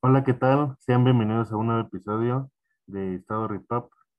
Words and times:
Hola, 0.00 0.24
¿qué 0.24 0.32
tal? 0.34 0.76
Sean 0.80 1.04
bienvenidos 1.04 1.52
a 1.52 1.56
un 1.56 1.66
nuevo 1.66 1.82
episodio 1.88 2.50
de 2.86 3.16
Estado. 3.16 3.48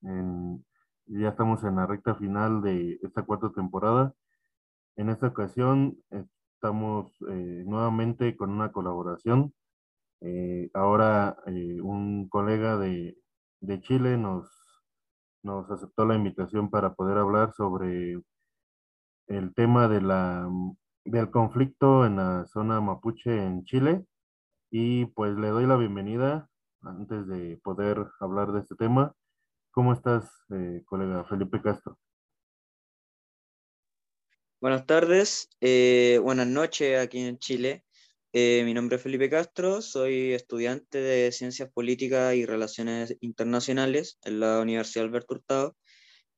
En- 0.01 0.64
ya 1.08 1.30
estamos 1.30 1.64
en 1.64 1.75
la 1.77 1.85
recta 1.88 2.16
final 2.16 2.61
de 2.61 3.00
esta 3.01 3.24
cuarta 3.24 3.51
temporada. 3.51 4.13
En 4.98 5.09
esta 5.09 5.27
ocasión 5.27 5.98
estamos 6.11 7.11
eh, 7.29 7.63
nuevamente 7.66 8.36
con 8.38 8.52
una 8.52 8.71
colaboración. 8.71 9.54
Eh, 10.21 10.70
ahora 10.73 11.38
eh, 11.48 11.82
un 11.82 12.30
colega 12.30 12.78
de, 12.78 13.18
de 13.62 13.82
Chile 13.82 14.18
nos, 14.18 14.50
nos 15.44 15.70
aceptó 15.71 16.05
la 16.05 16.16
invitación 16.16 16.70
para 16.70 16.94
poder 16.96 17.18
hablar 17.20 17.54
sobre 17.54 18.21
el 19.28 19.54
tema 19.54 19.88
de 19.88 20.02
la, 20.02 20.50
del 21.05 21.30
conflicto 21.32 22.05
en 22.05 22.18
la 22.18 22.46
zona 22.46 22.82
mapuche 22.82 23.44
en 23.46 23.64
Chile. 23.66 24.05
Y 24.70 25.05
pues 25.07 25.35
le 25.38 25.48
doy 25.48 25.66
la 25.66 25.77
bienvenida 25.77 26.49
antes 26.81 27.27
de 27.27 27.57
poder 27.63 28.05
hablar 28.20 28.52
de 28.52 28.59
este 28.62 28.76
tema. 28.76 29.13
¿Cómo 29.71 29.93
estás, 29.93 30.30
eh, 30.49 30.84
colega 30.85 31.23
Felipe 31.26 31.62
Castro? 31.62 31.98
Buenas 34.59 34.85
tardes, 34.85 35.49
eh, 35.62 36.20
buenas 36.21 36.48
noches 36.48 36.99
aquí 36.99 37.20
en 37.20 37.38
Chile. 37.38 37.85
Eh, 38.34 38.63
mi 38.66 38.73
nombre 38.73 38.98
es 38.98 39.03
Felipe 39.03 39.30
Castro, 39.30 39.81
soy 39.81 40.34
estudiante 40.34 40.99
de 40.99 41.31
Ciencias 41.31 41.71
Políticas 41.71 42.35
y 42.35 42.45
Relaciones 42.45 43.15
Internacionales 43.21 44.20
en 44.23 44.40
la 44.40 44.59
Universidad 44.59 45.05
Alberto 45.05 45.35
Hurtado 45.35 45.77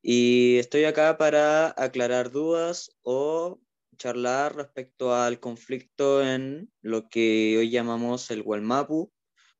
y 0.01 0.57
estoy 0.57 0.85
acá 0.85 1.17
para 1.17 1.73
aclarar 1.77 2.31
dudas 2.31 2.91
o 3.01 3.59
charlar 3.99 4.55
respecto 4.55 5.13
al 5.13 5.39
conflicto 5.39 6.23
en 6.23 6.71
lo 6.81 7.09
que 7.09 7.57
hoy 7.59 7.69
llamamos 7.69 8.31
el 8.31 8.41
Gualmapu 8.41 9.11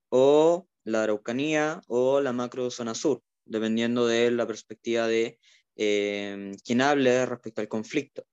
o 0.10 0.68
la 0.86 1.04
Araucanía 1.04 1.82
o 1.88 2.22
la 2.22 2.34
macrozona 2.34 2.96
sur, 2.96 3.22
dependiendo 3.46 4.08
de 4.08 4.32
la 4.32 4.48
perspectiva 4.48 5.08
de 5.08 5.38
eh, 5.76 6.52
quien 6.66 6.82
hable 6.82 7.26
respecto 7.26 7.62
al 7.62 7.68
conflicto. 7.68 8.26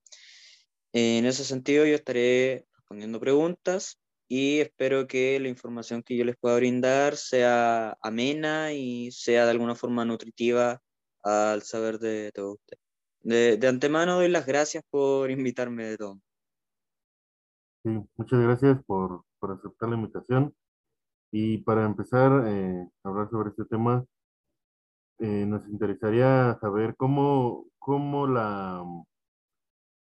En 0.93 1.25
ese 1.25 1.43
sentido, 1.43 1.85
yo 1.85 1.95
estaré 1.95 2.65
respondiendo 2.73 3.19
preguntas 3.19 3.99
y 4.29 4.59
espero 4.59 5.07
que 5.07 5.39
la 5.39 5.49
información 5.49 6.03
que 6.03 6.17
yo 6.17 6.25
les 6.25 6.37
pueda 6.37 6.55
brindar 6.55 7.17
sea 7.17 7.97
amena 8.01 8.73
y 8.73 9.11
sea 9.11 9.45
de 9.45 9.51
alguna 9.51 9.75
forma 9.75 10.05
nutritiva 10.05 10.81
al 11.23 11.63
saber 11.63 11.99
de 11.99 12.31
todo 12.31 12.53
usted. 12.53 12.77
De, 13.21 13.59
antemano 13.67 14.15
doy 14.15 14.29
las 14.29 14.45
gracias 14.45 14.83
por 14.89 15.29
invitarme 15.31 15.85
de 15.85 15.97
todo. 15.97 16.19
Sí, 17.83 17.89
muchas 18.15 18.39
gracias 18.39 18.83
por, 18.85 19.23
por 19.39 19.51
aceptar 19.51 19.89
la 19.89 19.95
invitación. 19.95 20.53
Y 21.31 21.57
para 21.59 21.85
empezar 21.85 22.47
eh, 22.47 22.87
a 23.03 23.09
hablar 23.09 23.29
sobre 23.29 23.49
este 23.49 23.65
tema, 23.65 24.05
eh, 25.19 25.45
nos 25.45 25.67
interesaría 25.67 26.57
saber 26.61 26.95
cómo, 26.95 27.65
cómo 27.79 28.27
la, 28.27 28.83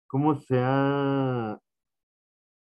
cómo 0.06 0.36
se 0.36 0.58
ha, 0.60 1.58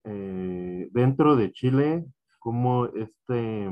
eh, 0.03 0.89
dentro 0.91 1.35
de 1.35 1.51
Chile, 1.51 2.05
cómo 2.39 2.87
este, 2.87 3.69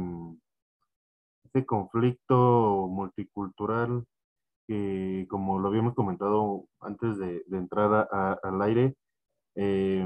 este 1.45 1.65
conflicto 1.65 2.87
multicultural 2.87 4.05
como 5.29 5.59
lo 5.59 5.69
habíamos 5.69 5.93
comentado 5.95 6.65
antes 6.81 7.17
de, 7.17 7.43
de 7.47 7.57
entrar 7.57 8.07
al 8.43 8.61
aire, 8.61 8.95
eh, 9.55 10.05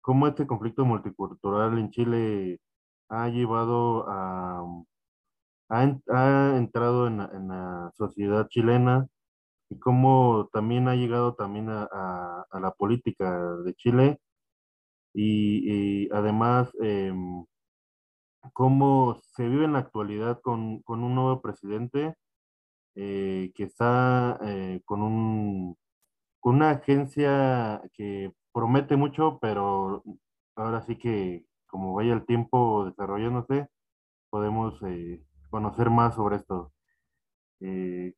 cómo 0.00 0.26
este 0.26 0.46
conflicto 0.46 0.84
multicultural 0.84 1.78
en 1.78 1.90
Chile 1.90 2.60
ha 3.08 3.28
llevado 3.28 4.08
a, 4.08 4.64
ha, 5.70 5.98
ha 6.08 6.56
entrado 6.56 7.06
en, 7.08 7.18
la 7.18 7.90
sociedad 7.94 8.48
chilena 8.48 9.06
y 9.70 9.78
cómo 9.78 10.48
también 10.52 10.88
ha 10.88 10.94
llegado 10.96 11.34
también 11.34 11.68
a, 11.70 12.46
la 12.52 12.70
política 12.72 13.56
de 13.64 13.74
Chile 13.74 14.20
y, 15.14 16.04
y 16.06 16.10
además 16.12 16.70
em, 16.80 17.44
cómo 18.52 19.16
se 19.34 19.48
vive 19.48 19.64
en 19.64 19.74
la 19.74 19.80
actualidad 19.80 20.40
con, 20.42 20.80
con 20.82 21.02
un 21.04 21.14
nuevo 21.14 21.40
presidente 21.42 22.14
eh, 23.00 23.52
que 23.54 23.62
está 23.62 24.40
eh, 24.44 24.82
con 24.84 25.02
un, 25.02 25.78
con 26.40 26.56
una 26.56 26.70
agencia 26.70 27.80
que 27.94 28.32
promete 28.52 28.96
mucho, 28.96 29.38
pero 29.40 30.02
ahora 30.56 30.82
sí 30.84 30.98
que 30.98 31.46
como 31.68 31.94
vaya 31.94 32.12
el 32.12 32.26
tiempo 32.26 32.86
desarrollándose, 32.86 33.68
podemos 34.30 34.82
eh, 34.82 35.22
conocer 35.48 35.90
más 35.90 36.16
sobre 36.16 36.36
esto. 36.38 36.72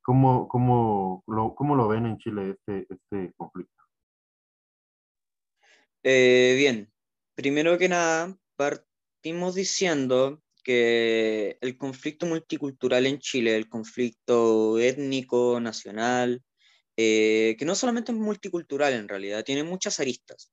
¿cómo, 0.02 0.48
cómo 0.48 1.24
lo, 1.26 1.54
cómo 1.54 1.74
lo 1.76 1.86
ven 1.88 2.06
en 2.06 2.16
Chile 2.16 2.50
este, 2.50 2.86
este 2.88 3.34
conflicto? 3.36 3.82
Bien, 6.02 6.90
primero 7.34 7.76
que 7.76 7.88
nada, 7.90 8.34
partimos 8.56 9.54
diciendo 9.54 10.42
que 10.62 11.58
el 11.60 11.76
conflicto 11.76 12.26
multicultural 12.26 13.06
en 13.06 13.18
Chile, 13.18 13.56
el 13.56 13.68
conflicto 13.68 14.78
étnico, 14.78 15.60
nacional, 15.60 16.42
eh, 16.96 17.56
que 17.58 17.64
no 17.64 17.74
solamente 17.74 18.12
es 18.12 18.18
multicultural 18.18 18.92
en 18.94 19.08
realidad, 19.08 19.44
tiene 19.44 19.64
muchas 19.64 20.00
aristas. 20.00 20.52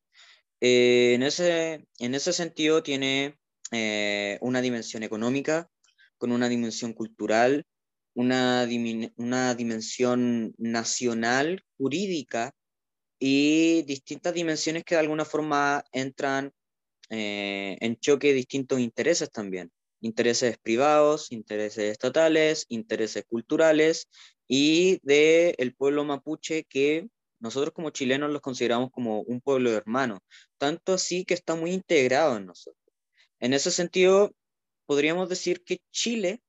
Eh, 0.61 1.13
en 1.15 1.23
ese, 1.23 1.85
en 1.99 2.15
ese 2.15 2.33
sentido 2.33 2.83
tiene 2.83 3.37
eh, 3.71 4.37
una 4.41 4.61
dimensión 4.61 5.03
económica, 5.03 5.69
con 6.17 6.31
una 6.31 6.49
dimensión 6.49 6.93
cultural, 6.93 7.65
una, 8.15 8.67
una 9.17 9.55
dimensión 9.55 10.53
nacional, 10.57 11.63
jurídica 11.77 12.53
y 13.19 13.83
distintas 13.83 14.33
dimensiones 14.33 14.83
que 14.83 14.95
de 14.95 15.01
alguna 15.01 15.25
forma 15.25 15.83
entran 15.91 16.51
eh, 17.09 17.77
en 17.79 17.97
choque 17.97 18.33
distintos 18.33 18.79
intereses 18.79 19.31
también. 19.31 19.71
Intereses 20.01 20.57
privados, 20.57 21.31
intereses 21.31 21.91
estatales, 21.91 22.65
intereses 22.69 23.25
culturales 23.27 24.09
y 24.47 24.99
del 25.03 25.55
el 25.57 25.75
pueblo 25.75 26.03
mapuche 26.05 26.65
que 26.65 27.07
nosotros 27.39 27.73
como 27.73 27.89
chilenos 27.91 28.31
los 28.31 28.41
consideramos 28.41 28.91
como 28.91 29.21
un 29.21 29.41
pueblo 29.41 29.71
hermano, 29.71 30.19
tanto 30.57 30.93
así 30.93 31.25
que 31.25 31.33
está 31.33 31.55
muy 31.55 31.71
integrado 31.71 32.37
en 32.37 32.45
nosotros. 32.47 32.81
En 33.39 33.53
ese 33.53 33.71
sentido, 33.71 34.33
podríamos 34.85 35.29
decir 35.29 35.63
que 35.63 35.79
Chile 35.91 36.41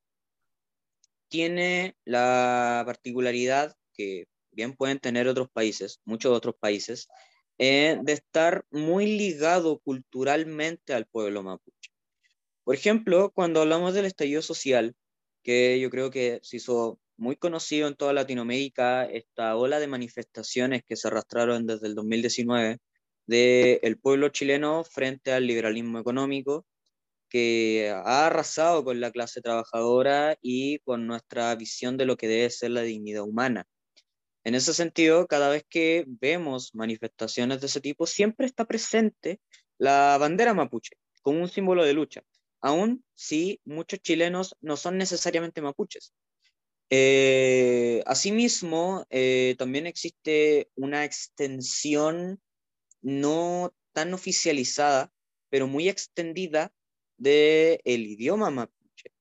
tiene 1.28 1.96
la 2.04 2.82
particularidad 2.86 3.76
que 3.92 4.26
bien 4.52 4.74
pueden 4.74 4.98
tener 4.98 5.28
otros 5.28 5.50
países, 5.50 6.00
muchos 6.04 6.32
otros 6.32 6.54
países, 6.58 7.08
eh, 7.58 7.98
de 8.02 8.12
estar 8.12 8.64
muy 8.70 9.06
ligado 9.18 9.78
culturalmente 9.80 10.94
al 10.94 11.06
pueblo 11.06 11.42
mapuche. 11.42 11.90
Por 12.68 12.74
ejemplo, 12.74 13.30
cuando 13.30 13.62
hablamos 13.62 13.94
del 13.94 14.04
estallido 14.04 14.42
social, 14.42 14.94
que 15.42 15.80
yo 15.80 15.88
creo 15.88 16.10
que 16.10 16.38
se 16.42 16.58
hizo 16.58 17.00
muy 17.16 17.34
conocido 17.34 17.88
en 17.88 17.96
toda 17.96 18.12
Latinoamérica, 18.12 19.06
esta 19.06 19.56
ola 19.56 19.80
de 19.80 19.86
manifestaciones 19.86 20.82
que 20.86 20.94
se 20.94 21.08
arrastraron 21.08 21.66
desde 21.66 21.86
el 21.86 21.94
2019 21.94 22.76
del 23.26 23.98
pueblo 23.98 24.28
chileno 24.28 24.84
frente 24.84 25.32
al 25.32 25.46
liberalismo 25.46 25.98
económico, 25.98 26.66
que 27.30 27.90
ha 27.90 28.26
arrasado 28.26 28.84
con 28.84 29.00
la 29.00 29.12
clase 29.12 29.40
trabajadora 29.40 30.36
y 30.42 30.80
con 30.80 31.06
nuestra 31.06 31.54
visión 31.54 31.96
de 31.96 32.04
lo 32.04 32.18
que 32.18 32.28
debe 32.28 32.50
ser 32.50 32.72
la 32.72 32.82
dignidad 32.82 33.22
humana. 33.22 33.66
En 34.44 34.54
ese 34.54 34.74
sentido, 34.74 35.26
cada 35.26 35.48
vez 35.48 35.64
que 35.70 36.04
vemos 36.06 36.74
manifestaciones 36.74 37.62
de 37.62 37.68
ese 37.68 37.80
tipo, 37.80 38.06
siempre 38.06 38.44
está 38.44 38.66
presente 38.66 39.40
la 39.78 40.18
bandera 40.20 40.52
mapuche 40.52 40.98
como 41.22 41.40
un 41.40 41.48
símbolo 41.48 41.84
de 41.84 41.92
lucha, 41.92 42.22
aun 42.60 43.04
si 43.14 43.60
muchos 43.64 44.00
chilenos 44.00 44.56
no 44.60 44.76
son 44.76 44.98
necesariamente 44.98 45.60
mapuches. 45.60 46.12
Eh, 46.90 48.02
asimismo, 48.06 49.06
eh, 49.10 49.54
también 49.58 49.86
existe 49.86 50.70
una 50.74 51.04
extensión 51.04 52.40
no 53.02 53.74
tan 53.92 54.14
oficializada, 54.14 55.12
pero 55.50 55.66
muy 55.66 55.88
extendida 55.88 56.72
del 57.18 57.80
el 57.84 58.06
idioma 58.06 58.50
mapuche. 58.50 59.12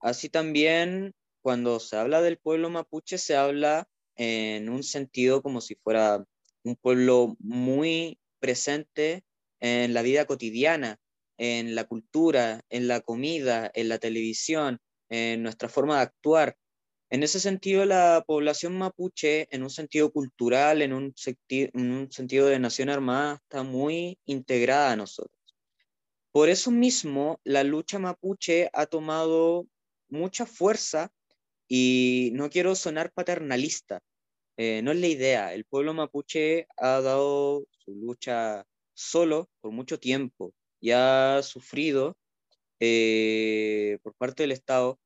Así 0.00 0.28
también, 0.28 1.14
cuando 1.42 1.80
se 1.80 1.96
habla 1.96 2.22
del 2.22 2.38
pueblo 2.38 2.70
mapuche, 2.70 3.18
se 3.18 3.36
habla 3.36 3.88
en 4.16 4.68
un 4.68 4.82
sentido 4.82 5.42
como 5.42 5.60
si 5.60 5.74
fuera 5.76 6.24
un 6.62 6.76
pueblo 6.76 7.36
muy 7.40 8.18
presente 8.40 9.24
en 9.60 9.94
la 9.94 10.02
vida 10.02 10.26
cotidiana, 10.26 10.98
en 11.38 11.74
la 11.74 11.84
cultura, 11.84 12.62
en 12.70 12.88
la 12.88 13.00
comida, 13.00 13.70
en 13.74 13.88
la 13.88 13.98
televisión, 13.98 14.78
en 15.08 15.42
nuestra 15.42 15.68
forma 15.68 15.96
de 15.96 16.02
actuar. 16.02 16.56
En 17.08 17.22
ese 17.22 17.38
sentido, 17.38 17.84
la 17.84 18.24
población 18.26 18.76
mapuche, 18.76 19.46
en 19.54 19.62
un 19.62 19.70
sentido 19.70 20.10
cultural, 20.10 20.82
en 20.82 20.92
un, 20.92 21.12
senti 21.16 21.70
en 21.72 21.92
un 21.92 22.10
sentido 22.10 22.46
de 22.46 22.58
nación 22.58 22.88
armada, 22.88 23.40
está 23.42 23.62
muy 23.62 24.18
integrada 24.24 24.92
a 24.92 24.96
nosotros. 24.96 25.40
Por 26.32 26.48
eso 26.48 26.70
mismo, 26.70 27.40
la 27.44 27.64
lucha 27.64 27.98
mapuche 27.98 28.68
ha 28.72 28.86
tomado 28.86 29.66
mucha 30.08 30.46
fuerza 30.46 31.10
y 31.68 32.30
no 32.34 32.50
quiero 32.50 32.74
sonar 32.74 33.12
paternalista, 33.12 34.00
eh, 34.56 34.82
no 34.82 34.92
es 34.92 34.98
la 34.98 35.06
idea. 35.06 35.54
El 35.54 35.64
pueblo 35.64 35.94
mapuche 35.94 36.66
ha 36.76 37.00
dado 37.00 37.66
su 37.70 37.92
lucha 37.94 38.66
solo 38.94 39.48
por 39.60 39.72
mucho 39.72 39.98
tiempo 40.00 40.52
y 40.86 40.92
ha 40.92 41.42
sufrido 41.42 42.16
eh, 42.78 43.98
por 44.04 44.14
parte 44.14 44.44
del 44.44 44.52
Estado 44.52 45.00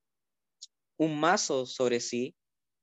un 0.97 1.19
mazo 1.19 1.65
sobre 1.65 1.99
sí 1.99 2.35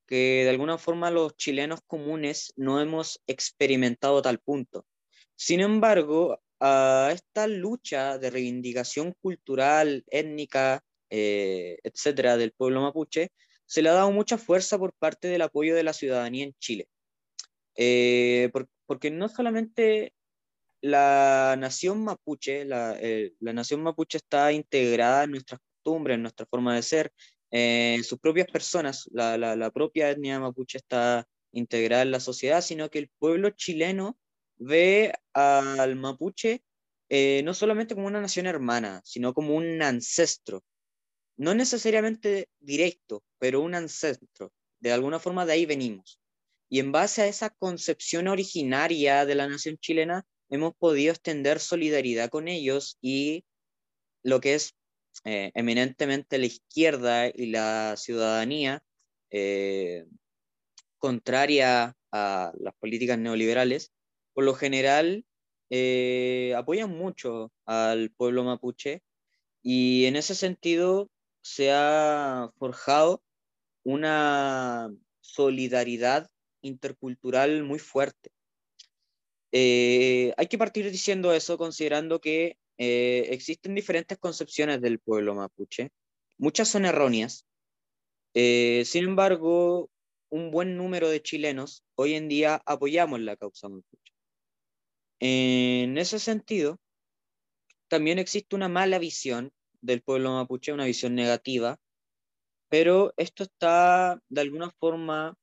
que 0.05 0.43
de 0.43 0.51
alguna 0.51 0.79
forma 0.79 1.13
los 1.13 1.37
chilenos 1.37 1.79
comunes 1.87 2.53
no 2.57 2.81
hemos 2.81 3.23
experimentado 3.29 4.21
tal 4.21 4.41
punto. 4.41 4.85
Sin 5.37 5.61
embargo, 5.61 6.41
a 6.59 7.11
esta 7.13 7.47
lucha 7.47 8.19
de 8.19 8.31
reivindicación 8.31 9.15
cultural, 9.21 10.03
étnica, 10.09 10.83
eh, 11.09 11.79
etcétera, 11.85 12.37
del 12.37 12.51
pueblo 12.51 12.83
mapuche, 12.83 13.31
se 13.65 13.81
le 13.81 13.91
ha 13.91 13.93
dado 13.93 14.11
mucha 14.11 14.39
fuerza 14.39 14.77
por 14.77 14.93
parte 14.95 15.29
del 15.29 15.43
apoyo 15.43 15.77
de 15.77 15.85
la 15.85 15.93
ciudadanía 15.93 16.47
en 16.47 16.55
Chile. 16.55 16.89
Eh, 17.77 18.51
porque 18.87 19.13
no 19.13 19.29
solamente 19.29 20.15
la 20.81 21.57
nación 21.59 22.05
mapuche, 22.05 22.63
eh, 22.63 23.33
la, 23.41 23.53
nación 23.53 23.83
mapuche 23.83 24.19
está 24.19 24.53
integrada 24.53 25.25
en 25.25 25.33
nuestras 25.33 25.61
costumbres, 25.61 26.17
en 26.17 26.23
nuestra 26.23 26.47
forma 26.47 26.75
de 26.75 26.83
ser, 26.83 27.13
en 27.51 28.05
sus 28.05 28.19
propias 28.19 28.47
personas, 28.47 29.09
la, 29.13 29.37
la, 29.39 29.71
propia 29.71 30.11
etnia 30.11 30.39
mapuche 30.39 30.79
está 30.79 31.27
integrada 31.53 32.03
en 32.03 32.11
la 32.11 32.21
sociedad, 32.21 32.61
sino 32.61 32.91
que 32.91 32.99
el 32.99 33.09
pueblo 33.19 33.51
chileno 33.51 34.19
ve 34.57 35.15
al 35.33 35.97
mapuche 35.97 36.63
eh, 37.11 37.43
no 37.45 37.55
solamente 37.55 37.95
como 37.95 38.07
una 38.07 38.21
nación 38.21 38.47
hermana, 38.47 39.01
sino 39.05 39.33
como 39.33 39.55
un 39.57 39.81
ancestro, 39.83 40.63
no 41.37 41.55
necesariamente 41.55 42.49
directo, 42.61 43.25
pero 43.39 43.63
un 43.63 43.75
ancestro. 43.75 44.53
De 44.81 44.93
alguna 44.93 45.19
forma 45.19 45.47
de 45.47 45.55
ahí 45.55 45.67
venimos. 45.67 46.21
Y 46.69 46.81
en 46.81 46.93
base 46.93 47.23
a 47.23 47.27
esa 47.27 47.51
concepción 47.51 48.29
originaria 48.29 49.25
de 49.25 49.35
la 49.35 49.49
nación 49.49 49.79
chilena, 49.79 50.27
hemos 50.51 50.75
podido 50.77 51.13
extender 51.13 51.61
solidaridad 51.61 52.31
con 52.31 52.49
ellos 52.49 52.99
y 53.01 53.45
lo 54.23 54.41
que 54.41 54.55
es 54.55 54.75
eh, 55.25 55.51
eminentemente 55.55 56.39
la 56.39 56.47
izquierda 56.47 57.29
y 57.29 57.47
la 57.47 57.97
ciudadanía, 57.97 58.83
eh, 59.31 60.07
contraria 60.99 61.97
a 62.13 62.53
las 62.59 62.75
políticas 62.77 63.19
neoliberales, 63.19 63.93
por 64.33 64.45
lo 64.45 64.55
general 64.55 65.25
eh, 65.71 66.55
apoyan 66.57 66.91
mucho 66.91 67.53
al 67.67 68.11
pueblo 68.11 68.45
mapuche 68.45 69.03
y 69.63 70.07
en 70.07 70.17
ese 70.17 70.35
sentido 70.35 71.11
se 71.43 71.73
ha 71.73 72.51
forjado 72.59 73.23
una 73.85 74.91
solidaridad 75.21 76.31
intercultural 76.63 77.65
muy 77.65 77.79
fuerte. 77.79 78.31
Eh, 79.53 80.33
hay 80.37 80.47
que 80.47 80.59
partir 80.59 80.91
diciendo 80.91 81.33
eso 81.33 81.57
considerando 81.57 82.21
que 82.21 82.59
eh, 82.77 83.29
existen 83.31 83.75
diferentes 83.75 84.19
concepciones 84.19 84.81
del 84.81 84.99
pueblo 84.99 85.35
mapuche. 85.35 85.91
Muchas 86.37 86.69
son 86.69 86.85
erróneas. 86.85 87.47
Eh, 88.35 88.83
sin 88.85 89.05
embargo, 89.05 89.91
un 90.31 90.51
buen 90.51 90.77
número 90.77 91.09
de 91.09 91.23
chilenos 91.23 91.83
hoy 91.95 92.15
en 92.15 92.29
día 92.29 92.63
apoyamos 92.67 93.21
la 93.21 93.37
causa 93.37 93.69
mapuche. 93.69 94.13
En 95.21 95.99
ese 95.99 96.19
sentido, 96.19 96.79
también 97.89 98.19
existe 98.19 98.55
una 98.55 98.69
mala 98.69 98.99
visión 98.99 99.51
del 99.81 100.03
pueblo 100.03 100.33
mapuche, 100.33 100.73
una 100.73 100.85
visión 100.85 101.15
negativa, 101.15 101.79
pero 102.69 103.15
esto 103.17 103.45
está 103.45 104.21
de 104.29 104.41
alguna 104.41 104.71
forma 104.79 105.37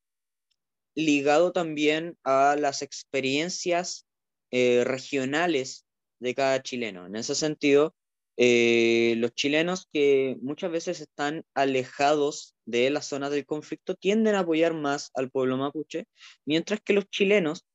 ligado 0.95 1.51
también 1.51 2.17
a 2.23 2.55
las 2.57 2.81
experiencias 2.81 4.07
eh, 4.51 4.83
regionales 4.85 5.85
de 6.19 6.33
cada 6.33 6.61
chileno. 6.61 7.05
En 7.05 7.15
ese 7.15 7.35
sentido, 7.35 7.95
eh, 8.37 9.15
los 9.17 9.33
chilenos 9.33 9.87
que 9.91 10.37
muchas 10.41 10.71
veces 10.71 11.01
están 11.01 11.45
alejados 11.53 12.55
de 12.65 12.89
las 12.89 13.05
zonas 13.07 13.31
del 13.31 13.45
conflicto 13.45 13.95
tienden 13.95 14.35
a 14.35 14.39
apoyar 14.39 14.73
más 14.73 15.11
al 15.13 15.29
pueblo 15.29 15.57
mapuche, 15.57 16.07
mientras 16.45 16.81
que 16.81 16.93
los 16.93 17.09
chilenos, 17.09 17.65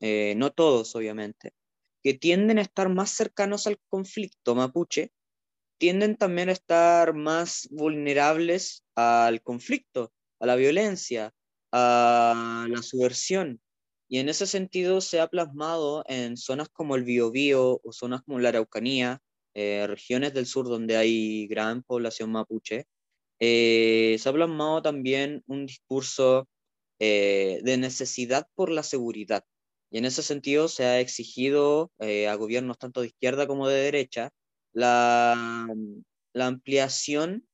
eh, 0.00 0.34
no 0.36 0.50
todos 0.50 0.94
obviamente, 0.94 1.52
que 2.02 2.14
tienden 2.14 2.58
a 2.58 2.62
estar 2.62 2.90
más 2.90 3.10
cercanos 3.10 3.66
al 3.66 3.78
conflicto 3.88 4.54
mapuche, 4.54 5.10
tienden 5.78 6.16
también 6.16 6.50
a 6.50 6.52
estar 6.52 7.14
más 7.14 7.66
vulnerables 7.70 8.84
al 8.94 9.42
conflicto, 9.42 10.12
a 10.38 10.46
la 10.46 10.56
violencia, 10.56 11.32
a 11.76 12.66
la 12.70 12.82
subversión. 12.82 13.60
Y 14.08 14.18
en 14.20 14.28
ese 14.28 14.46
sentido 14.46 15.00
se 15.00 15.20
ha 15.20 15.26
plasmado 15.26 16.04
en 16.06 16.36
zonas 16.36 16.68
como 16.68 16.94
el 16.94 17.02
Biobío 17.02 17.80
o 17.82 17.92
zonas 17.92 18.22
como 18.22 18.38
la 18.38 18.50
Araucanía, 18.50 19.20
eh, 19.54 19.84
regiones 19.88 20.32
del 20.34 20.46
sur 20.46 20.68
donde 20.68 20.96
hay 20.96 21.48
gran 21.48 21.82
población 21.82 22.30
mapuche, 22.30 22.86
eh, 23.40 24.16
se 24.20 24.28
ha 24.28 24.32
plasmado 24.32 24.82
también 24.82 25.42
un 25.48 25.66
discurso 25.66 26.48
eh, 27.00 27.60
de 27.64 27.76
necesidad 27.76 28.46
por 28.54 28.70
la 28.70 28.84
seguridad. 28.84 29.44
Y 29.90 29.98
en 29.98 30.04
ese 30.04 30.22
sentido 30.22 30.68
se 30.68 30.84
ha 30.84 31.00
exigido 31.00 31.92
a 31.98 32.34
gobiernos 32.36 32.78
tanto 32.78 33.00
de 33.00 33.08
izquierda 33.08 33.46
como 33.46 33.68
de 33.68 33.82
derecha 33.82 34.30
la, 34.72 35.68
la 36.32 36.46
ampliación 36.46 37.46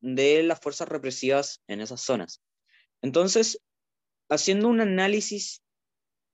de 0.00 0.42
las 0.44 0.60
fuerzas 0.60 0.88
represivas 0.88 1.62
en 1.68 1.80
esas 1.80 2.00
zonas. 2.00 2.42
Entonces, 3.02 3.60
haciendo 4.28 4.68
un 4.68 4.80
análisis 4.80 5.62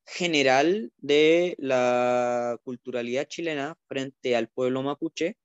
general 0.07 0.93
de 0.99 1.57
la 1.59 2.59
culturalidad 2.63 3.27
chilena 3.27 3.77
frente 3.89 4.37
al 4.37 4.49
pueblo 4.49 4.83
mapuche, 4.83 5.37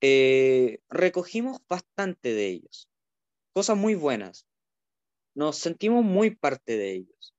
eh, 0.00 0.80
recogimos 0.90 1.60
bastante 1.68 2.34
de 2.34 2.48
ellos, 2.48 2.88
cosas 3.54 3.76
muy 3.76 3.94
buenas. 3.94 4.46
Nos 5.34 5.56
sentimos 5.56 6.04
muy 6.04 6.30
parte 6.36 6.76
de 6.76 6.92
ellos. 6.92 7.34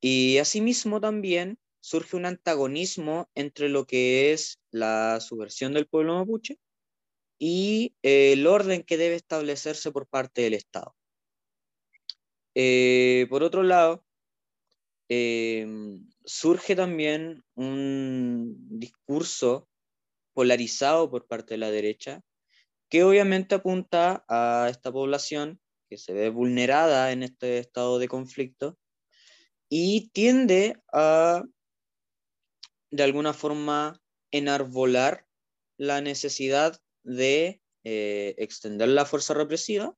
Y 0.00 0.38
asimismo 0.38 1.00
también 1.00 1.58
surge 1.80 2.16
un 2.16 2.26
antagonismo 2.26 3.30
entre 3.34 3.68
lo 3.68 3.86
que 3.86 4.32
es 4.32 4.60
la 4.70 5.20
subversión 5.20 5.72
del 5.72 5.88
pueblo 5.88 6.14
mapuche 6.14 6.58
y 7.38 7.94
el 8.02 8.46
orden 8.46 8.82
que 8.82 8.98
debe 8.98 9.14
establecerse 9.16 9.90
por 9.90 10.06
parte 10.06 10.42
del 10.42 10.54
Estado. 10.54 10.94
Eh, 12.54 13.26
por 13.30 13.42
otro 13.42 13.62
lado, 13.62 14.04
em, 15.08 16.08
surge 16.24 16.74
también 16.76 17.44
un 17.54 18.56
discurso 18.78 19.68
polarizado 20.34 21.10
por 21.10 21.26
parte 21.26 21.54
de 21.54 21.58
la 21.58 21.70
derecha, 21.70 22.22
que 22.88 23.04
obviamente 23.04 23.54
apunta 23.54 24.24
a 24.28 24.68
esta 24.70 24.92
población 24.92 25.60
que 25.88 25.96
se 25.96 26.12
ve 26.12 26.30
vulnerada 26.30 27.12
en 27.12 27.22
este 27.22 27.58
estado 27.58 27.98
de 27.98 28.08
conflicto 28.08 28.78
y 29.68 30.10
tiende 30.10 30.80
a, 30.92 31.44
de 32.90 33.02
alguna 33.02 33.32
forma, 33.32 34.00
enarbolar 34.32 35.26
la 35.76 36.00
necesidad 36.00 36.80
de 37.02 37.60
eh, 37.84 38.34
extender 38.38 38.88
la 38.88 39.06
fuerza 39.06 39.34
represiva 39.34 39.96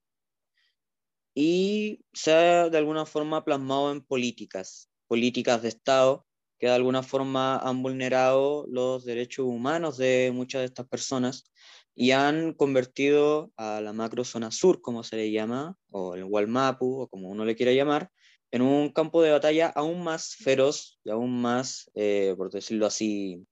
y 1.35 2.05
se 2.12 2.33
ha 2.33 2.69
de 2.69 2.79
alguna 2.79 3.07
forma 3.07 3.45
plasmado 3.45 3.93
en 3.93 4.03
políticas, 4.03 4.91
políticas 5.09 5.62
de 5.62 5.69
Estado 5.69 6.27
que 6.62 6.69
de 6.69 6.75
alguna 6.75 7.03
forma 7.03 7.59
han 7.59 7.83
vulnerado 7.83 8.67
los 8.69 9.05
derechos 9.05 9.47
humanos 9.47 9.97
de 9.97 10.31
muchas 10.33 10.61
de 10.61 10.67
estas 10.67 10.87
personas 10.87 11.51
y 11.93 12.12
han 12.12 12.53
convertido 12.53 13.53
a 13.57 13.81
la 13.81 13.93
macro 13.93 14.23
zona 14.23 14.53
sur, 14.53 14.81
como 14.81 15.03
se 15.03 15.17
le 15.17 15.33
llama, 15.33 15.77
o 15.91 16.15
el 16.15 16.23
Walmapu, 16.23 17.01
o 17.01 17.09
como 17.09 17.29
uno 17.31 17.45
le 17.45 17.57
quiera 17.57 17.73
llamar, 17.73 18.12
en 18.53 18.62
un 18.62 18.91
campo 18.91 19.23
de 19.23 19.33
batalla 19.33 19.73
aún 19.75 20.05
más 20.05 20.37
feroz 20.37 21.01
y 21.03 21.11
aún 21.11 21.43
más, 21.43 21.91
eh, 21.95 22.33
por 22.37 22.53
decirlo 22.53 22.87
así, 22.87 23.45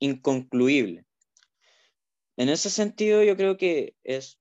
inconcluible. 0.00 1.04
En 2.36 2.48
ese 2.48 2.68
sentido, 2.68 3.22
yo 3.22 3.36
creo 3.36 3.56
que 3.56 3.94
es 4.02 4.39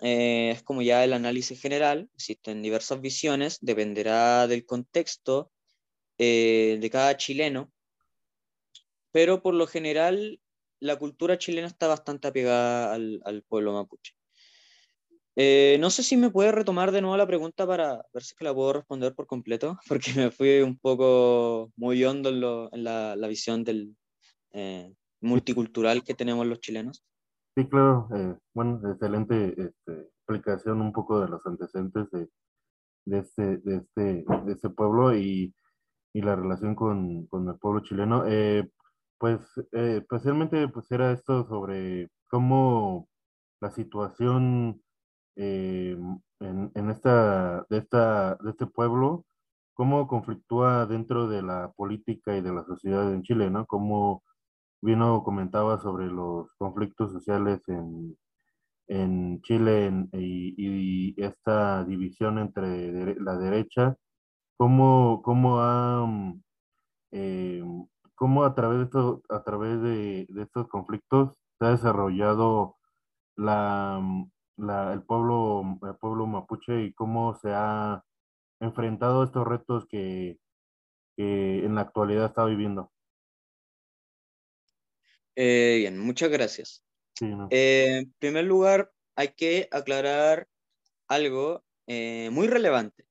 eh, 0.00 0.50
es 0.50 0.62
como 0.62 0.82
ya 0.82 1.04
el 1.04 1.12
análisis 1.12 1.60
general, 1.60 2.10
existen 2.14 2.62
diversas 2.62 3.00
visiones, 3.00 3.58
dependerá 3.60 4.46
del 4.46 4.66
contexto 4.66 5.50
eh, 6.18 6.78
de 6.80 6.90
cada 6.90 7.16
chileno, 7.16 7.72
pero 9.10 9.42
por 9.42 9.54
lo 9.54 9.66
general 9.66 10.40
la 10.80 10.96
cultura 10.98 11.38
chilena 11.38 11.66
está 11.66 11.86
bastante 11.86 12.28
apegada 12.28 12.94
al, 12.94 13.44
pueblo 13.48 13.72
mapuche. 13.72 14.12
Eh, 15.38 15.76
no 15.80 15.90
sé 15.90 16.02
si 16.02 16.16
me 16.16 16.30
puede 16.30 16.52
retomar 16.52 16.92
de 16.92 17.02
nuevo 17.02 17.16
la 17.16 17.26
pregunta 17.26 17.66
para 17.66 18.04
ver 18.12 18.22
si 18.22 18.34
la 18.40 18.54
puedo 18.54 18.74
responder 18.74 19.14
por 19.14 19.26
completo, 19.26 19.78
porque 19.88 20.12
me 20.14 20.30
fui 20.30 20.60
un 20.60 20.78
poco 20.78 21.72
muy 21.76 22.04
hondo 22.04 22.28
en, 22.72 22.84
la, 22.84 23.28
visión 23.28 23.64
del 23.64 23.96
multicultural 25.20 26.04
que 26.04 26.14
tenemos 26.14 26.46
los 26.46 26.60
chilenos. 26.60 27.02
Sí, 27.56 27.66
claro. 27.68 28.08
Eh, 28.14 28.36
bueno, 28.54 28.80
excelente 28.90 29.48
este, 29.60 29.92
explicación 30.18 30.80
un 30.82 30.92
poco 30.92 31.20
de 31.20 31.28
los 31.28 31.46
antecedentes 31.46 32.10
de, 32.10 32.28
de, 33.06 33.18
este, 33.20 33.58
de, 33.58 33.76
este, 33.78 34.02
de 34.44 34.52
este 34.52 34.70
pueblo 34.70 35.16
y, 35.16 35.54
y 36.14 36.22
la 36.22 36.36
relación 36.36 36.74
con, 36.76 37.26
con, 37.28 37.48
el 37.48 37.58
pueblo 37.58 37.80
chileno. 37.82 38.24
Eh, 38.26 38.70
pues 39.18 39.40
eh, 39.72 39.98
especialmente 40.02 40.68
pues 40.68 40.90
era 40.92 41.12
esto 41.12 41.46
sobre 41.48 42.10
cómo 42.30 43.08
la 43.60 43.70
situación 43.70 44.82
en, 45.36 46.22
en, 46.40 46.90
esta, 46.90 47.66
de, 47.70 47.78
esta, 47.78 48.36
de 48.36 48.50
este 48.50 48.66
pueblo, 48.66 49.26
cómo 49.74 50.06
conflictúa 50.08 50.86
dentro 50.86 51.28
de 51.28 51.42
la 51.42 51.72
política 51.76 52.36
y 52.36 52.42
de 52.42 52.52
la 52.52 52.64
sociedad 52.64 53.12
en 53.12 53.22
Chile, 53.22 53.50
¿no? 53.50 53.66
Cómo 53.66 54.24
vino 54.86 55.22
comentaba 55.24 55.78
sobre 55.78 56.06
los 56.06 56.48
conflictos 56.58 57.12
sociales 57.12 57.60
en, 57.68 58.16
en 58.88 59.42
Chile 59.42 59.92
y, 60.12 60.54
y, 60.56 61.14
esta 61.22 61.84
división 61.84 62.38
entre 62.38 63.16
la 63.20 63.36
derecha, 63.36 63.96
cómo, 64.56 65.22
cómo, 65.24 65.60
ha, 65.60 66.08
eh, 67.12 67.62
cómo 68.14 68.44
a 68.44 68.54
través, 68.54 68.78
de, 68.78 68.84
esto, 68.84 69.22
a 69.28 69.42
través 69.44 69.82
de, 69.82 70.26
estos 70.40 70.68
conflictos 70.68 71.32
se 71.58 71.66
ha 71.66 71.70
desarrollado 71.70 72.76
la, 73.36 74.00
la, 74.56 74.92
el, 74.92 75.02
pueblo, 75.02 75.62
el 75.82 75.96
pueblo 75.96 76.26
mapuche 76.26 76.84
y 76.84 76.94
cómo 76.94 77.34
se 77.34 77.52
ha 77.54 78.02
enfrentado 78.60 79.22
a 79.22 79.24
estos 79.26 79.46
retos 79.46 79.86
que, 79.88 80.38
que 81.16 81.64
en 81.66 81.74
la 81.76 81.82
actualidad 81.82 82.26
está 82.26 82.44
viviendo. 82.46 82.92
Eh, 85.36 85.76
bien, 85.80 85.98
muchas 85.98 86.30
gracias. 86.30 86.82
Eh, 87.50 87.98
en 87.98 88.12
primer 88.18 88.44
lugar, 88.44 88.90
hay 89.14 89.28
que 89.28 89.68
aclarar 89.70 90.48
algo 91.08 91.62
eh, 91.86 92.30
muy 92.32 92.48
relevante. 92.48 93.04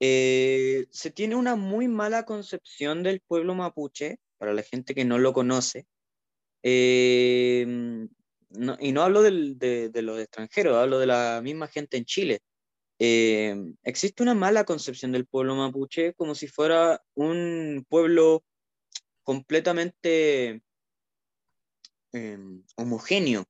se 0.00 1.10
tiene 1.14 1.36
una 1.36 1.54
muy 1.54 1.86
mala 1.86 2.24
concepción 2.24 3.02
del 3.02 3.20
pueblo 3.20 3.54
mapuche, 3.54 4.18
para 4.38 4.54
la 4.54 4.62
gente 4.62 4.94
que 4.94 5.04
no 5.04 5.18
lo 5.18 5.32
conoce, 5.32 5.86
y 6.62 7.64
no 7.66 9.02
hablo 9.02 9.22
de, 9.22 9.90
de, 9.90 10.02
los 10.02 10.18
extranjeros, 10.18 10.76
hablo 10.76 10.98
de 10.98 11.06
la 11.06 11.40
misma 11.42 11.68
gente 11.68 11.98
en 11.98 12.04
Chile. 12.04 12.40
existe 12.98 14.22
una 14.22 14.34
mala 14.34 14.64
concepción 14.64 15.12
del 15.12 15.26
pueblo 15.26 15.54
mapuche 15.56 16.14
como 16.14 16.34
si 16.34 16.48
fuera 16.48 17.02
un 17.14 17.84
pueblo 17.88 18.44
completamente 19.22 20.62
Em, 22.12 22.64
homogéneo, 22.76 23.44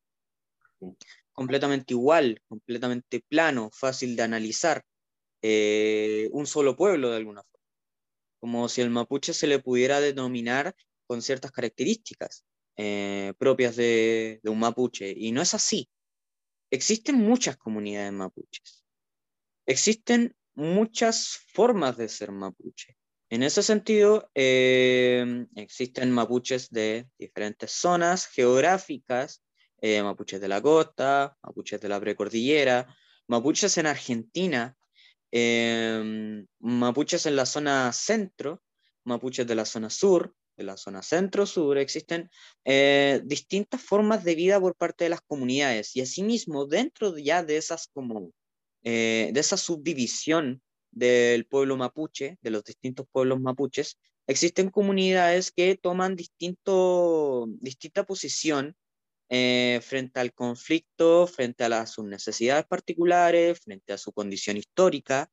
completamente 1.33 1.95
igual, 1.95 2.43
completamente 2.49 3.21
plano, 3.29 3.71
fácil 3.73 4.17
de 4.17 4.23
analizar, 4.23 4.85
eh, 5.43 6.29
un 6.33 6.47
solo 6.47 6.77
pueblo 6.77 7.11
de 7.11 7.19
alguna 7.19 7.43
forma, 7.45 7.67
como 8.41 8.69
si 8.69 8.81
el 8.81 8.91
mapuche 8.91 9.33
se 9.33 9.47
le 9.47 9.61
pudiera 9.61 10.01
denominar 10.01 10.75
con 11.07 11.23
ciertas 11.23 11.53
características 11.53 12.45
eh, 12.77 13.33
propias 13.39 13.77
de, 13.77 14.41
de 14.43 14.51
un 14.51 14.59
mapuche, 14.59 15.15
y 15.17 15.33
no 15.33 15.43
es 15.43 15.55
así. 15.55 15.89
Existen 16.71 17.17
muchas 17.17 17.57
comunidades 17.57 18.13
mapuches, 18.13 18.85
existen 19.67 20.37
muchas 20.57 21.39
formas 21.55 21.97
de 21.97 22.09
ser 22.09 22.33
mapuche. 22.33 22.98
En 23.31 23.43
ese 23.43 23.63
sentido, 23.63 24.31
eh, 24.35 25.47
existen 25.55 26.11
mapuches 26.11 26.71
de 26.71 27.09
diferentes 27.19 27.73
zonas 27.73 28.27
geográficas, 28.27 29.43
eh, 29.83 30.03
mapuches 30.03 30.41
de 30.41 30.49
la 30.49 30.63
costa, 30.63 31.37
mapuches 31.43 31.79
de 31.79 31.89
la 31.91 32.01
precordillera, 32.01 32.87
mapuches 33.27 33.77
en 33.77 33.87
Argentina, 33.87 34.75
eh, 35.31 36.43
mapuches 36.61 37.27
en 37.27 37.37
la 37.37 37.45
zona 37.45 37.93
centro, 37.93 38.63
mapuches 39.05 39.47
de 39.47 39.55
la 39.55 39.67
zona 39.67 39.91
sur, 39.91 40.35
de 40.57 40.65
la 40.65 40.79
zona 40.79 41.03
centro-sur, 41.03 41.77
existen 41.79 42.31
distintas 43.25 43.81
formas 43.81 44.25
de 44.25 44.35
vida 44.35 44.59
por 44.59 44.75
parte 44.75 45.05
de 45.05 45.11
las 45.11 45.21
comunidades. 45.21 45.95
Y 45.95 46.01
asimismo 46.01 46.67
dentro 46.67 47.17
ya 47.17 47.45
de 47.45 47.59
esas 47.59 47.89
como 47.89 48.33
de 48.83 49.33
esa 49.37 49.57
subdivisión 49.57 50.63
del 50.91 51.47
pueblo 51.47 51.77
mapuche, 51.77 52.39
de 52.43 52.51
los 52.51 52.65
distintos 52.65 53.07
pueblos 53.11 53.41
mapuches, 53.41 53.99
existen 54.27 54.71
comunidades 54.71 55.51
que 55.53 55.77
toman 55.77 56.17
distinto, 56.17 57.47
distinta 57.61 58.05
posición 58.05 58.77
eh, 59.31 59.81
frente 59.83 60.21
al 60.21 60.33
conflicto, 60.33 61.27
frente 61.27 61.65
a 61.65 61.69
las, 61.69 61.91
sus 61.91 62.05
necesidades 62.05 62.67
particulares, 62.67 63.61
frente 63.61 63.93
a 63.93 63.99
su 63.99 64.13
condición 64.13 64.57
histórica. 64.57 65.31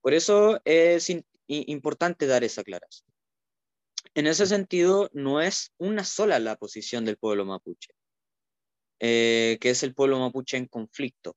Por 0.00 0.14
eso 0.14 0.60
es 0.64 1.10
importante 1.46 2.26
dar 2.26 2.44
esa 2.44 2.60
aclaración. 2.62 3.08
En 4.14 4.26
ese 4.26 4.46
sentido, 4.46 5.10
no 5.12 5.40
es 5.40 5.72
una 5.78 6.04
sola 6.04 6.38
la 6.38 6.56
posición 6.56 7.04
del 7.04 7.16
pueblo 7.16 7.44
mapuche, 7.44 7.90
eh, 9.00 9.58
que 9.60 9.70
es 9.70 9.82
el 9.82 9.94
pueblo 9.94 10.18
mapuche 10.20 10.56
en 10.56 10.66
conflicto 10.66 11.36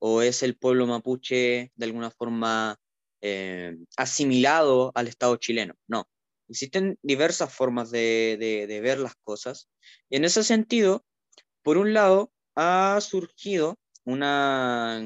o 0.00 0.22
es 0.22 0.42
el 0.42 0.56
pueblo 0.56 0.86
mapuche 0.86 1.72
de 1.76 1.84
alguna 1.84 2.10
forma 2.10 2.76
eh, 3.20 3.76
asimilado 3.96 4.92
al 4.94 5.08
Estado 5.08 5.36
chileno. 5.36 5.74
No, 5.86 6.08
existen 6.48 6.98
diversas 7.02 7.54
formas 7.54 7.90
de, 7.90 8.36
de, 8.38 8.80
ver 8.80 8.98
las 8.98 9.14
cosas. 9.22 9.68
Y 10.08 10.16
en 10.16 10.24
ese 10.24 10.42
sentido, 10.42 11.04
por 11.62 11.78
un 11.78 11.92
lado, 11.92 12.32
ha 12.56 12.98
surgido 13.00 13.78
una 14.04 15.02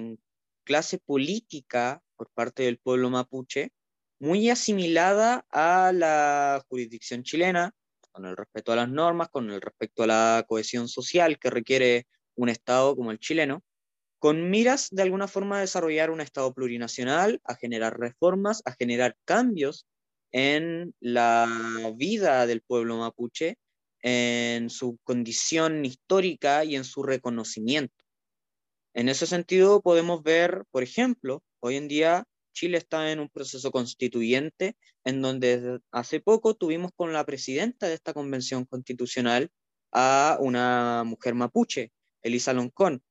clase 0.64 0.98
política 0.98 2.02
por 2.16 2.30
parte 2.30 2.62
del 2.62 2.78
pueblo 2.78 3.10
mapuche 3.10 3.72
muy 4.20 4.48
asimilada 4.48 5.44
a 5.50 5.92
la 5.92 6.64
jurisdicción 6.68 7.24
chilena, 7.24 7.72
con 8.12 8.26
el 8.26 8.36
respeto 8.36 8.72
a 8.72 8.76
las 8.76 8.88
normas, 8.88 9.28
con 9.28 9.50
el 9.50 9.60
respeto 9.60 10.04
a 10.04 10.06
la 10.06 10.44
cohesión 10.48 10.88
social 10.88 11.38
que 11.38 11.50
requiere 11.50 12.06
un 12.36 12.48
Estado 12.48 12.94
como 12.96 13.10
el 13.10 13.18
chileno, 13.18 13.62
con 14.24 14.48
miras 14.48 14.88
de 14.90 15.02
alguna 15.02 15.28
forma 15.28 15.58
a 15.58 15.60
desarrollar 15.60 16.10
un 16.10 16.22
Estado 16.22 16.54
plurinacional, 16.54 17.42
a 17.44 17.56
generar 17.56 18.00
reformas, 18.00 18.62
a 18.64 18.72
generar 18.72 19.18
cambios 19.26 19.86
en 20.32 20.94
la 20.98 21.92
vida 21.94 22.46
del 22.46 22.62
pueblo 22.62 22.96
mapuche, 22.96 23.58
en 24.00 24.70
su 24.70 24.96
condición 25.04 25.84
histórica 25.84 26.64
y 26.64 26.74
en 26.74 26.84
su 26.84 27.02
reconocimiento. 27.02 28.02
En 28.94 29.10
ese 29.10 29.26
sentido, 29.26 29.82
podemos 29.82 30.22
ver, 30.22 30.64
por 30.70 30.82
ejemplo, 30.82 31.42
hoy 31.60 31.76
en 31.76 31.86
día 31.86 32.24
Chile 32.54 32.78
está 32.78 33.12
en 33.12 33.20
un 33.20 33.28
proceso 33.28 33.70
constituyente 33.70 34.74
en 35.04 35.20
donde 35.20 35.80
hace 35.90 36.20
poco 36.20 36.54
tuvimos 36.54 36.92
con 36.96 37.12
la 37.12 37.26
presidenta 37.26 37.88
de 37.88 37.92
esta 37.92 38.14
convención 38.14 38.64
constitucional 38.64 39.50
a 39.92 40.38
una 40.40 41.04
mujer 41.04 41.34
mapuche, 41.34 41.92
Elisa 42.22 42.54
Loncón, 42.54 43.02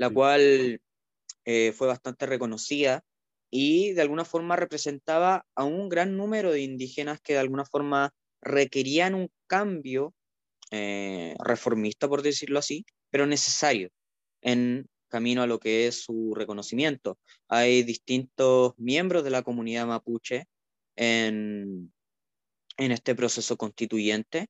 la 0.00 0.08
cual 0.08 0.80
eh, 1.44 1.72
fue 1.72 1.86
bastante 1.86 2.24
reconocida 2.24 3.04
y 3.50 3.92
de 3.92 4.00
alguna 4.00 4.24
forma 4.24 4.56
representaba 4.56 5.44
a 5.54 5.64
un 5.64 5.90
gran 5.90 6.16
número 6.16 6.52
de 6.52 6.62
indígenas 6.62 7.20
que 7.20 7.34
de 7.34 7.40
alguna 7.40 7.66
forma 7.66 8.14
requerían 8.40 9.14
un 9.14 9.30
cambio 9.46 10.14
eh, 10.70 11.34
reformista, 11.44 12.08
por 12.08 12.22
decirlo 12.22 12.58
así, 12.58 12.86
pero 13.10 13.26
necesario 13.26 13.90
en 14.40 14.88
camino 15.08 15.42
a 15.42 15.46
lo 15.46 15.60
que 15.60 15.86
es 15.86 16.02
su 16.02 16.32
reconocimiento. 16.34 17.18
Hay 17.48 17.82
distintos 17.82 18.72
miembros 18.78 19.22
de 19.22 19.30
la 19.30 19.42
comunidad 19.42 19.86
mapuche 19.86 20.46
en, 20.96 21.92
en 22.78 22.92
este 22.92 23.14
proceso 23.14 23.58
constituyente 23.58 24.46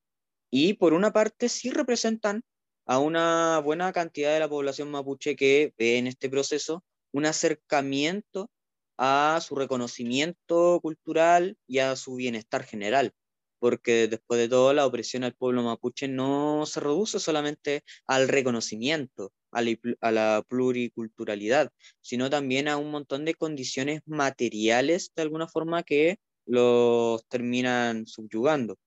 y 0.48 0.74
por 0.74 0.92
una 0.92 1.12
parte 1.12 1.48
sí 1.48 1.70
representan 1.70 2.44
a 2.90 2.98
una 2.98 3.60
buena 3.60 3.92
cantidad 3.92 4.34
de 4.34 4.40
la 4.40 4.48
población 4.48 4.90
mapuche 4.90 5.36
que 5.36 5.72
ve 5.78 5.98
en 5.98 6.08
este 6.08 6.28
proceso 6.28 6.84
un 7.12 7.24
acercamiento 7.24 8.50
a 8.98 9.38
su 9.40 9.54
reconocimiento 9.54 10.80
cultural 10.82 11.56
y 11.68 11.78
a 11.78 11.94
su 11.94 12.16
bienestar 12.16 12.64
general, 12.64 13.12
porque 13.60 14.08
después 14.08 14.40
de 14.40 14.48
todo 14.48 14.72
la 14.74 14.86
opresión 14.86 15.22
al 15.22 15.34
pueblo 15.34 15.62
mapuche 15.62 16.08
no 16.08 16.66
se 16.66 16.80
reduce 16.80 17.20
solamente 17.20 17.84
al 18.08 18.26
reconocimiento, 18.26 19.32
a 19.52 20.10
la, 20.10 20.44
pluriculturalidad, 20.48 21.70
sino 22.00 22.28
también 22.28 22.66
a 22.66 22.76
un 22.76 22.90
montón 22.90 23.24
de 23.24 23.34
condiciones 23.36 24.02
materiales 24.04 25.12
de 25.14 25.22
alguna 25.22 25.46
forma 25.46 25.84
que 25.84 26.18
los 26.44 27.24
terminan 27.28 28.08
subyugando. 28.08 28.78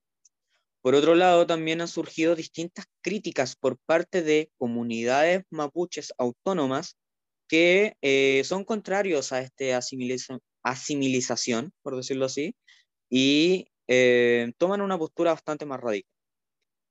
Por 0.84 0.96
otro 0.96 1.16
lado, 1.16 1.48
también 1.48 1.80
han 1.80 1.88
surgido 1.88 2.36
distintas 2.36 2.86
críticas 3.02 3.56
por 3.56 3.78
parte 3.86 4.22
de 4.22 4.52
comunidades 4.58 5.44
mapuches 5.50 6.14
autónomas 6.18 6.98
que 7.48 7.96
eh, 8.02 8.44
son 8.44 8.66
contrarios 8.66 9.32
a 9.32 9.40
esta 9.40 9.80
asimilización, 10.62 11.72
por 11.84 11.96
decirlo 11.96 12.26
así, 12.26 12.58
y 13.10 13.68
eh, 13.88 14.52
toman 14.58 14.82
una 14.82 14.98
postura 14.98 15.32
bastante 15.32 15.66
más 15.66 15.80
radical. 15.80 16.12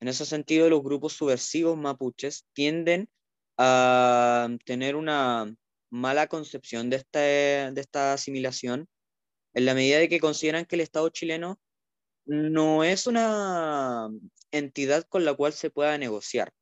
En 0.01 0.09
ese 0.09 0.25
sentido, 0.25 0.71
los 0.71 0.83
grupos 0.83 1.13
subversivos 1.13 1.77
mapuches 1.77 2.47
tienden 2.55 3.11
a 3.59 4.49
tener 4.65 4.97
una 4.97 5.55
mala 5.91 6.29
concepción 6.29 6.89
de, 6.89 7.05
de 7.13 7.81
esta 7.81 8.15
asimilación 8.15 8.89
en 9.53 9.67
la 9.67 9.75
medida 9.75 9.99
de 9.99 10.09
que 10.09 10.19
consideran 10.19 10.65
que 10.65 10.77
el 10.77 10.81
Estado 10.81 11.11
chileno 11.11 11.61
no 12.27 12.85
es 12.85 13.07
una 13.07 14.09
entidad 14.51 15.05
con 15.09 15.25
la 15.25 15.35
cual 15.35 15.53
se 15.53 15.71
pueda 15.71 15.97
negociar. 15.99 16.53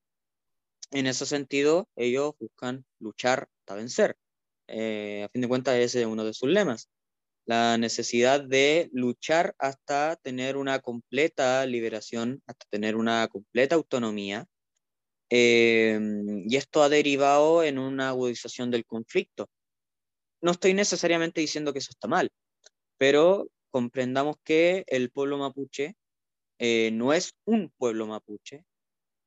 En 0.93 1.07
ese 1.07 1.27
sentido, 1.27 1.89
ellos 1.97 2.35
buscan 2.39 2.85
luchar 2.99 3.49
hasta 3.61 3.75
vencer. 3.75 4.17
Eh, 4.67 5.25
a 5.25 5.29
fin 5.31 5.43
de 5.43 5.49
cuentas, 5.49 5.77
ese 5.77 6.01
es 6.01 6.07
uno 6.07 6.25
de 6.25 6.35
sus 6.35 6.49
lemas. 6.49 6.89
La 7.47 7.79
necesidad 7.79 8.41
de 8.43 8.91
luchar 8.93 9.55
hasta 9.59 10.17
tener 10.17 10.57
una 10.57 10.81
completa 10.81 11.65
liberación, 11.67 12.43
hasta 12.47 12.67
tener 12.71 12.97
una 12.97 13.29
completa 13.29 13.75
autonomía. 13.77 14.47
Eh, 15.31 15.99
y 16.47 16.57
esto 16.57 16.83
ha 16.83 16.89
derivado 16.89 17.63
en 17.63 17.79
una 17.79 18.09
agudización 18.11 18.71
del 18.71 18.85
conflicto. 18.85 19.49
No 20.43 20.53
estoy 20.53 20.75
necesariamente 20.75 21.41
diciendo 21.41 21.73
que 21.73 21.81
eso 21.81 21.91
está 21.91 22.09
mal, 22.09 22.31
pero 22.99 23.49
comprendamos 23.71 24.37
que 24.45 24.85
el 24.89 25.11
pueblo 25.11 25.39
mapuche 25.39 25.97
eh, 26.59 26.91
no 26.93 27.13
es 27.13 27.35
un 27.47 27.73
pueblo 27.79 28.07
mapuche, 28.07 28.65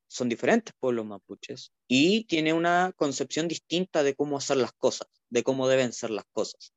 son 0.08 0.30
diferentes 0.30 0.74
pueblos 0.80 1.06
mapuches 1.06 1.72
y 1.88 2.26
tiene 2.26 2.54
una 2.54 2.94
concepción 2.96 3.48
distinta 3.48 4.04
de 4.04 4.16
cómo 4.16 4.38
hacer 4.38 4.58
las 4.58 4.74
cosas, 4.74 5.08
de 5.30 5.44
cómo 5.44 5.68
deben 5.68 5.94
ser 5.94 6.12
las 6.12 6.26
cosas. 6.32 6.74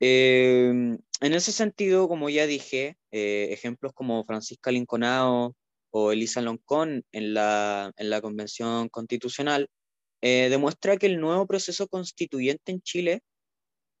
Em, 0.00 0.98
en 1.20 1.34
ese 1.34 1.52
sentido, 1.52 2.08
como 2.08 2.30
ya 2.30 2.46
dije, 2.46 2.96
eh, 3.12 3.48
ejemplos 3.52 3.92
como 3.94 4.24
Francisca 4.24 4.72
Linconao 4.72 5.54
o 5.90 6.12
Elisa 6.12 6.40
Loncón 6.40 7.04
en 7.12 7.34
la, 7.34 7.92
en 7.96 8.10
la 8.10 8.20
Convención 8.20 8.88
Constitucional 8.88 9.68
eh, 10.22 10.48
demuestra 10.50 10.96
que 10.96 11.06
el 11.06 11.20
nuevo 11.20 11.46
proceso 11.46 11.88
constituyente 11.88 12.72
en 12.72 12.80
Chile 12.80 13.22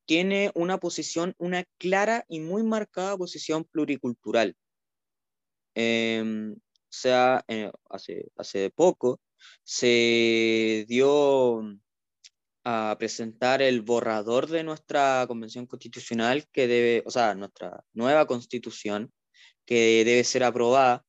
tiene 0.06 0.50
una 0.54 0.78
posición, 0.78 1.34
una 1.38 1.64
clara 1.78 2.24
y 2.28 2.40
muy 2.40 2.62
marcada 2.62 3.16
posición 3.16 3.64
pluricultural. 3.64 4.56
Em, 5.74 6.54
o 6.54 6.58
sea, 6.90 7.44
eh, 7.48 7.70
hace, 7.88 8.30
hace 8.36 8.70
poco 8.70 9.20
se 9.64 10.84
dio 10.88 11.62
a 12.64 12.96
presentar 12.98 13.62
el 13.62 13.82
borrador 13.82 14.46
de 14.48 14.62
nuestra 14.64 15.24
convención 15.26 15.66
constitucional 15.66 16.46
que 16.52 16.66
debe, 16.68 17.02
o 17.06 17.10
sea, 17.10 17.34
nuestra 17.34 17.84
nueva 17.92 18.26
constitución 18.26 19.12
que 19.64 20.04
debe 20.04 20.24
ser 20.24 20.44
aprobada 20.44 21.04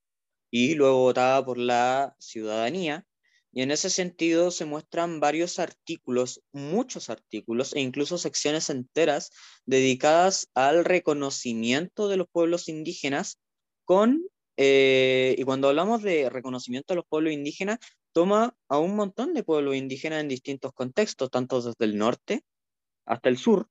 y 0.49 0.75
luego 0.75 0.99
votada 0.99 1.43
por 1.45 1.57
la 1.57 2.15
ciudadanía 2.19 3.05
y 3.53 3.61
en 3.61 3.69
ese 3.69 3.91
sentido 3.91 4.49
se 4.49 4.65
muestran 4.65 5.19
varios 5.19 5.59
artículos, 5.59 6.41
muchos 6.51 7.11
artículos 7.11 7.75
e 7.75 7.81
incluso 7.81 8.17
secciones 8.17 8.71
enteras 8.71 9.29
dedicadas 9.65 10.49
al 10.55 10.83
reconocimiento 10.83 12.09
de 12.09 12.17
los 12.17 12.27
pueblos 12.27 12.67
indígenas 12.67 13.39
con, 13.85 14.25
eh, 14.57 15.35
y 15.37 15.43
cuando 15.43 15.69
hablamos 15.69 16.01
de 16.01 16.31
reconocimiento 16.31 16.93
de 16.93 16.97
los 16.97 17.05
pueblos 17.05 17.31
indígenas, 17.31 17.77
toma 18.11 18.55
a 18.69 18.79
un 18.79 18.95
montón 18.95 19.35
de 19.35 19.43
pueblos 19.43 19.75
indígenas 19.75 20.21
en 20.21 20.29
distintos 20.29 20.73
contextos, 20.73 21.29
tanto 21.29 21.61
desde 21.61 21.85
el 21.85 21.97
norte 21.97 22.43
hasta 23.05 23.29
el 23.29 23.37
sur, 23.37 23.67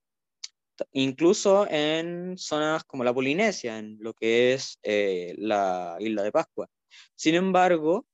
incluso 0.93 1.67
en 1.69 2.39
zonas 2.39 2.85
como 2.85 3.03
la 3.03 3.15
Polinesia, 3.15 3.79
en 3.79 3.99
lo 4.01 4.15
que 4.15 4.53
es 4.53 4.79
eh, 4.85 5.35
la 5.39 5.97
isla 5.99 6.23
de 6.23 6.31
Pascua. 6.31 6.69
Sin 7.17 7.35
embargo, 7.35 8.07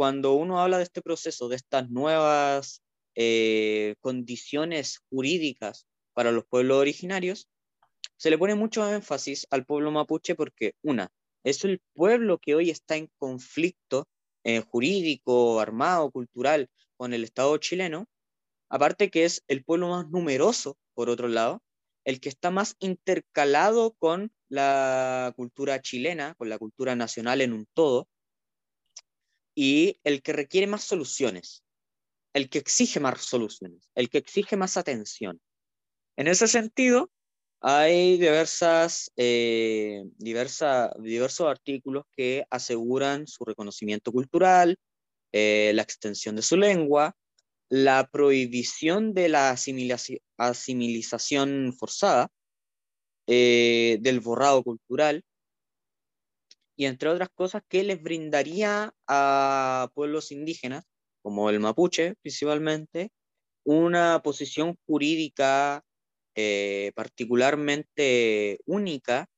cuando 0.00 0.32
uno 0.32 0.62
habla 0.62 0.78
de 0.78 0.84
este 0.84 1.02
proceso, 1.02 1.50
de 1.50 1.56
estas 1.56 1.90
nuevas 1.90 2.80
eh, 3.14 3.96
condiciones 4.00 5.02
jurídicas 5.10 5.86
para 6.14 6.32
los 6.32 6.46
pueblos 6.46 6.78
originarios, 6.78 7.50
se 8.16 8.30
le 8.30 8.38
pone 8.38 8.54
mucho 8.54 8.90
énfasis 8.90 9.46
al 9.50 9.66
pueblo 9.66 9.90
mapuche 9.90 10.34
porque, 10.34 10.72
una, 10.80 11.10
es 11.44 11.66
el 11.66 11.82
pueblo 11.92 12.38
que 12.38 12.54
hoy 12.54 12.70
está 12.70 12.96
en 12.96 13.10
conflicto 13.18 14.08
eh, 14.42 14.60
jurídico, 14.60 15.60
armado, 15.60 16.10
cultural 16.10 16.70
con 16.96 17.12
el 17.12 17.22
Estado 17.22 17.54
chileno, 17.58 18.06
aparte 18.70 19.10
que 19.10 19.26
es 19.26 19.44
el 19.48 19.62
pueblo 19.64 19.88
más 19.88 20.08
numeroso, 20.08 20.78
por 20.94 21.10
otro 21.10 21.28
lado, 21.28 21.62
el 22.06 22.20
que 22.20 22.30
está 22.30 22.50
más 22.50 22.74
intercalado 22.78 23.92
con 23.98 24.32
la 24.48 25.34
cultura 25.36 25.82
chilena, 25.82 26.34
con 26.36 26.48
la 26.48 26.56
cultura 26.56 26.96
nacional 26.96 27.42
en 27.42 27.52
un 27.52 27.66
todo, 27.74 28.08
y 29.62 30.00
el 30.04 30.22
que 30.22 30.32
requiere 30.32 30.66
más 30.66 30.84
soluciones, 30.84 31.62
el 32.32 32.48
que 32.48 32.56
exige 32.56 32.98
más 32.98 33.20
soluciones, 33.20 33.90
el 33.94 34.08
que 34.08 34.16
exige 34.16 34.56
más 34.56 34.78
atención. 34.78 35.38
En 36.16 36.28
ese 36.28 36.48
sentido, 36.48 37.10
hay 37.60 38.16
diversas, 38.16 39.12
eh, 39.18 40.02
diversos 40.16 41.46
artículos 41.46 42.04
que 42.16 42.46
aseguran 42.48 43.26
su 43.26 43.44
reconocimiento 43.44 44.12
cultural, 44.12 44.78
eh, 45.30 45.72
la 45.74 45.82
extensión 45.82 46.36
de 46.36 46.42
su 46.42 46.56
lengua, 46.56 47.14
la 47.68 48.08
prohibición 48.10 49.12
de 49.12 49.28
la 49.28 49.54
asimilización 50.38 51.74
forzada, 51.78 52.30
eh, 53.26 53.98
del 54.00 54.20
borrado 54.20 54.62
cultural, 54.62 55.22
y 56.80 56.86
entre 56.86 57.10
otras 57.10 57.28
cosas 57.28 57.62
que 57.68 57.84
les 57.84 58.02
brindaría 58.02 58.94
a 59.06 59.90
pueblos 59.92 60.32
indígenas, 60.32 60.86
como 61.20 61.50
el 61.50 61.60
mapuche 61.60 62.14
principalmente, 62.22 63.12
una 63.64 64.22
posición 64.22 64.78
jurídica 64.86 65.84
eh, 66.34 66.92
particularmente 66.94 68.60
única 68.64 69.28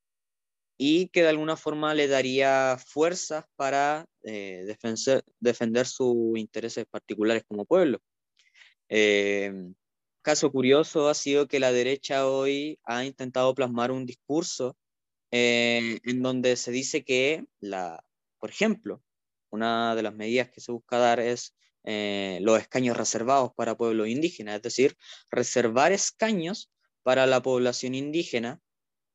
y 0.79 1.09
que 1.09 1.23
de 1.23 1.31
alguna 1.31 1.57
forma 1.57 1.95
le 1.95 2.07
daría 2.07 2.79
fuerzas 2.79 3.45
para 3.57 4.07
eh, 4.23 4.63
defender, 4.65 5.25
defender, 5.41 5.87
sus 5.87 6.39
intereses 6.39 6.87
particulares 6.89 7.43
como 7.49 7.65
pueblo. 7.65 7.99
Eh, 8.89 9.53
caso 10.23 10.53
curioso 10.53 11.09
ha 11.09 11.15
sido 11.15 11.49
que 11.49 11.59
la 11.59 11.73
derecha 11.73 12.29
hoy 12.29 12.79
ha 12.85 13.05
intentado 13.05 13.53
plasmar 13.53 13.91
un 13.91 14.07
discurso 14.07 14.77
eh, 15.35 15.99
en 16.05 16.23
donde 16.23 16.57
se 16.57 16.71
dice 16.71 17.05
que, 17.05 17.47
la, 17.59 18.05
por 18.39 18.51
ejemplo, 18.51 19.03
una 19.51 19.95
de 19.97 20.03
las 20.03 20.15
medidas 20.15 20.51
que 20.51 20.61
se 20.61 20.73
busca 20.73 20.99
dar 20.99 21.21
es 21.21 21.57
eh, 21.85 22.39
los 22.43 22.61
escaños 22.61 22.99
reservados 22.99 23.53
para 23.57 23.77
pueblos 23.77 24.09
indígenas, 24.09 24.57
es 24.57 24.63
decir, 24.63 24.97
reservar 25.31 25.91
escaños 25.93 26.71
para 27.03 27.27
la 27.27 27.43
población 27.43 27.95
indígena 27.95 28.61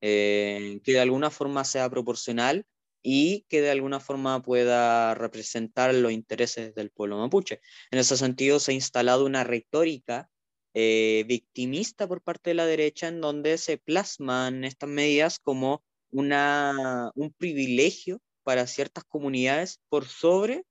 eh, 0.01 0.80
que 0.84 0.93
de 0.93 0.99
alguna 0.99 1.30
forma 1.30 1.63
sea 1.63 1.88
proporcional 1.88 2.65
y 3.03 3.45
que 3.47 3.62
de 3.62 3.69
alguna 3.69 3.99
forma 3.99 4.41
pueda 4.41 5.13
representar 5.13 5.93
los 5.93 6.12
intereses 6.12 6.73
del 6.73 6.89
pueblo 6.89 7.19
mapuche. 7.19 7.62
En 7.91 7.99
ese 7.99 8.17
sentido, 8.17 8.60
se 8.60 8.71
ha 8.71 8.75
instalado 8.75 9.25
una 9.25 9.43
retórica 9.43 10.30
victimista 10.73 12.08
por 12.08 12.21
parte 12.21 12.51
de 12.51 12.53
la 12.53 12.67
derecha 12.67 13.08
en 13.08 13.19
donde 13.19 13.58
se 13.58 13.80
plasman 13.80 14.63
estas 14.63 14.88
medidas 14.88 15.39
como 15.39 15.84
una, 16.17 17.12
un 17.13 17.32
privilegio 17.32 18.19
para 18.43 18.65
ciertas 18.65 19.03
comunidades 19.03 19.80
por 19.88 20.06
sobre 20.08 20.63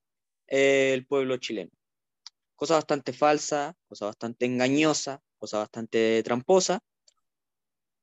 eh, 0.48 0.92
el 0.92 1.06
pueblo 1.06 1.36
chileno. 1.36 1.70
Cosa 2.56 2.74
bastante 2.74 3.12
falsa, 3.12 3.76
cosa 3.88 4.06
bastante 4.06 4.46
engañosa, 4.46 5.22
cosa 5.38 5.58
bastante 5.58 6.22
tramposa, 6.24 6.80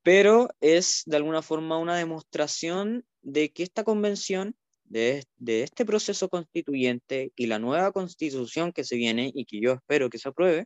pero 0.03 0.49
es 0.61 1.03
de 1.05 1.17
alguna 1.17 1.41
forma 1.41 1.77
una 1.77 1.97
demostración 1.97 3.05
de 3.21 3.51
que 3.51 3.63
esta 3.63 3.83
convención, 3.83 4.55
de, 4.85 5.25
de 5.37 5.63
este 5.63 5.85
proceso 5.85 6.29
constituyente 6.29 7.33
y 7.35 7.47
la 7.47 7.59
nueva 7.59 7.91
constitución 7.91 8.71
que 8.71 8.83
se 8.85 8.95
viene 8.95 9.31
y 9.33 9.45
que 9.45 9.59
yo 9.59 9.73
espero 9.73 10.09
que 10.09 10.19
se 10.19 10.29
apruebe, 10.29 10.65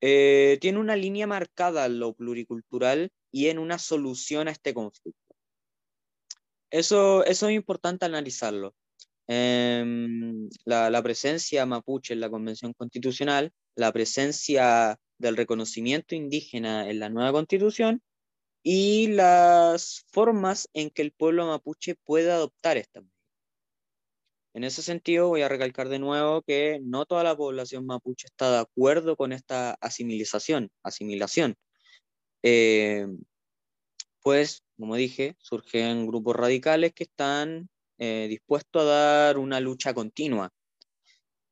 eh, 0.00 0.58
tiene 0.60 0.78
una 0.78 0.94
línea 0.94 1.26
marcada 1.26 1.86
en 1.86 1.98
lo 1.98 2.14
pluricultural 2.14 3.10
y 3.32 3.48
en 3.48 3.58
una 3.58 3.78
solución 3.78 4.46
a 4.46 4.52
este 4.52 4.74
conflicto. 4.74 5.27
Eso, 6.70 7.24
eso 7.24 7.48
es 7.48 7.54
importante 7.54 8.04
analizarlo. 8.04 8.74
Em, 9.26 10.48
la, 10.64 10.90
la, 10.90 11.02
presencia 11.02 11.66
mapuche 11.66 12.14
en 12.14 12.20
la 12.20 12.30
Convención 12.30 12.72
Constitucional, 12.72 13.52
la 13.74 13.92
presencia 13.92 14.98
del 15.18 15.36
reconocimiento 15.36 16.14
indígena 16.14 16.88
en 16.88 16.98
la 17.00 17.10
nueva 17.10 17.32
Constitución 17.32 18.02
y 18.62 19.08
las 19.08 20.04
formas 20.12 20.68
en 20.74 20.90
que 20.90 21.02
el 21.02 21.12
pueblo 21.12 21.46
mapuche 21.46 21.96
puede 22.04 22.30
adoptar 22.30 22.76
esta. 22.76 23.02
En 24.54 24.64
ese 24.64 24.82
sentido, 24.82 25.28
voy 25.28 25.42
a 25.42 25.48
recalcar 25.48 25.88
de 25.88 25.98
nuevo 25.98 26.42
que 26.42 26.80
no 26.82 27.06
toda 27.06 27.22
la 27.22 27.36
población 27.36 27.86
mapuche 27.86 28.26
está 28.26 28.50
de 28.50 28.58
acuerdo 28.58 29.16
con 29.16 29.32
esta 29.32 29.74
asimilación. 29.80 30.70
asimilación. 30.82 31.54
Eh, 32.42 33.06
pues, 34.22 34.64
como 34.78 34.96
dije, 34.96 35.36
surgen 35.40 36.06
grupos 36.06 36.36
radicales 36.36 36.92
que 36.94 37.04
están 37.04 37.68
dispuesto 37.98 38.78
a 38.78 38.84
dar 38.84 39.38
una 39.38 39.58
lucha 39.58 39.92
continua. 39.92 40.52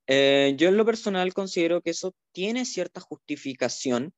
yo 0.06 0.68
en 0.68 0.76
lo 0.76 0.84
personal 0.84 1.34
considero 1.34 1.82
que 1.82 1.90
eso 1.90 2.14
tiene 2.32 2.64
cierta 2.64 3.00
justificación 3.00 4.14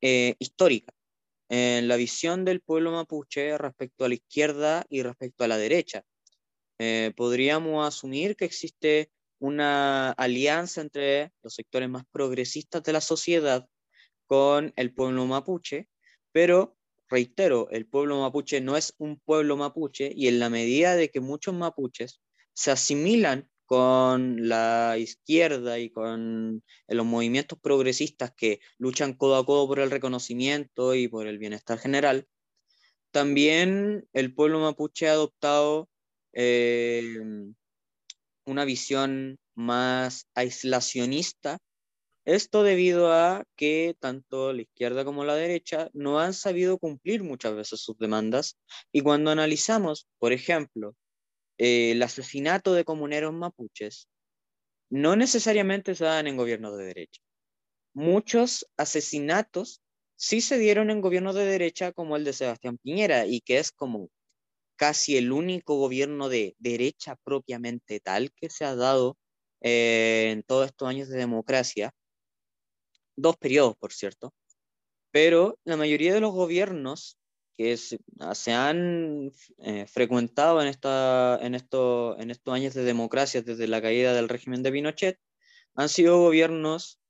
histórica 0.00 0.94
en 1.48 1.88
la 1.88 1.96
visión 1.96 2.44
del 2.44 2.60
pueblo 2.60 2.92
mapuche 2.92 3.56
respecto 3.58 4.04
a 4.04 4.08
la 4.08 4.14
izquierda 4.14 4.84
y 4.88 5.02
respecto 5.02 5.44
a 5.44 5.48
la 5.48 5.58
derecha. 5.58 6.04
Eh, 6.78 7.12
podríamos 7.16 7.86
asumir 7.86 8.36
que 8.36 8.44
existe 8.44 9.10
una 9.38 10.10
alianza 10.12 10.80
entre 10.80 11.32
los 11.42 11.54
sectores 11.54 11.88
más 11.88 12.04
progresistas 12.10 12.82
de 12.82 12.92
la 12.92 13.00
sociedad 13.00 13.66
con 14.26 14.72
el 14.76 14.92
pueblo 14.92 15.24
mapuche, 15.26 15.88
pero 16.32 16.76
reitero, 17.08 17.68
el 17.70 17.86
pueblo 17.86 18.20
mapuche 18.20 18.60
no 18.60 18.76
es 18.76 18.94
un 18.98 19.18
pueblo 19.20 19.56
mapuche 19.56 20.12
y 20.14 20.28
en 20.28 20.38
la 20.38 20.50
medida 20.50 20.96
de 20.96 21.10
que 21.10 21.20
muchos 21.20 21.54
mapuches 21.54 22.20
se 22.52 22.70
asimilan 22.70 23.48
con 23.66 24.48
la 24.48 24.96
izquierda 24.98 25.78
y 25.78 25.90
con 25.90 26.62
los 26.86 27.06
movimientos 27.06 27.58
progresistas 27.58 28.32
que 28.36 28.60
luchan 28.78 29.14
codo 29.14 29.36
a 29.36 29.44
codo 29.44 29.66
por 29.66 29.80
el 29.80 29.90
reconocimiento 29.90 30.94
y 30.94 31.08
por 31.08 31.26
el 31.26 31.38
bienestar 31.38 31.78
general, 31.78 32.28
también 33.10 34.06
el 34.12 34.34
pueblo 34.34 34.60
mapuche 34.60 35.08
ha 35.08 35.12
adoptado 35.12 35.88
eh, 36.32 37.02
una 38.44 38.64
visión 38.64 39.38
más 39.54 40.28
aislacionista. 40.34 41.58
Esto 42.26 42.64
debido 42.64 43.12
a 43.12 43.44
que 43.56 43.96
tanto 44.00 44.52
la 44.52 44.62
izquierda 44.62 45.04
como 45.04 45.24
la 45.24 45.36
derecha 45.36 45.90
no 45.92 46.18
han 46.20 46.34
sabido 46.34 46.76
cumplir 46.78 47.22
muchas 47.22 47.54
veces 47.54 47.80
sus 47.80 47.96
demandas 47.98 48.58
y 48.92 49.02
cuando 49.02 49.30
analizamos, 49.30 50.08
por 50.18 50.32
ejemplo, 50.32 50.96
eh, 51.58 51.92
el 51.92 52.02
asesinato 52.02 52.74
de 52.74 52.84
comuneros 52.84 53.32
mapuches 53.34 54.08
no 54.90 55.16
necesariamente 55.16 55.94
se 55.94 56.04
dan 56.04 56.26
en 56.26 56.36
gobiernos 56.36 56.76
de 56.78 56.86
derecha. 56.86 57.20
Muchos 57.94 58.66
asesinatos 58.76 59.82
sí 60.16 60.40
se 60.40 60.58
dieron 60.58 60.90
en 60.90 61.00
gobiernos 61.00 61.34
de 61.34 61.46
derecha 61.46 61.92
como 61.92 62.16
el 62.16 62.24
de 62.24 62.32
Sebastián 62.34 62.78
Piñera 62.78 63.26
y 63.26 63.40
que 63.40 63.58
es 63.58 63.72
como 63.72 64.10
casi 64.76 65.16
el 65.16 65.32
único 65.32 65.76
gobierno 65.78 66.28
de 66.28 66.56
derecha 66.58 67.16
propiamente 67.24 68.00
tal 68.00 68.32
que 68.32 68.50
se 68.50 68.64
ha 68.64 68.76
dado 68.76 69.18
eh, 69.62 70.30
en 70.32 70.42
todos 70.42 70.66
estos 70.66 70.88
años 70.88 71.08
de 71.08 71.18
democracia. 71.18 71.92
Dos 73.16 73.36
periodos, 73.36 73.76
por 73.76 73.92
cierto. 73.92 74.34
Pero 75.10 75.58
la 75.64 75.76
mayoría 75.76 76.12
de 76.14 76.20
los 76.20 76.32
gobiernos 76.32 77.18
que 77.56 77.74
ah, 78.20 78.34
se, 78.34 78.52
han 78.52 79.32
eh, 79.58 79.86
frecuentado 79.86 80.60
en, 80.60 80.68
esta, 80.68 81.38
en, 81.40 81.54
esto, 81.54 82.18
en 82.18 82.30
estos 82.30 82.54
años 82.54 82.74
de 82.74 82.84
democracia 82.84 83.42
desde 83.42 83.66
la 83.66 83.80
caída 83.80 84.12
del 84.12 84.28
régimen 84.28 84.62
de 84.62 84.72
Pinochet 84.72 85.18
han 85.74 85.88
sido 85.88 86.20
gobiernos... 86.20 87.00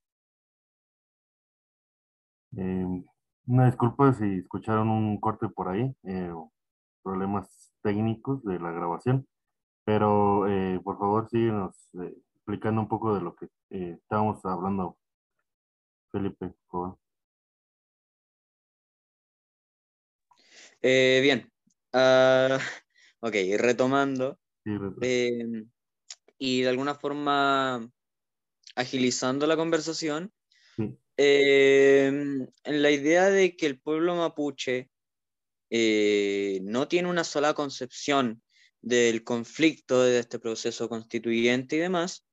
Eh, 2.57 3.05
una 3.49 3.67
disculpa 3.67 4.13
si 4.15 4.39
escucharon 4.39 4.89
un 4.89 5.21
corte 5.21 5.49
por 5.49 5.69
ahí, 5.69 5.95
eh, 6.05 6.33
problemas 7.03 7.73
técnicos 7.83 8.43
de 8.45 8.59
la 8.59 8.73
grabación, 8.73 9.27
pero 9.85 10.45
por 10.83 10.99
favor 10.99 11.29
síguenos 11.29 11.91
explicando 12.35 12.81
un 12.81 12.89
poco 12.89 13.15
de 13.15 13.21
lo 13.21 13.37
que 13.37 13.49
estábamos 13.71 14.45
hablando, 14.45 14.99
Felipe, 16.17 16.49
por 16.49 16.57
favor. 16.71 16.99
Eh, 20.81 21.21
bien, 21.23 21.53
uh, 21.93 22.59
ok, 23.21 23.35
retomando. 23.59 24.39
Em, 25.01 25.71
y 26.39 26.63
de 26.63 26.69
alguna 26.69 26.95
forma 26.95 27.89
agilizando 28.75 29.47
la 29.47 29.57
conversación, 29.57 30.33
em, 31.17 32.47
en 32.65 32.83
la 32.83 32.91
idea 32.91 33.31
de 33.31 33.57
que 33.57 33.67
el 33.67 33.79
pueblo 33.79 34.17
mapuche 34.17 34.91
eh, 35.71 36.61
no 36.63 36.89
tiene 36.89 37.09
una 37.09 37.25
sola 37.25 37.55
concepción 37.55 38.43
del 38.81 39.23
conflicto 39.23 40.03
de 40.03 40.19
este 40.19 40.39
proceso 40.39 40.89
constituyente 40.89 41.77
y 41.77 41.81
demás, 41.81 42.27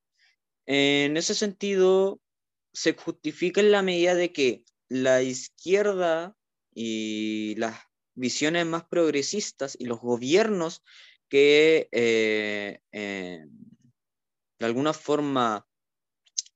en 0.66 1.18
ese 1.18 1.36
sentido 1.36 2.22
se 2.74 2.94
justifica 2.94 3.62
en 3.62 3.72
la 3.72 3.82
medida 3.82 4.16
de 4.16 4.34
que 4.34 4.64
la 4.90 5.22
izquierda 5.22 6.36
y 6.74 7.56
las 7.56 7.80
visiones 8.16 8.66
más 8.66 8.84
progresistas 8.86 9.76
y 9.80 9.86
los 9.86 10.00
gobiernos 10.00 10.84
que 11.30 11.88
eh, 11.92 12.80
eh, 12.92 13.46
de 14.60 14.66
alguna 14.66 14.94
forma 14.94 15.66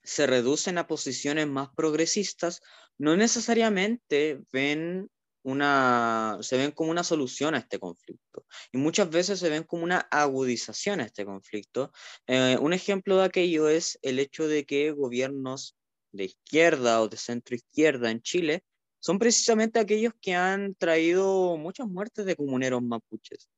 se 0.04 0.28
reducen 0.28 0.78
a 0.78 0.88
posiciones 0.88 1.48
más 1.48 1.70
progresistas, 1.76 2.62
no 2.98 3.18
necesariamente 3.18 4.42
ven 4.52 5.10
una, 5.44 6.38
se 6.42 6.58
ven 6.58 6.72
como 6.72 6.92
una 6.92 7.04
solución 7.04 7.56
a 7.56 7.60
este 7.60 7.80
conflicto 7.80 8.46
y 8.72 8.78
muchas 8.78 9.10
veces 9.10 9.40
se 9.40 9.50
ven 9.50 9.64
como 9.64 9.84
una 9.84 10.00
agudización 10.12 11.00
a 11.00 11.06
este 11.06 11.26
conflicto. 11.26 11.92
Eh, 12.28 12.58
un 12.60 12.74
ejemplo 12.74 13.18
de 13.18 13.26
aquello 13.26 13.70
es 13.70 13.98
el 14.02 14.20
hecho 14.20 14.48
de 14.48 14.66
que 14.66 14.92
gobiernos 14.92 15.77
de 16.12 16.26
izquierda 16.26 17.02
o 17.02 17.10
de 17.10 17.18
centro 17.18 17.56
izquierda 17.56 18.12
en 18.12 18.22
Chile 18.22 18.64
son 19.00 19.20
precisamente 19.20 19.80
aquellos 19.80 20.14
que 20.22 20.36
han 20.36 20.76
traído 20.76 21.58
muchas 21.58 21.88
muertes 21.88 22.26
de 22.26 22.36
comuneros 22.36 22.82
mapuches. 22.82 23.50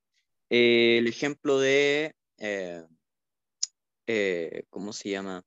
Eh, 0.49 0.97
el 0.99 1.07
ejemplo 1.07 1.59
de, 1.59 2.15
eh, 2.37 2.83
eh, 4.07 4.63
¿cómo 4.69 4.93
se 4.93 5.09
llama? 5.09 5.43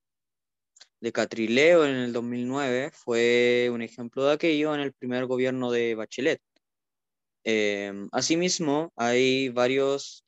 De 0.99 1.11
Catrileo 1.11 1.85
en 1.85 1.95
el 1.95 2.13
2009 2.13 2.91
fue 2.93 3.69
un 3.71 3.81
ejemplo 3.81 4.25
de 4.25 4.33
aquello 4.33 4.73
en 4.73 4.81
el 4.81 4.93
primer 4.93 5.25
gobierno 5.25 5.71
de 5.71 5.95
Bachelet. 5.95 6.41
asimismo, 8.11 8.93
hay 8.95 9.49
varios 9.49 10.23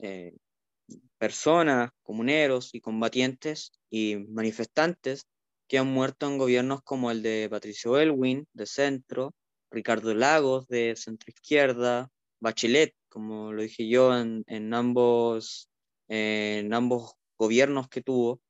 personas, 1.18 1.92
comuneros 2.04 2.74
y 2.74 2.82
combatientes 2.82 3.72
y 3.90 4.18
manifestantes 4.18 5.28
que 5.68 5.78
han 5.78 5.88
muerto 5.88 6.28
en 6.28 6.38
gobiernos 6.38 6.82
como 6.84 7.12
el 7.12 7.22
de 7.24 7.48
Patricio 7.50 7.98
Elwin, 7.98 8.48
de 8.54 8.66
Centro, 8.66 9.34
Ricardo 9.72 10.14
Lagos 10.14 10.68
de 10.68 10.96
centro 10.96 11.30
izquierda, 11.30 12.10
Bachelet, 12.40 12.94
como 13.10 13.52
lo 13.52 13.62
dije 13.62 13.88
yo, 13.88 14.18
en, 14.18 14.74
ambos, 14.74 15.70
en 16.08 16.74
ambos 16.74 17.16
gobiernos 17.38 17.90
que 17.90 18.02
tuvo, 18.02 18.42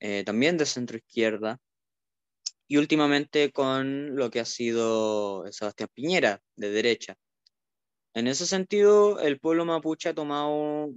eh, 0.00 0.24
también 0.24 0.56
de 0.56 0.66
centro 0.66 0.96
izquierda, 0.96 1.58
y 2.66 2.78
últimamente 2.78 3.52
con 3.52 4.16
lo 4.16 4.30
que 4.30 4.40
ha 4.40 4.44
sido 4.44 5.44
Sebastián 5.52 5.90
Piñera, 5.92 6.40
de 6.56 6.70
derecha. 6.70 7.14
En 8.14 8.26
ese 8.26 8.46
sentido, 8.46 9.20
el 9.20 9.38
pueblo 9.38 9.64
mapuche 9.64 10.08
ha 10.08 10.14
tomado, 10.14 10.92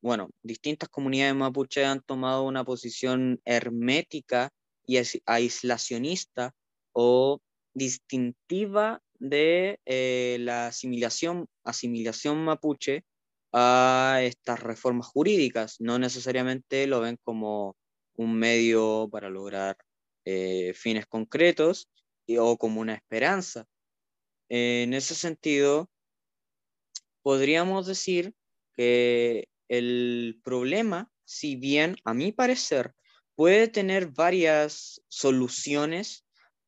bueno, 0.00 0.30
distintas 0.42 0.88
comunidades 0.88 1.34
mapuche 1.34 1.84
han 1.84 2.00
tomado 2.00 2.42
una 2.44 2.64
posición 2.64 3.40
hermética 3.44 4.50
y 4.86 4.98
aislacionista 5.26 6.54
o 6.92 7.40
distintiva 7.74 9.02
de 9.18 9.80
eh, 9.84 10.38
la 10.40 10.68
asimilación, 10.68 11.48
asimilación 11.64 12.44
mapuche 12.44 13.04
a 13.52 14.20
estas 14.22 14.60
reformas 14.60 15.06
jurídicas. 15.06 15.80
No 15.80 15.98
necesariamente 15.98 16.86
lo 16.86 17.00
ven 17.00 17.18
como 17.22 17.76
un 18.14 18.34
medio 18.34 19.08
para 19.10 19.28
lograr 19.28 19.76
eh, 20.24 20.72
fines 20.74 21.06
concretos 21.06 21.88
o 22.38 22.56
como 22.56 22.80
una 22.80 22.94
esperanza. 22.94 23.66
en 24.48 24.94
ese 24.94 25.14
sentido, 25.14 25.90
podríamos 27.22 27.86
decir 27.86 28.34
que 28.76 29.48
el 29.68 30.40
problema, 30.44 31.10
si 31.24 31.56
bien 31.56 31.96
a 32.04 32.14
mi 32.14 32.32
parecer 32.32 32.94
puede 33.36 33.68
tener 33.68 34.08
varias 34.08 35.00
soluciones 35.08 36.26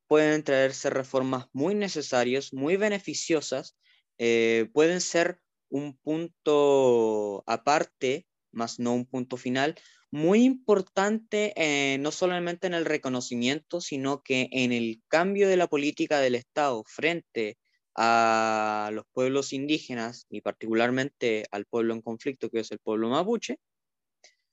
pueden 0.09 0.43
traerse 0.43 0.89
reformas 0.89 1.45
muy 1.53 1.75
necesarias, 1.75 2.51
muy 2.51 2.77
beneficiosas, 2.77 3.77
eh, 4.17 4.67
pueden 4.73 5.01
ser 5.01 5.39
un 5.69 5.95
punto 5.97 7.43
aparte, 7.45 8.25
más 8.51 8.79
no 8.79 8.95
un 8.95 9.05
punto 9.05 9.37
final, 9.37 9.75
muy 10.09 10.43
importante 10.43 11.53
eh, 11.55 11.99
no 11.99 12.11
solamente 12.11 12.65
en 12.65 12.73
el 12.73 12.85
reconocimiento, 12.85 13.81
sino 13.81 14.23
que 14.23 14.49
en 14.51 14.71
el 14.71 15.03
cambio 15.07 15.47
de 15.47 15.57
la 15.57 15.67
política 15.67 16.19
del 16.19 16.33
Estado 16.33 16.83
frente 16.87 17.59
a 17.95 18.89
los 18.91 19.05
pueblos 19.13 19.53
indígenas 19.53 20.25
y 20.27 20.41
particularmente 20.41 21.45
al 21.51 21.65
pueblo 21.65 21.93
en 21.93 22.01
conflicto 22.01 22.49
que 22.49 22.61
es 22.61 22.71
el 22.71 22.79
pueblo 22.79 23.09
mapuche, 23.09 23.59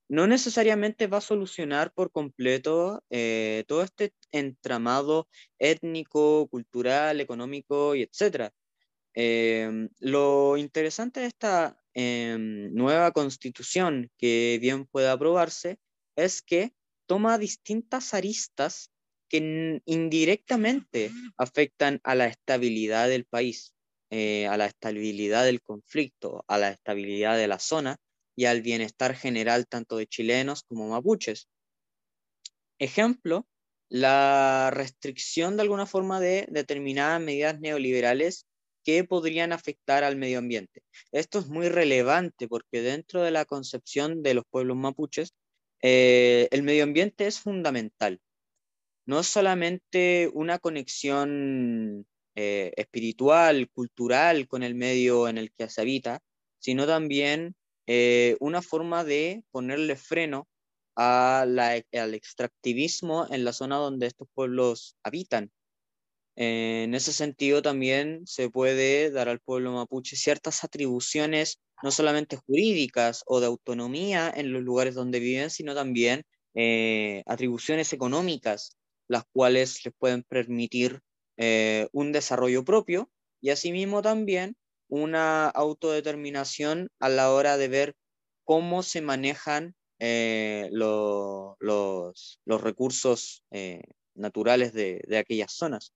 no 0.09 0.27
necesariamente 0.27 1.07
va 1.07 1.19
a 1.19 1.21
solucionar 1.21 1.92
por 1.92 2.11
completo 2.12 3.03
eh, 3.11 3.64
todo 3.66 3.83
este 3.83 4.12
entramado 4.33 5.29
étnico, 5.59 6.49
cultural, 6.49 7.21
económico 7.21 7.95
y 7.95 8.03
etcétera. 8.03 8.53
Em, 9.14 9.88
lo 10.01 10.57
interesante 10.59 11.21
de 11.21 11.27
esta 11.27 11.81
em, 11.95 12.73
nueva 12.75 13.11
constitución 13.12 14.11
que 14.19 14.59
bien 14.61 14.87
pueda 14.87 15.12
aprobarse 15.12 15.79
es 16.16 16.42
que 16.42 16.75
toma 17.07 17.38
distintas 17.38 18.14
aristas 18.14 18.90
que 19.29 19.81
indirectamente 19.87 21.11
afectan 21.37 22.01
a 22.05 22.14
la 22.14 22.27
estabilidad 22.27 23.09
del 23.09 23.25
país, 23.25 23.75
eh, 24.11 24.47
a 24.47 24.57
la 24.57 24.66
estabilidad 24.66 25.45
del 25.45 25.62
conflicto, 25.62 26.45
a 26.47 26.59
la 26.59 26.71
estabilidad 26.71 27.37
de 27.37 27.49
la 27.49 27.59
zona 27.59 27.97
y 28.37 28.44
al 28.44 28.62
bienestar 28.62 29.16
general 29.16 29.66
tanto 29.66 29.96
de 29.96 30.07
chilenos 30.07 30.62
como 30.62 30.88
mapuches. 30.88 31.49
Ejemplo, 32.79 33.46
la 33.88 34.70
restricción 34.72 35.57
de 35.57 35.62
alguna 35.62 35.87
forma 35.87 36.20
de 36.20 36.46
determinadas 36.51 37.20
medidas 37.20 37.59
neoliberales 37.61 38.46
que 38.85 39.03
podrían 39.05 39.53
afectar 39.53 40.05
al 40.05 40.16
medio 40.16 40.38
ambiente. 40.38 40.83
Esto 41.11 41.38
es 41.40 41.49
muy 41.49 41.68
relevante 41.68 42.46
porque 42.46 42.83
dentro 42.83 43.22
de 43.22 43.31
la 43.31 43.44
concepción 43.44 44.22
de 44.22 44.35
los 44.35 44.44
pueblos 44.49 44.77
mapuches, 44.77 45.35
eh, 45.83 46.49
el 46.53 46.62
medio 46.62 46.85
ambiente 46.85 47.27
es 47.27 47.40
fundamental. 47.40 48.20
No 49.07 49.22
solamente 49.22 50.31
una 50.35 50.59
conexión 50.59 52.07
eh, 52.35 52.72
espiritual, 52.77 53.70
cultural 53.70 54.46
con 54.46 54.62
el 54.62 54.75
medio 54.75 55.27
en 55.27 55.38
el 55.38 55.53
que 55.53 55.68
se 55.68 55.81
habita, 55.81 56.20
sino 56.59 56.87
también 56.87 57.57
eh, 57.87 58.37
una 58.40 58.62
forma 58.62 59.05
de 59.05 59.44
ponerle 59.51 59.96
freno 59.96 60.49
al 60.96 61.59
extractivismo 62.14 63.27
en 63.31 63.44
la 63.44 63.53
zona 63.53 63.77
donde 63.77 64.07
estos 64.07 64.29
pueblos 64.35 64.96
habitan. 65.03 65.51
En 66.37 66.94
ese 66.94 67.12
sentido 67.12 67.62
también 67.62 68.27
se 68.27 68.51
puede 68.51 69.11
dar 69.11 69.29
al 69.29 69.40
pueblo 69.40 69.72
mapuche 69.72 70.16
ciertas 70.16 70.64
atribuciones, 70.64 71.61
no 71.83 71.90
solamente 71.90 72.37
jurídicas 72.37 73.22
o 73.27 73.40
de 73.40 73.46
autonomía 73.46 74.33
en 74.35 74.53
los 74.53 74.62
lugares 74.62 74.94
donde 74.94 75.18
viven, 75.18 75.51
sino 75.51 75.75
también 75.75 76.25
eh, 76.55 77.22
atribuciones 77.27 77.92
económicas, 77.92 78.77
las 79.09 79.25
cuales 79.33 79.85
les 79.85 79.94
pueden 79.99 80.25
permitir 80.25 81.01
eh, 81.38 81.88
un 81.92 82.12
desarrollo 82.12 82.64
propio 82.64 83.11
y 83.40 83.51
asimismo 83.51 84.03
también 84.03 84.57
una 84.88 85.49
autodeterminación 85.49 86.88
a 87.01 87.09
la 87.09 87.33
hora 87.33 87.57
de 87.57 87.68
ver 87.68 87.96
cómo 88.44 88.83
se 88.83 89.01
manejan 89.01 89.75
eh, 89.99 90.68
los, 90.72 91.57
recursos 92.44 93.44
eh, 93.51 93.83
naturales 94.14 94.72
de, 94.72 95.03
aquellas 95.18 95.53
zonas. 95.53 95.92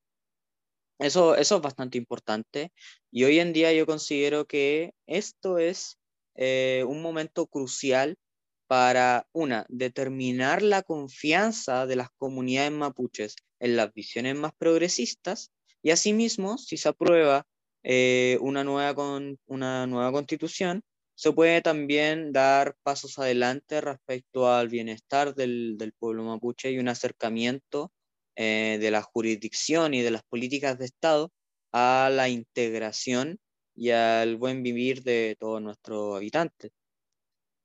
Eso, 0.98 1.34
eso 1.34 1.56
es 1.56 1.62
bastante 1.62 1.96
importante 1.96 2.72
y 3.10 3.24
hoy 3.24 3.38
en 3.38 3.54
día 3.54 3.72
yo 3.72 3.86
considero 3.86 4.46
que 4.46 4.92
esto 5.06 5.58
es 5.58 5.98
eh, 6.34 6.84
un 6.86 7.00
momento 7.00 7.46
crucial 7.46 8.18
para, 8.66 9.26
una, 9.32 9.66
determinar 9.68 10.62
la 10.62 10.82
confianza 10.82 11.86
de 11.86 11.96
las 11.96 12.10
comunidades 12.18 12.72
mapuches 12.72 13.36
en 13.60 13.76
las 13.76 13.92
visiones 13.94 14.36
más 14.36 14.52
progresistas 14.56 15.50
y 15.82 15.90
asimismo, 15.90 16.58
si 16.58 16.76
se 16.76 16.88
aprueba 16.88 17.46
una, 17.82 18.64
nueva 18.64 18.94
con, 18.94 19.38
una 19.46 19.86
nueva 19.86 20.12
constitución, 20.12 20.82
se 21.14 21.32
puede 21.32 21.60
también 21.60 22.32
dar 22.32 22.76
pasos 22.82 23.18
adelante 23.18 23.80
respecto 23.80 24.50
al 24.50 24.68
bienestar 24.68 25.34
del, 25.34 25.76
del 25.76 25.92
pueblo 25.92 26.24
mapuche 26.24 26.70
y 26.70 26.78
un 26.78 26.88
acercamiento 26.88 27.92
eh, 28.36 28.78
de 28.80 28.90
la 28.90 29.02
jurisdicción 29.02 29.92
y 29.92 30.00
de 30.00 30.10
las 30.10 30.22
políticas 30.22 30.78
de 30.78 30.86
Estado 30.86 31.30
a 31.72 32.08
la 32.10 32.30
integración 32.30 33.38
y 33.74 33.90
al 33.90 34.36
buen 34.36 34.62
vivir 34.62 35.02
de 35.02 35.36
todos 35.38 35.60
nuestros 35.60 36.16
habitantes. 36.16 36.72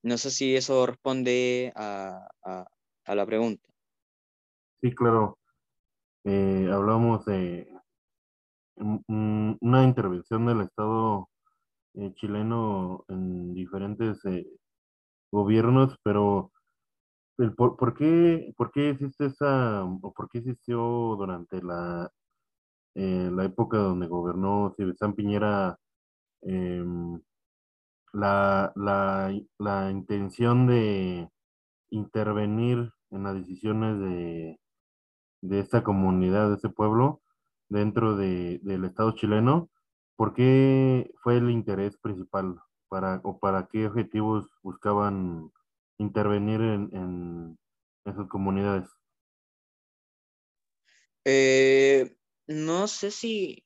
No 0.03 0.17
sé 0.17 0.31
si 0.31 0.53
eso 0.53 0.85
responde 0.85 1.71
a, 1.75 2.27
a, 2.43 3.15
la 3.15 3.25
pregunta. 3.25 3.69
Sí, 4.81 4.93
claro. 4.93 5.39
Eh, 6.25 6.67
hablamos 6.69 7.23
de 7.25 7.69
una 8.77 9.83
intervención 9.83 10.45
del 10.45 10.61
Estado 10.61 11.29
eh, 11.95 12.13
chileno 12.15 13.05
en 13.07 13.53
diferentes 13.53 14.23
eh, 14.25 14.45
gobiernos, 15.31 15.97
pero 16.03 16.51
el 17.37 17.53
por, 17.55 17.77
por, 17.77 17.95
qué, 17.95 18.53
¿por 18.57 18.71
qué 18.71 18.91
existe 18.91 19.25
esa, 19.27 19.83
o 19.83 20.13
por 20.13 20.29
qué 20.29 20.39
existió 20.39 20.79
durante 21.17 21.61
la, 21.61 22.09
eh, 22.95 23.29
la 23.33 23.45
época 23.45 23.77
donde 23.77 24.07
gobernó 24.07 24.75
San 24.97 25.13
Piñera 25.15 25.77
em, 26.41 27.21
la, 28.13 28.71
la, 28.75 29.33
la 29.59 29.91
intención 29.91 30.67
de 30.67 31.29
intervenir 31.89 32.91
en 33.11 33.23
las 33.23 33.35
decisiones 33.35 33.99
de, 33.99 34.59
de 35.41 35.59
esta 35.59 35.83
comunidad, 35.83 36.49
de 36.49 36.55
ese 36.55 36.69
pueblo, 36.69 37.21
dentro 37.69 38.15
de, 38.15 38.59
del 38.63 38.85
Estado 38.85 39.15
chileno? 39.15 39.69
¿Por 40.15 40.33
qué 40.33 41.11
fue 41.21 41.37
el 41.37 41.49
interés 41.49 41.97
principal 41.97 42.59
para, 42.87 43.19
o 43.23 43.39
para 43.39 43.67
qué 43.71 43.87
objetivos 43.87 44.47
buscaban 44.61 45.51
intervenir 45.97 46.61
en, 46.61 46.89
en, 48.05 48.15
sus 48.15 48.27
comunidades? 48.29 48.87
Eh, 51.25 52.15
no 52.47 52.87
sé 52.87 53.11
si 53.11 53.65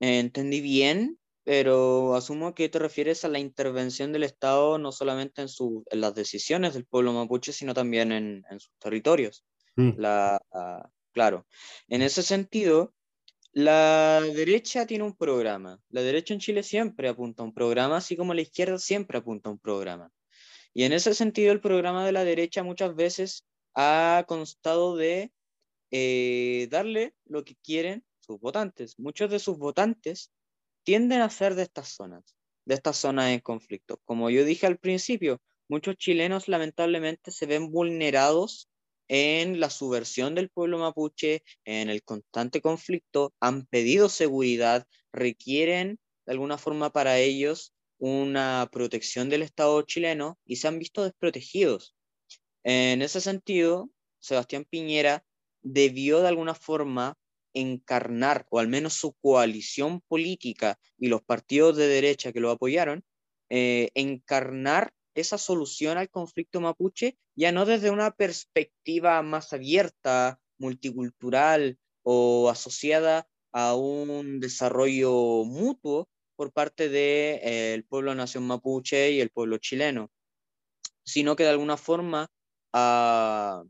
entendí 0.00 0.60
bien, 0.60 1.18
pero 1.44 2.14
asumo 2.14 2.54
que 2.54 2.68
te 2.68 2.78
refieres 2.78 3.24
a 3.24 3.28
la 3.28 3.40
intervención 3.40 4.12
del 4.12 4.22
Estado 4.22 4.78
no 4.78 4.92
solamente 4.92 5.42
en, 5.42 5.48
su, 5.48 5.84
en 5.90 6.00
las 6.00 6.14
decisiones 6.14 6.74
del 6.74 6.86
pueblo 6.86 7.12
mapuche, 7.12 7.52
sino 7.52 7.74
también 7.74 8.12
en, 8.12 8.44
en 8.48 8.60
sus 8.60 8.72
territorios. 8.78 9.44
Sí. 9.76 9.94
La, 9.96 10.40
ah, 10.52 10.88
claro, 11.12 11.46
en 11.88 12.02
ese 12.02 12.22
sentido, 12.22 12.94
la 13.52 14.20
derecha 14.34 14.86
tiene 14.86 15.04
un 15.04 15.14
programa. 15.14 15.78
La 15.90 16.02
derecha 16.02 16.34
en 16.34 16.40
Chile 16.40 16.62
siempre 16.62 17.08
apunta 17.08 17.42
a 17.42 17.46
un 17.46 17.52
programa, 17.52 17.98
así 17.98 18.16
como 18.16 18.34
la 18.34 18.40
izquierda 18.40 18.78
siempre 18.78 19.18
apunta 19.18 19.48
a 19.50 19.52
un 19.52 19.58
programa. 19.58 20.10
Y 20.74 20.84
en 20.84 20.92
ese 20.92 21.14
sentido, 21.14 21.52
el 21.52 21.60
programa 21.60 22.06
de 22.06 22.12
la 22.12 22.24
derecha 22.24 22.62
muchas 22.62 22.94
veces 22.94 23.44
ha 23.74 24.24
constado 24.26 24.96
de 24.96 25.32
eh, 25.90 26.66
darle 26.70 27.14
lo 27.26 27.44
que 27.44 27.56
quieren 27.56 28.04
sus 28.20 28.40
votantes. 28.40 28.98
Muchos 28.98 29.30
de 29.30 29.38
sus 29.38 29.58
votantes 29.58 30.32
tienden 30.82 31.20
a 31.20 31.28
ser 31.28 31.54
de 31.54 31.62
estas 31.62 31.88
zonas, 31.88 32.36
de 32.64 32.74
estas 32.74 32.96
zonas 32.96 33.30
en 33.30 33.40
conflicto. 33.40 34.00
Como 34.04 34.30
yo 34.30 34.44
dije 34.44 34.66
al 34.66 34.78
principio, 34.78 35.42
muchos 35.68 35.96
chilenos 35.96 36.48
lamentablemente 36.48 37.30
se 37.30 37.46
ven 37.46 37.70
vulnerados 37.70 38.70
en 39.14 39.60
la 39.60 39.68
subversión 39.68 40.34
del 40.34 40.48
pueblo 40.48 40.78
mapuche, 40.78 41.42
en 41.66 41.90
el 41.90 42.02
constante 42.02 42.62
conflicto, 42.62 43.34
han 43.40 43.66
pedido 43.66 44.08
seguridad, 44.08 44.86
requieren 45.12 45.98
de 46.24 46.32
alguna 46.32 46.56
forma 46.56 46.88
para 46.94 47.18
ellos 47.18 47.74
una 47.98 48.70
protección 48.72 49.28
del 49.28 49.42
Estado 49.42 49.82
chileno 49.82 50.38
y 50.46 50.56
se 50.56 50.68
han 50.68 50.78
visto 50.78 51.04
desprotegidos. 51.04 51.94
En 52.64 53.02
ese 53.02 53.20
sentido, 53.20 53.90
Sebastián 54.18 54.64
Piñera 54.64 55.26
debió 55.60 56.22
de 56.22 56.28
alguna 56.28 56.54
forma 56.54 57.18
encarnar, 57.52 58.46
o 58.48 58.60
al 58.60 58.68
menos 58.68 58.94
su 58.94 59.12
coalición 59.20 60.00
política 60.08 60.78
y 60.96 61.08
los 61.08 61.22
partidos 61.22 61.76
de 61.76 61.86
derecha 61.86 62.32
que 62.32 62.40
lo 62.40 62.50
apoyaron, 62.50 63.04
eh, 63.50 63.90
encarnar 63.92 64.94
esa 65.14 65.36
solución 65.36 65.98
al 65.98 66.08
conflicto 66.08 66.62
mapuche 66.62 67.18
ya 67.34 67.52
no 67.52 67.64
desde 67.64 67.90
una 67.90 68.10
perspectiva 68.10 69.22
más 69.22 69.52
abierta, 69.52 70.40
multicultural 70.58 71.78
o 72.02 72.48
asociada 72.50 73.28
a 73.52 73.74
un 73.74 74.40
desarrollo 74.40 75.44
mutuo 75.44 76.08
por 76.36 76.52
parte 76.52 76.84
del 76.84 76.92
de, 76.92 77.40
eh, 77.42 77.84
pueblo 77.88 78.14
nación 78.14 78.46
mapuche 78.46 79.12
y 79.12 79.20
el 79.20 79.30
pueblo 79.30 79.58
chileno, 79.58 80.10
sino 81.04 81.36
que 81.36 81.44
de 81.44 81.50
alguna 81.50 81.76
forma 81.76 82.30
a, 82.72 83.62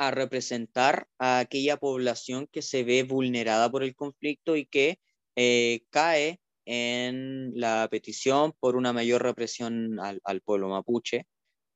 a 0.00 0.10
representar 0.10 1.08
a 1.18 1.40
aquella 1.40 1.76
población 1.76 2.48
que 2.50 2.62
se 2.62 2.84
ve 2.84 3.02
vulnerada 3.02 3.70
por 3.70 3.82
el 3.82 3.94
conflicto 3.94 4.56
y 4.56 4.66
que 4.66 4.98
eh, 5.36 5.82
cae 5.90 6.40
en 6.64 7.52
la 7.54 7.86
petición 7.90 8.54
por 8.60 8.76
una 8.76 8.92
mayor 8.92 9.22
represión 9.22 9.98
al, 10.00 10.40
pueblo 10.40 10.68
mapuche 10.68 11.26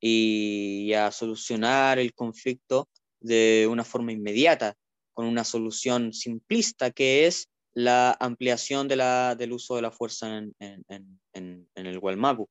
y, 0.06 0.92
a 0.92 1.10
solucionar 1.10 1.98
el 1.98 2.12
conflicto 2.12 2.90
de 3.20 3.66
una 3.70 3.84
forma 3.84 4.12
inmediata, 4.12 4.76
con 5.14 5.24
una 5.24 5.44
solución 5.44 6.12
simplista 6.12 6.90
que 6.90 7.26
es 7.26 7.48
la 7.72 8.14
ampliación 8.20 8.86
de 8.86 8.96
la, 8.96 9.34
del 9.34 9.52
uso 9.52 9.76
de 9.76 9.82
la 9.82 9.90
fuerza 9.90 10.36
en, 10.36 10.54
en, 11.32 11.68
el 11.74 11.98
Gualmapu. 11.98 12.48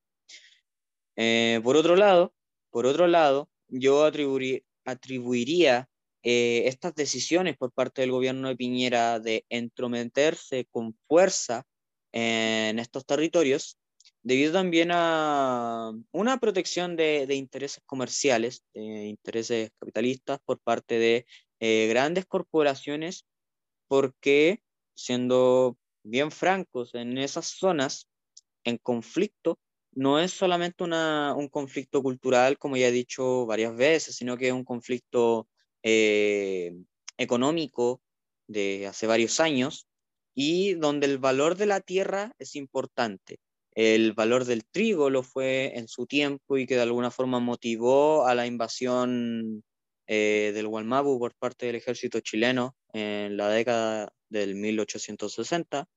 Eh, 1.16 1.62
por 1.64 1.78
otro 1.78 1.96
lado, 1.96 2.34
por 2.72 2.88
otro 2.88 3.06
lado, 3.08 3.50
yo 3.68 4.04
atribuiría 4.04 5.88
eh, 6.24 6.64
estas 6.66 6.96
decisiones 6.96 7.56
por 7.56 7.72
parte 7.72 8.02
del 8.02 8.12
gobierno 8.12 8.48
de 8.48 8.56
Piñera 8.56 9.20
de 9.20 9.46
entrometerse 9.50 10.66
con 10.72 10.98
fuerza 11.08 11.68
en 12.12 12.80
estos 12.80 13.06
territorios 13.06 13.78
debido 14.24 14.54
también 14.54 14.90
a 14.92 15.92
una 16.12 16.40
protección 16.40 16.96
de, 16.96 17.28
intereses 17.36 17.84
comerciales, 17.86 18.64
de 18.74 19.08
intereses 19.08 19.72
capitalistas 19.80 20.40
por 20.46 20.60
parte 20.60 20.98
de 20.98 21.26
eh, 21.60 21.88
grandes 21.90 22.26
corporaciones, 22.26 23.26
porque, 23.88 24.62
siendo 24.96 25.78
bien 26.04 26.32
francos, 26.32 26.96
en 26.96 27.18
esas 27.18 27.48
zonas 27.48 28.08
en 28.64 28.78
conflicto, 28.78 29.60
no 29.92 30.20
es 30.20 30.32
solamente 30.32 30.84
un 30.84 31.50
conflicto 31.50 32.02
cultural, 32.02 32.58
como 32.58 32.78
ya 32.78 32.88
he 32.88 32.92
dicho 32.92 33.46
varias 33.46 33.76
veces, 33.76 34.16
sino 34.16 34.38
que 34.38 34.48
es 34.48 34.54
un 34.54 34.64
conflicto 34.64 35.48
eh, 35.84 36.74
económico 37.18 38.02
de 38.48 38.88
hace 38.88 39.06
varios 39.06 39.40
años 39.40 39.88
y 40.34 40.74
donde 40.76 41.06
el 41.08 41.20
valor 41.20 41.56
de 41.56 41.68
la 41.68 41.82
tierra 41.82 42.34
es 42.40 42.56
importante. 42.56 43.40
El 43.76 44.14
valor 44.14 44.46
del 44.46 44.66
trigo 44.66 45.10
lo 45.10 45.24
fue 45.24 45.78
en 45.78 45.88
su 45.88 46.06
tiempo 46.06 46.58
y 46.58 46.68
que 46.68 46.76
de 46.76 46.82
alguna 46.82 47.12
forma 47.12 47.40
motivó 47.40 48.28
a 48.28 48.36
la 48.36 48.46
invasión 48.46 49.64
eh, 50.08 50.52
del 50.54 50.68
Gualmapu 50.68 51.18
por 51.18 51.34
parte 51.36 51.66
del 51.66 51.76
ejército 51.76 52.20
chileno 52.20 52.76
en 52.94 53.36
la 53.38 53.50
década 53.50 54.14
del 54.30 54.56
1860. 54.56 55.88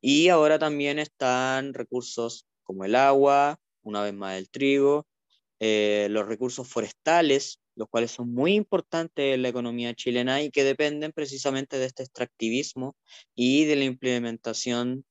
Y 0.00 0.28
ahora 0.28 0.58
también 0.58 0.98
están 0.98 1.72
recursos 1.72 2.46
como 2.62 2.84
el 2.84 2.94
agua, 2.94 3.58
una 3.82 4.02
vez 4.02 4.12
más 4.14 4.36
el 4.38 4.50
trigo, 4.50 5.06
eh, 5.60 6.08
los 6.10 6.26
recursos 6.26 6.68
forestales, 6.68 7.60
los 7.76 7.88
cuales 7.88 8.10
son 8.10 8.32
muy 8.32 8.54
importantes 8.54 9.34
en 9.34 9.42
la 9.42 9.48
economía 9.48 9.94
chilena 9.94 10.42
y 10.42 10.50
que 10.50 10.64
dependen 10.64 11.12
precisamente 11.12 11.78
de 11.78 11.86
este 11.86 12.02
extractivismo 12.02 12.96
y 13.34 13.64
de 13.64 13.76
la 13.76 13.84
implementación 13.84 15.04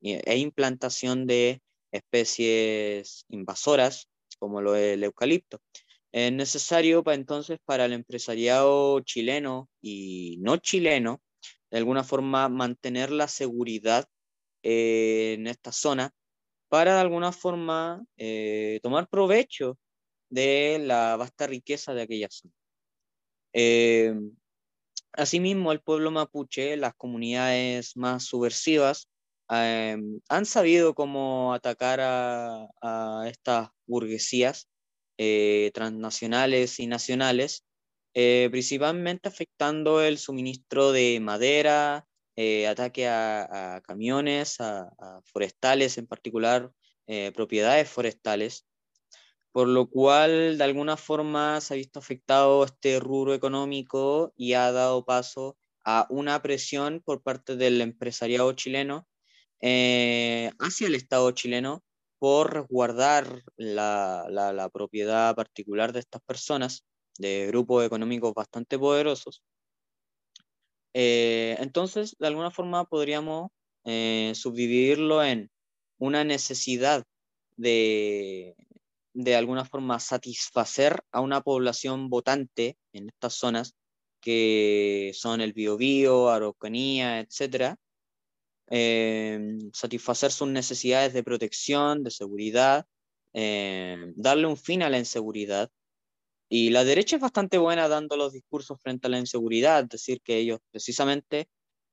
e 0.00 0.36
implantación 0.38 1.26
de 1.26 1.62
especies 1.92 3.24
invasoras 3.28 4.08
como 4.38 4.60
lo 4.60 4.74
es 4.74 4.94
el 4.94 5.04
eucalipto. 5.04 5.60
Es 6.10 6.32
necesario 6.32 7.02
para 7.04 7.14
entonces 7.14 7.58
para 7.64 7.84
el 7.84 7.92
empresariado 7.92 9.00
chileno 9.00 9.68
y 9.80 10.38
no 10.40 10.56
chileno, 10.56 11.22
de 11.70 11.78
alguna 11.78 12.04
forma 12.04 12.48
mantener 12.48 13.10
la 13.10 13.28
seguridad 13.28 14.06
eh, 14.62 15.34
en 15.38 15.46
esta 15.46 15.72
zona 15.72 16.12
para 16.68 16.94
de 16.94 17.00
alguna 17.02 17.32
forma 17.32 18.04
eh, 18.16 18.80
tomar 18.82 19.08
provecho 19.08 19.78
de 20.30 20.80
la 20.80 21.16
vasta 21.16 21.46
riqueza 21.46 21.94
de 21.94 22.02
aquella 22.02 22.28
zona. 22.30 22.54
Eh, 23.52 24.14
asimismo, 25.12 25.72
el 25.72 25.82
pueblo 25.82 26.10
mapuche, 26.10 26.76
las 26.76 26.94
comunidades 26.94 27.96
más 27.96 28.24
subversivas, 28.24 29.08
eh, 29.52 29.96
han 30.28 30.46
sabido 30.46 30.94
cómo 30.94 31.54
atacar 31.54 32.00
a, 32.02 32.68
estas 33.28 33.70
burguesías 33.86 34.68
transnacionales 35.74 36.80
y 36.80 36.86
nacionales, 36.88 37.64
principalmente 38.12 39.28
afectando 39.28 40.02
el 40.02 40.18
suministro 40.18 40.90
de 40.92 41.20
madera, 41.20 42.06
eh, 42.36 42.66
ataque 42.66 43.06
a, 43.08 43.82
camiones, 43.86 44.58
a, 44.60 44.90
forestales 45.24 45.98
en 45.98 46.06
particular, 46.06 46.72
eh, 47.06 47.30
propiedades 47.34 47.90
forestales, 47.90 48.66
por 49.52 49.68
lo 49.68 49.90
cual 49.90 50.56
de 50.56 50.64
alguna 50.64 50.96
forma 50.96 51.60
se 51.60 51.74
ha 51.74 51.76
visto 51.76 51.98
afectado 51.98 52.64
este 52.64 53.00
rubro 53.00 53.34
económico 53.34 54.32
y 54.36 54.54
ha 54.54 54.72
dado 54.72 55.04
paso 55.04 55.58
a 55.84 56.06
una 56.10 56.40
presión 56.42 57.02
por 57.04 57.22
parte 57.22 57.56
del 57.56 57.80
empresariado 57.82 58.52
chileno 58.54 59.06
eh, 59.62 60.52
hacia 60.58 60.88
el 60.88 60.94
Estado 60.94 61.30
chileno 61.32 61.82
por 62.18 62.52
resguardar 62.52 63.42
la, 63.56 64.26
la 64.30 64.68
propiedad 64.68 65.34
particular 65.34 65.92
de 65.92 66.00
estas 66.00 66.20
personas, 66.22 66.84
de 67.18 67.46
grupos 67.48 67.84
económicos 67.84 68.34
bastante 68.34 68.78
poderosos, 68.78 69.42
eh, 70.94 71.56
entonces, 71.58 72.16
de 72.18 72.26
alguna 72.26 72.50
forma 72.50 72.84
podríamos 72.84 73.50
eh, 73.84 74.32
subdividirlo 74.34 75.24
en 75.24 75.50
una 75.98 76.24
necesidad 76.24 77.04
de, 77.56 78.56
de 79.14 79.36
alguna 79.36 79.64
forma, 79.64 80.00
satisfacer 80.00 81.02
a 81.12 81.20
una 81.20 81.40
población 81.40 82.10
votante 82.10 82.76
en 82.92 83.08
estas 83.08 83.34
zonas, 83.34 83.74
que 84.20 85.12
son 85.14 85.40
el 85.40 85.52
Biobío, 85.52 86.30
Araucanía, 86.30 87.20
etc. 87.20 87.76
Eh, 88.74 89.58
satisfacer 89.74 90.32
sus 90.32 90.48
necesidades 90.48 91.12
de 91.12 91.22
protección, 91.22 92.02
de 92.02 92.10
seguridad, 92.10 92.86
darle 93.34 94.46
un 94.46 94.56
fin 94.56 94.82
a 94.82 94.90
la 94.90 94.98
inseguridad. 94.98 95.70
Y 96.48 96.70
la 96.70 96.84
derecha 96.84 97.16
es 97.16 97.22
bastante 97.22 97.58
buena 97.58 97.88
dando 97.88 98.16
los 98.16 98.32
discursos 98.32 98.80
frente 98.80 99.06
a 99.06 99.10
la 99.10 99.18
inseguridad, 99.18 99.84
decir, 99.84 100.20
que 100.22 100.36
ellos 100.36 100.60
precisamente 100.70 101.48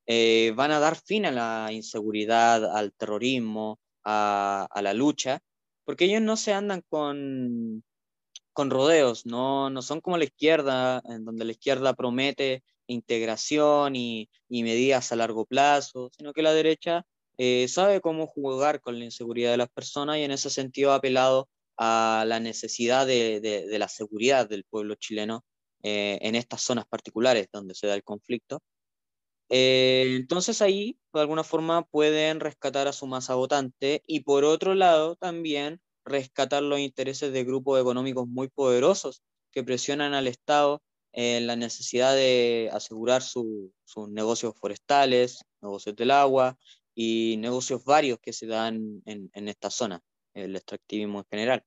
eh, 0.06 0.54
van 0.56 0.72
a 0.72 0.80
dar 0.80 0.98
fin 0.98 1.26
a 1.26 1.32
la 1.32 1.72
inseguridad, 1.72 2.76
al 2.76 2.92
terrorismo, 2.94 3.80
a, 4.04 4.68
la 4.82 4.94
lucha, 4.94 5.40
porque 5.86 6.06
ellos 6.06 6.22
no 6.22 6.36
se 6.36 6.52
andan 6.52 6.82
con, 6.90 7.84
con 8.52 8.70
rodeos, 8.70 9.26
no, 9.26 9.70
no 9.70 9.82
son 9.82 10.02
como 10.02 10.18
la 10.18 10.26
izquierda, 10.26 11.02
en 11.06 11.26
donde 11.26 11.46
la 11.46 11.52
izquierda 11.52 11.94
promete 11.94 12.64
integración 12.90 13.96
y, 13.96 14.30
medidas 14.50 15.12
a 15.12 15.16
largo 15.16 15.46
plazo, 15.46 16.10
sino 16.18 16.34
que 16.34 16.42
la 16.42 16.54
derecha 16.54 17.06
eh, 17.38 17.68
sabe 17.70 18.02
cómo 18.02 18.28
jugar 18.28 18.82
con 18.82 19.00
la 19.00 19.06
inseguridad 19.06 19.52
de 19.52 19.58
las 19.58 19.70
personas 19.70 20.18
y 20.18 20.24
en 20.24 20.32
ese 20.32 20.50
sentido 20.50 20.92
ha 20.92 20.96
apelado 20.96 21.48
a 21.78 22.26
la 22.28 22.40
necesidad 22.40 23.08
de, 23.08 23.66
la 23.70 23.88
seguridad 23.88 24.50
del 24.50 24.66
pueblo 24.66 24.96
chileno 24.96 25.46
eh, 25.84 26.20
en 26.22 26.36
estas 26.36 26.62
zonas 26.62 26.86
particulares 26.88 27.48
donde 27.54 27.76
se 27.76 27.88
da 27.88 27.96
el 27.96 28.04
conflicto. 28.04 28.62
Eh, 29.50 30.16
entonces 30.18 30.62
ahí, 30.62 31.00
de 31.14 31.22
alguna 31.22 31.44
forma, 31.44 31.84
pueden 31.86 32.40
rescatar 32.40 32.88
a 32.88 32.94
su 32.94 33.08
masa 33.08 33.36
votante 33.36 34.04
y 34.06 34.22
por 34.22 34.44
otro 34.44 34.76
lado 34.76 35.16
también 35.16 35.82
rescatar 36.06 36.64
los 36.64 36.80
intereses 36.80 37.32
de 37.32 37.44
grupos 37.44 37.80
económicos 37.80 38.28
muy 38.28 38.50
poderosos 38.50 39.24
que 39.52 39.64
presionan 39.64 40.14
al 40.14 40.28
Estado 40.28 40.82
en 41.14 41.48
la 41.48 41.56
necesidad 41.56 42.16
de 42.16 42.70
asegurar 42.72 43.22
sus 43.22 43.72
negocios 44.10 44.54
forestales, 44.60 45.44
negocios 45.62 45.96
del 45.96 46.12
agua 46.12 46.58
y 46.96 47.38
negocios 47.40 47.84
varios 47.84 48.20
que 48.20 48.34
se 48.34 48.48
dan 48.48 49.02
en, 49.06 49.30
en 49.34 49.48
esta 49.48 49.70
zona 49.70 50.02
el 50.34 50.56
extractivismo 50.56 51.20
en 51.20 51.26
general. 51.30 51.64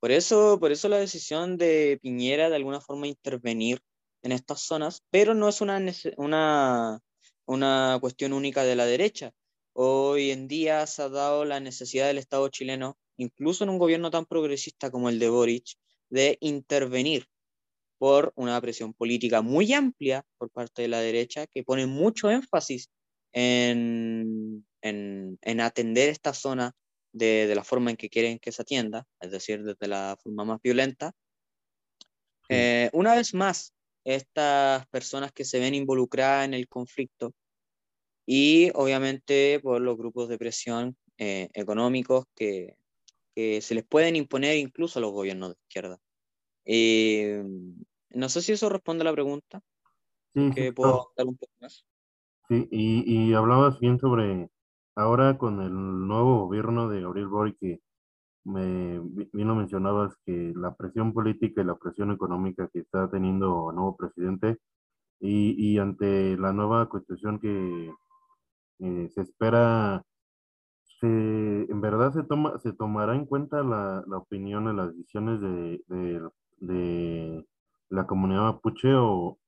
Por 0.00 0.10
eso, 0.10 0.58
por 0.60 0.72
eso 0.72 0.88
la 0.88 0.98
decisión 0.98 1.56
de 1.56 1.98
Piñera 2.02 2.50
de 2.50 2.56
alguna 2.56 2.80
forma 2.80 3.06
intervenir 3.06 3.80
en 4.22 4.32
estas 4.32 4.60
zonas, 4.60 5.02
pero 5.10 5.34
no 5.34 5.48
es 5.48 5.60
una, 5.60 5.82
una, 6.16 7.00
una 7.46 7.98
cuestión 8.00 8.32
única 8.32 8.64
de 8.64 8.76
la 8.76 8.86
derecha. 8.86 9.32
Hoy 9.72 10.30
en 10.30 10.48
día 10.48 10.86
se 10.86 11.02
ha 11.02 11.08
dado 11.08 11.44
la 11.44 11.60
necesidad 11.60 12.06
del 12.06 12.18
Estado 12.18 12.48
chileno, 12.48 12.98
incluso 13.16 13.64
en 13.64 13.70
un 13.70 13.78
gobierno 13.78 14.10
tan 14.10 14.26
progresista 14.26 14.90
como 14.90 15.08
el 15.08 15.18
de 15.18 15.28
Boric, 15.28 15.76
de 16.10 16.38
intervenir 16.40 17.26
por 18.04 18.34
una 18.36 18.60
presión 18.60 18.92
política 18.92 19.40
muy 19.40 19.72
amplia 19.72 20.26
por 20.36 20.50
parte 20.50 20.82
de 20.82 20.88
la 20.88 21.00
derecha 21.00 21.46
que 21.46 21.64
pone 21.64 21.86
mucho 21.86 22.30
énfasis 22.30 22.90
en, 23.32 24.66
en, 24.82 25.38
en 25.40 25.60
atender 25.62 26.10
esta 26.10 26.34
zona 26.34 26.74
de, 27.14 27.50
la 27.54 27.64
forma 27.64 27.88
en 27.88 27.96
que 27.96 28.10
quieren 28.10 28.38
que 28.38 28.52
se 28.52 28.60
atienda, 28.60 29.06
es 29.20 29.30
decir, 29.30 29.64
desde 29.64 29.88
la 29.88 30.18
forma 30.22 30.44
más 30.44 30.60
violenta. 30.60 31.12
Eh, 32.50 32.90
una 32.92 33.14
vez 33.14 33.32
más, 33.32 33.72
estas 34.04 34.86
personas 34.88 35.32
que 35.32 35.46
se 35.46 35.58
ven 35.58 35.74
involucradas 35.74 36.44
en 36.44 36.52
el 36.52 36.68
conflicto 36.68 37.32
y 38.26 38.70
obviamente 38.74 39.60
por 39.60 39.80
los 39.80 39.96
grupos 39.96 40.28
de 40.28 40.36
presión 40.36 40.94
eh, 41.16 41.48
económicos 41.54 42.26
que, 42.36 42.76
se 43.34 43.74
les 43.74 43.84
pueden 43.84 44.14
imponer 44.14 44.58
incluso 44.58 44.98
a 44.98 45.02
los 45.02 45.12
gobiernos 45.12 45.54
de 45.54 45.56
izquierda. 45.62 45.98
Eh, 46.66 47.42
no 48.14 48.28
sé 48.28 48.42
si 48.42 48.52
eso 48.52 48.68
responde 48.68 49.02
a 49.02 49.06
la 49.06 49.12
pregunta. 49.12 49.60
Sí, 50.34 50.50
que 50.54 50.72
puedo 50.72 51.12
dar 51.16 51.26
un 51.26 51.36
poco 51.36 51.52
más. 51.60 51.84
Sí, 52.48 52.68
y, 52.70 53.30
y 53.30 53.34
hablabas 53.34 53.78
bien 53.80 53.98
sobre 53.98 54.50
Ahora 54.96 55.38
con 55.38 55.60
el 55.60 55.72
nuevo 55.72 56.46
gobierno 56.46 56.88
de 56.88 57.02
Gabriel 57.02 57.26
Boric, 57.26 57.58
que 57.58 57.80
me 58.44 59.00
vino 59.32 59.56
mencionabas 59.56 60.16
que 60.24 60.52
la 60.54 60.74
presión 60.76 61.12
política 61.12 61.62
y 61.62 61.64
la 61.64 61.76
presión 61.76 62.12
económica 62.12 62.68
que 62.72 62.80
está 62.80 63.10
teniendo 63.10 63.70
el 63.70 63.76
nuevo 63.76 63.96
presidente 63.96 64.58
y, 65.20 65.78
ante 65.78 66.36
la 66.36 66.52
nueva 66.52 66.88
constitución 66.88 67.40
que 67.40 67.92
eh, 68.80 69.08
se 69.10 69.22
espera, 69.22 70.04
se, 71.00 71.06
en 71.08 71.80
verdad 71.80 72.12
se 72.12 72.24
toma, 72.24 72.58
se 72.58 72.72
tomará 72.72 73.16
en 73.16 73.26
cuenta 73.26 73.62
la, 73.64 74.04
la 74.06 74.18
opinión 74.18 74.68
y 74.72 74.76
las 74.76 74.90
decisiones 74.90 75.40
de, 75.40 75.82
de, 75.88 76.28
de 76.58 77.46
la 77.94 78.06
comunidad 78.06 78.42
mapuche 78.42 78.92
o, 78.94 79.38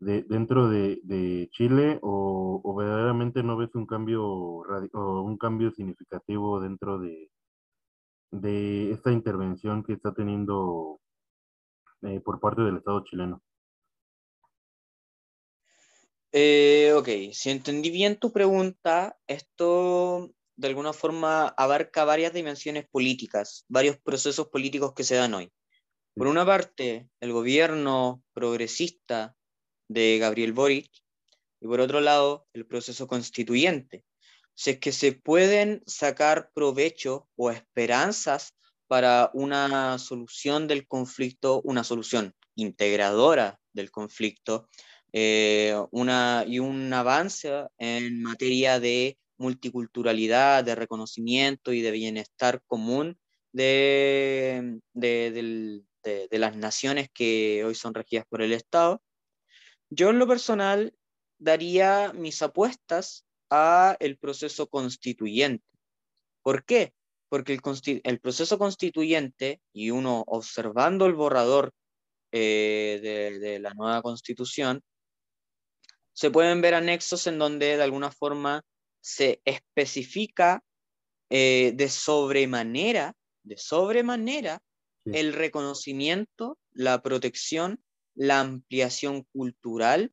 dentro 0.00 0.68
de, 0.68 1.48
Chile 1.52 1.98
o, 2.02 2.74
verdaderamente 2.76 3.42
no 3.42 3.56
ves 3.56 3.74
un 3.74 3.86
cambio 3.86 4.24
o 4.26 5.22
un 5.22 5.36
cambio 5.38 5.70
significativo 5.72 6.60
dentro 6.60 6.98
de, 6.98 7.30
de 8.30 8.90
esta 8.90 9.12
intervención 9.12 9.82
que 9.82 9.94
está 9.94 10.12
teniendo 10.12 11.00
eh, 12.02 12.20
por 12.20 12.40
parte 12.40 12.62
del 12.62 12.78
Estado 12.78 13.04
chileno. 13.04 13.42
Eh, 16.32 16.92
ok, 16.96 17.32
si 17.32 17.50
entendí 17.50 17.90
bien 17.90 18.18
tu 18.18 18.32
pregunta, 18.32 19.16
esto 19.28 20.32
de 20.56 20.68
alguna 20.68 20.92
forma 20.92 21.48
abarca 21.48 22.04
varias 22.04 22.32
dimensiones 22.32 22.88
políticas, 22.88 23.64
varios 23.68 23.98
procesos 23.98 24.48
políticos 24.48 24.94
que 24.94 25.04
se 25.04 25.14
dan 25.14 25.34
hoy. 25.34 25.52
Por 26.16 26.28
una 26.28 26.46
parte, 26.46 27.08
el 27.20 27.32
gobierno 27.32 28.22
progresista 28.34 29.34
de 29.88 30.18
Gabriel 30.18 30.52
Boric 30.52 30.88
y 31.60 31.66
por 31.66 31.80
otro 31.80 32.00
lado, 32.00 32.46
el 32.52 32.66
proceso 32.66 33.08
constituyente. 33.08 34.04
Si 34.54 34.70
es 34.70 34.78
que 34.78 34.92
se 34.92 35.12
pueden 35.12 35.82
sacar 35.86 36.50
provecho 36.54 37.28
o 37.36 37.50
esperanzas 37.50 38.54
para 38.86 39.30
una 39.34 39.98
solución 39.98 40.68
del 40.68 40.86
conflicto, 40.86 41.60
una 41.62 41.82
solución 41.82 42.32
integradora 42.54 43.58
del 43.72 43.90
conflicto 43.90 44.68
eh, 45.12 45.74
una, 45.90 46.44
y 46.46 46.60
un 46.60 46.92
avance 46.92 47.50
en 47.78 48.22
materia 48.22 48.78
de 48.78 49.18
multiculturalidad, 49.38 50.62
de 50.62 50.76
reconocimiento 50.76 51.72
y 51.72 51.82
de 51.82 51.90
bienestar 51.90 52.62
común 52.66 53.18
de, 53.52 54.80
de, 54.92 55.82
de, 56.04 56.28
las 56.38 56.56
naciones 56.56 57.08
que 57.12 57.64
hoy 57.64 57.74
son 57.74 57.94
regidas 57.94 58.26
por 58.28 58.42
el 58.42 58.52
Estado. 58.52 59.02
Yo 59.90 60.10
en 60.10 60.18
lo 60.18 60.26
personal 60.26 60.94
daría 61.38 62.12
mis 62.12 62.42
apuestas 62.42 63.24
a 63.50 63.96
el 64.00 64.18
proceso 64.18 64.68
constituyente. 64.68 65.64
¿Por 66.42 66.64
qué? 66.64 66.92
Porque 67.28 67.54
el, 67.54 68.00
el 68.04 68.20
proceso 68.20 68.58
constituyente 68.58 69.60
y 69.72 69.90
uno 69.90 70.24
observando 70.26 71.06
el 71.06 71.14
borrador 71.14 71.72
eh, 72.32 73.00
de, 73.02 73.38
de, 73.38 73.58
la 73.60 73.72
nueva 73.74 74.02
constitución, 74.02 74.82
se 76.12 76.30
pueden 76.30 76.60
ver 76.60 76.74
anexos 76.74 77.26
en 77.26 77.38
donde 77.38 77.76
de 77.76 77.82
alguna 77.82 78.10
forma 78.10 78.62
se 79.00 79.40
especifica 79.44 80.62
eh, 81.30 81.72
de 81.74 81.88
sobremanera, 81.88 83.14
de 83.42 83.56
sobremanera, 83.56 84.60
el 85.04 85.32
reconocimiento, 85.32 86.58
la 86.72 87.02
protección, 87.02 87.82
la 88.14 88.40
ampliación 88.40 89.24
cultural 89.32 90.12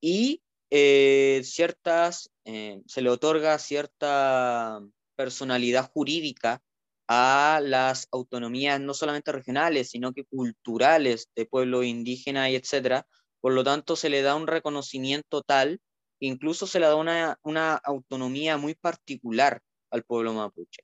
y 0.00 0.42
eh, 0.70 1.42
ciertas, 1.44 2.30
eh, 2.44 2.82
se 2.86 3.02
le 3.02 3.10
otorga 3.10 3.58
cierta 3.58 4.80
personalidad 5.14 5.90
jurídica 5.92 6.62
a 7.08 7.60
las 7.62 8.08
autonomías 8.10 8.80
no 8.80 8.94
solamente 8.94 9.32
regionales, 9.32 9.90
sino 9.90 10.12
que 10.12 10.24
culturales 10.24 11.28
de 11.36 11.46
pueblo 11.46 11.82
indígena 11.84 12.50
y 12.50 12.56
etcétera. 12.56 13.06
Por 13.40 13.52
lo 13.52 13.62
tanto, 13.62 13.94
se 13.94 14.10
le 14.10 14.22
da 14.22 14.34
un 14.34 14.48
reconocimiento 14.48 15.42
tal, 15.42 15.80
incluso 16.18 16.66
se 16.66 16.80
le 16.80 16.86
da 16.86 16.96
una, 16.96 17.38
una 17.42 17.76
autonomía 17.76 18.56
muy 18.56 18.74
particular 18.74 19.62
al 19.90 20.02
pueblo 20.02 20.32
mapuche. 20.32 20.82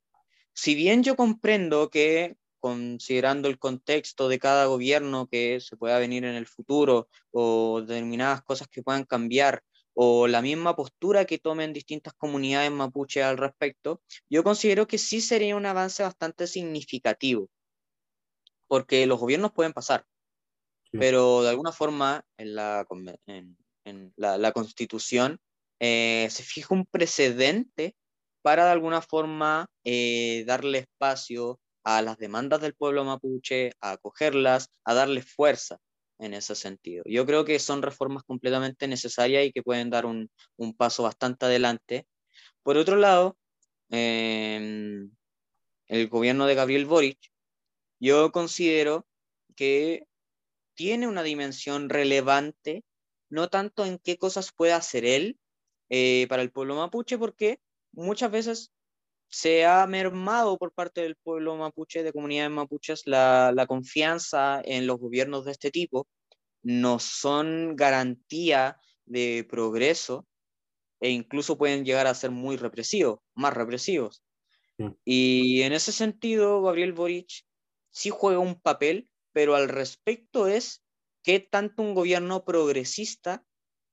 Si 0.53 0.75
bien 0.75 1.03
yo 1.03 1.15
comprendo 1.15 1.89
que 1.89 2.37
considerando 2.63 3.49
el 3.49 3.59
contexto 3.59 4.29
de 4.29 4.39
cada 4.39 4.67
gobierno 4.67 5.27
que 5.27 5.59
se 5.59 5.75
pueda 5.75 5.99
venir 5.99 6.23
en 6.23 6.35
el 6.35 6.47
futuro 6.47 7.09
o 7.31 7.81
determinadas 7.81 8.41
cosas 8.41 8.69
que 8.69 8.81
puedan 8.81 9.03
cambiar 9.03 9.61
o 9.93 10.27
la 10.27 10.41
misma 10.41 10.73
postura 10.73 11.25
que 11.25 11.39
tomen 11.39 11.73
distintas 11.73 12.13
comunidades 12.13 12.71
mapuche 12.71 13.21
al 13.21 13.37
respecto, 13.37 14.01
yo 14.29 14.45
considero 14.45 14.87
que 14.87 14.97
sí 14.97 15.19
sería 15.19 15.57
un 15.57 15.65
avance 15.65 16.03
bastante 16.03 16.47
significativo, 16.47 17.49
porque 18.69 19.05
los 19.07 19.19
gobiernos 19.19 19.51
pueden 19.51 19.73
pasar, 19.73 20.05
pero 20.89 21.43
de 21.43 21.49
alguna 21.49 21.73
forma 21.73 22.23
en 22.37 22.55
la, 22.55 22.87
en, 23.25 24.13
la, 24.15 24.51
constitución 24.53 25.37
eh, 25.81 26.29
se 26.31 26.43
fija 26.43 26.73
un 26.73 26.85
precedente 26.85 27.93
para 28.41 28.63
de 28.63 28.71
alguna 28.71 29.01
forma 29.01 29.67
eh, 29.83 30.45
darle 30.47 30.77
espacio 30.77 31.59
a 31.83 32.01
las 32.01 32.17
demandas 32.17 32.61
del 32.61 32.73
pueblo 32.73 33.03
mapuche, 33.03 33.71
a 33.81 33.91
acogerlas, 33.91 34.69
a 34.85 34.93
darles 34.93 35.25
fuerza 35.25 35.79
en 36.19 36.33
ese 36.33 36.55
sentido. 36.55 37.03
Yo 37.05 37.25
creo 37.25 37.45
que 37.45 37.59
son 37.59 37.81
reformas 37.81 38.23
completamente 38.23 38.87
necesarias 38.87 39.45
y 39.45 39.51
que 39.51 39.63
pueden 39.63 39.89
dar 39.89 40.05
un, 40.05 40.29
paso 40.77 41.03
bastante 41.03 41.45
adelante. 41.45 42.07
Por 42.63 42.77
otro 42.77 42.95
lado, 42.95 43.37
em, 43.89 45.11
el 45.87 46.07
gobierno 46.07 46.45
de 46.45 46.55
Gabriel 46.55 46.85
Boric, 46.85 47.19
yo 47.99 48.31
considero 48.31 49.05
que 49.55 50.07
tiene 50.75 51.07
una 51.07 51.23
dimensión 51.23 51.89
relevante, 51.89 52.83
no 53.29 53.49
tanto 53.49 53.85
en 53.85 53.99
qué 53.99 54.17
cosas 54.17 54.51
puede 54.53 54.73
hacer 54.73 55.05
él 55.05 55.37
eh, 55.89 56.25
para 56.29 56.41
el 56.41 56.51
pueblo 56.51 56.75
mapuche, 56.75 57.17
porque 57.17 57.59
muchas 57.91 58.31
veces 58.31 58.71
se 59.33 59.65
ha 59.65 59.87
mermado 59.87 60.59
por 60.59 60.73
parte 60.73 61.01
del 61.01 61.15
pueblo 61.15 61.57
mapuche, 61.57 62.03
de 62.03 62.13
comunidades 62.13 62.51
mapuches, 62.51 63.07
la, 63.07 63.51
la 63.51 63.65
confianza 63.65 64.61
en 64.63 64.85
los 64.85 64.99
gobiernos 64.99 65.43
de 65.43 65.53
este 65.53 65.71
tipo, 65.71 66.07
no 66.61 66.99
son 66.99 67.75
garantía 67.75 68.77
de 69.05 69.43
progreso 69.49 70.27
e 70.99 71.09
incluso 71.09 71.57
pueden 71.57 71.83
llegar 71.83 72.05
a 72.05 72.13
ser 72.13 72.29
muy 72.29 72.57
represivos, 72.57 73.21
más 73.33 73.55
represivos. 73.55 74.23
Y 75.03 75.63
en 75.63 75.73
ese 75.73 75.91
sentido, 75.91 76.61
Gabriel 76.61 76.93
Boric 76.93 77.43
sí 77.89 78.11
juega 78.11 78.37
un 78.37 78.61
papel, 78.61 79.09
pero 79.31 79.55
al 79.55 79.67
respecto 79.67 80.45
es 80.45 80.83
qué 81.23 81.39
tanto 81.39 81.81
un 81.81 81.95
gobierno 81.95 82.45
progresista 82.45 83.43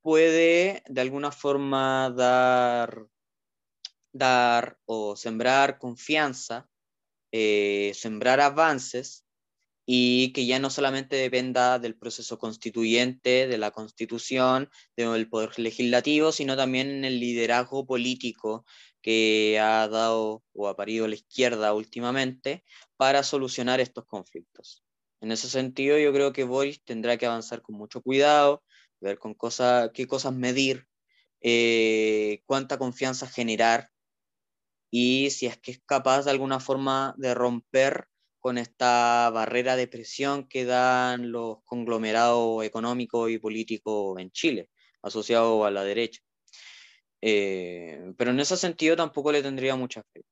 puede 0.03 0.83
de 0.87 1.01
alguna 1.01 1.33
forma 1.33 2.11
dar 2.15 3.07
dar 4.13 4.79
o 4.85 5.17
sembrar 5.17 5.79
confianza, 5.79 6.69
eh, 7.33 7.93
sembrar 7.95 8.41
avances 8.41 9.25
y 9.87 10.33
que 10.33 10.47
ya 10.47 10.59
no 10.59 10.71
solamente 10.71 11.17
dependa 11.17 11.79
del 11.79 11.97
proceso 11.97 12.39
constituyente, 12.39 13.49
de 13.49 13.59
la 13.59 13.73
constitución, 13.73 14.71
del 14.97 15.29
poder 15.29 15.59
legislativo, 15.59 16.33
sino 16.33 16.57
también 16.57 16.91
en 16.91 17.05
el 17.05 17.19
liderazgo 17.19 17.87
político 17.87 18.65
que 19.03 19.59
ha 19.61 19.89
dado 19.89 20.45
o 20.53 20.69
ha 20.69 20.77
parido 20.77 21.09
la 21.09 21.17
izquierda 21.17 21.75
últimamente 21.75 22.65
para 22.97 23.23
solucionar 23.23 23.81
estos 23.81 24.05
conflictos. 24.07 24.85
En 25.21 25.33
ese 25.33 25.49
sentido, 25.49 25.99
yo 25.99 26.13
creo 26.13 26.33
que 26.33 26.45
Boris 26.45 26.83
tendrá 26.85 27.17
que 27.17 27.27
avanzar 27.27 27.63
con 27.63 27.75
mucho 27.77 28.01
cuidado, 28.03 28.63
ver 29.01 29.19
con 29.19 29.35
cosa, 29.35 29.91
qué 29.93 30.07
cosas 30.07 30.33
medir, 30.35 30.87
eh, 31.43 32.43
cuánta 32.47 32.79
confianza 32.79 33.27
generar 33.27 33.91
y 34.91 35.31
si 35.31 35.47
es 35.47 35.59
que 35.59 35.73
es 35.73 35.81
capaz 35.87 36.25
de 36.25 36.33
alguna 36.33 36.61
forma 36.61 37.15
de 37.17 37.35
romper 37.35 38.07
con 38.41 38.59
esta 38.59 39.31
barrera 39.31 39.77
de 39.77 39.87
presión 39.87 40.49
que 40.49 40.65
dan 40.65 41.31
los 41.31 41.59
conglomerados 41.65 42.65
económicos 42.65 43.31
y 43.31 43.39
políticos 43.39 44.19
en 44.19 44.31
Chile, 44.31 44.69
asociados 45.03 45.65
a 45.67 45.71
la 45.71 45.85
derecha. 45.85 46.21
Eh, 47.23 48.13
pero 48.17 48.31
en 48.31 48.41
ese 48.41 48.57
sentido 48.57 48.97
tampoco 48.97 49.31
le 49.31 49.43
tendría 49.43 49.77
mucha 49.77 50.03
fe. 50.13 50.23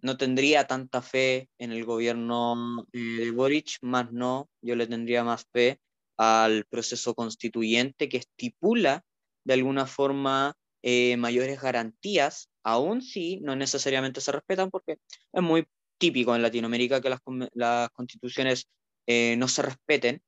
No 0.00 0.16
tendría 0.16 0.66
tanta 0.66 1.02
fe 1.02 1.48
en 1.58 1.72
el 1.72 1.84
gobierno 1.84 2.86
eh, 2.92 2.98
de 2.98 3.30
Boric, 3.30 3.78
más 3.82 4.10
no, 4.12 4.50
yo 4.62 4.74
le 4.74 4.86
tendría 4.86 5.22
más 5.22 5.46
fe 5.52 5.78
al 6.16 6.64
proceso 6.64 7.14
constituyente 7.14 8.08
que 8.08 8.16
estipula 8.16 9.04
de 9.44 9.54
alguna 9.54 9.86
forma 9.86 10.56
eh, 10.82 11.16
mayores 11.16 11.60
garantías, 11.60 12.50
aún 12.64 13.02
si 13.02 13.38
no 13.40 13.54
necesariamente 13.54 14.20
se 14.20 14.32
respetan, 14.32 14.68
porque 14.70 14.98
es 15.32 15.42
muy 15.42 15.64
típico 15.96 16.34
en 16.34 16.42
Latinoamérica 16.42 17.00
que 17.00 17.10
las, 17.54 17.90
constituciones 17.90 18.68
eh, 19.06 19.36
no 19.36 19.46
se 19.46 19.62
respeten, 19.62 20.22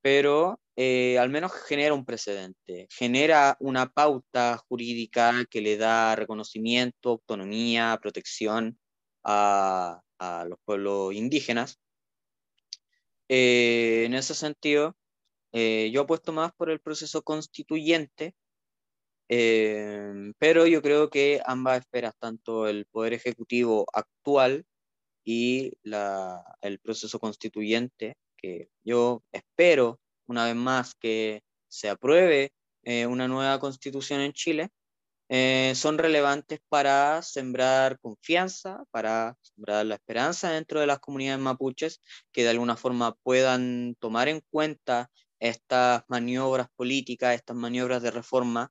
pero 0.00 0.60
eh, 0.76 1.18
al 1.18 1.30
menos 1.30 1.52
genera 1.66 1.94
un 1.94 2.04
precedente, 2.04 2.86
genera 2.90 3.56
una 3.58 3.88
pauta 3.90 4.58
jurídica 4.68 5.44
que 5.50 5.60
le 5.60 5.76
da 5.76 6.14
reconocimiento, 6.14 7.10
autonomía, 7.10 7.98
protección 8.00 8.78
a, 9.24 10.00
a 10.18 10.44
los 10.48 10.58
pueblos 10.64 11.14
indígenas. 11.14 11.80
en 13.28 14.14
ese 14.14 14.34
sentido, 14.34 14.96
yo 15.52 16.02
apuesto 16.02 16.32
más 16.32 16.52
por 16.52 16.70
el 16.70 16.80
proceso 16.80 17.22
constituyente 17.22 18.34
Em, 19.28 20.34
pero 20.38 20.66
yo 20.66 20.82
creo 20.82 21.08
que 21.10 21.40
ambas 21.46 21.80
esferas, 21.80 22.14
tanto 22.18 22.68
el 22.68 22.86
Poder 22.86 23.14
Ejecutivo 23.14 23.86
actual 23.92 24.64
y 25.24 25.72
la, 25.82 26.44
el 26.60 26.78
proceso 26.80 27.18
constituyente, 27.18 28.16
que 28.36 28.68
yo 28.84 29.22
espero 29.32 30.00
una 30.26 30.46
vez 30.46 30.56
más 30.56 30.94
que 30.94 31.42
se 31.68 31.88
apruebe 31.88 32.52
eh, 32.84 33.06
una 33.06 33.28
nueva 33.28 33.58
constitución 33.60 34.20
en 34.20 34.32
Chile, 34.32 34.70
eh, 35.30 35.72
son 35.74 35.96
relevantes 35.98 36.60
para 36.68 37.22
sembrar 37.22 37.98
confianza, 38.00 38.84
para 38.90 39.36
sembrar 39.40 39.86
la 39.86 39.94
esperanza 39.94 40.50
dentro 40.50 40.80
de 40.80 40.86
las 40.86 40.98
comunidades 40.98 41.40
mapuches, 41.40 42.02
que 42.30 42.42
de 42.42 42.50
alguna 42.50 42.76
forma 42.76 43.14
puedan 43.22 43.96
tomar 43.98 44.28
en 44.28 44.42
cuenta 44.50 45.10
estas 45.40 46.04
maniobras 46.08 46.68
políticas, 46.76 47.34
estas 47.34 47.56
maniobras 47.56 48.02
de 48.02 48.10
reforma, 48.10 48.70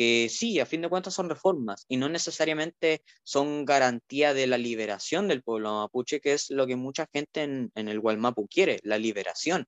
que 0.00 0.30
sí, 0.30 0.58
a 0.60 0.64
fin 0.64 0.80
de 0.80 0.88
cuentas 0.88 1.12
son 1.12 1.28
reformas 1.28 1.84
y 1.86 1.98
no 1.98 2.08
necesariamente 2.08 3.02
son 3.22 3.66
garantía 3.66 4.32
de 4.32 4.46
la 4.46 4.56
liberación 4.56 5.28
del 5.28 5.42
pueblo 5.42 5.74
mapuche, 5.74 6.22
que 6.22 6.32
es 6.32 6.48
lo 6.48 6.66
que 6.66 6.74
mucha 6.74 7.06
gente 7.12 7.42
en, 7.42 7.70
en 7.74 7.86
el 7.86 8.00
Gualmapu 8.00 8.48
quiere, 8.48 8.80
la 8.82 8.96
liberación. 8.96 9.66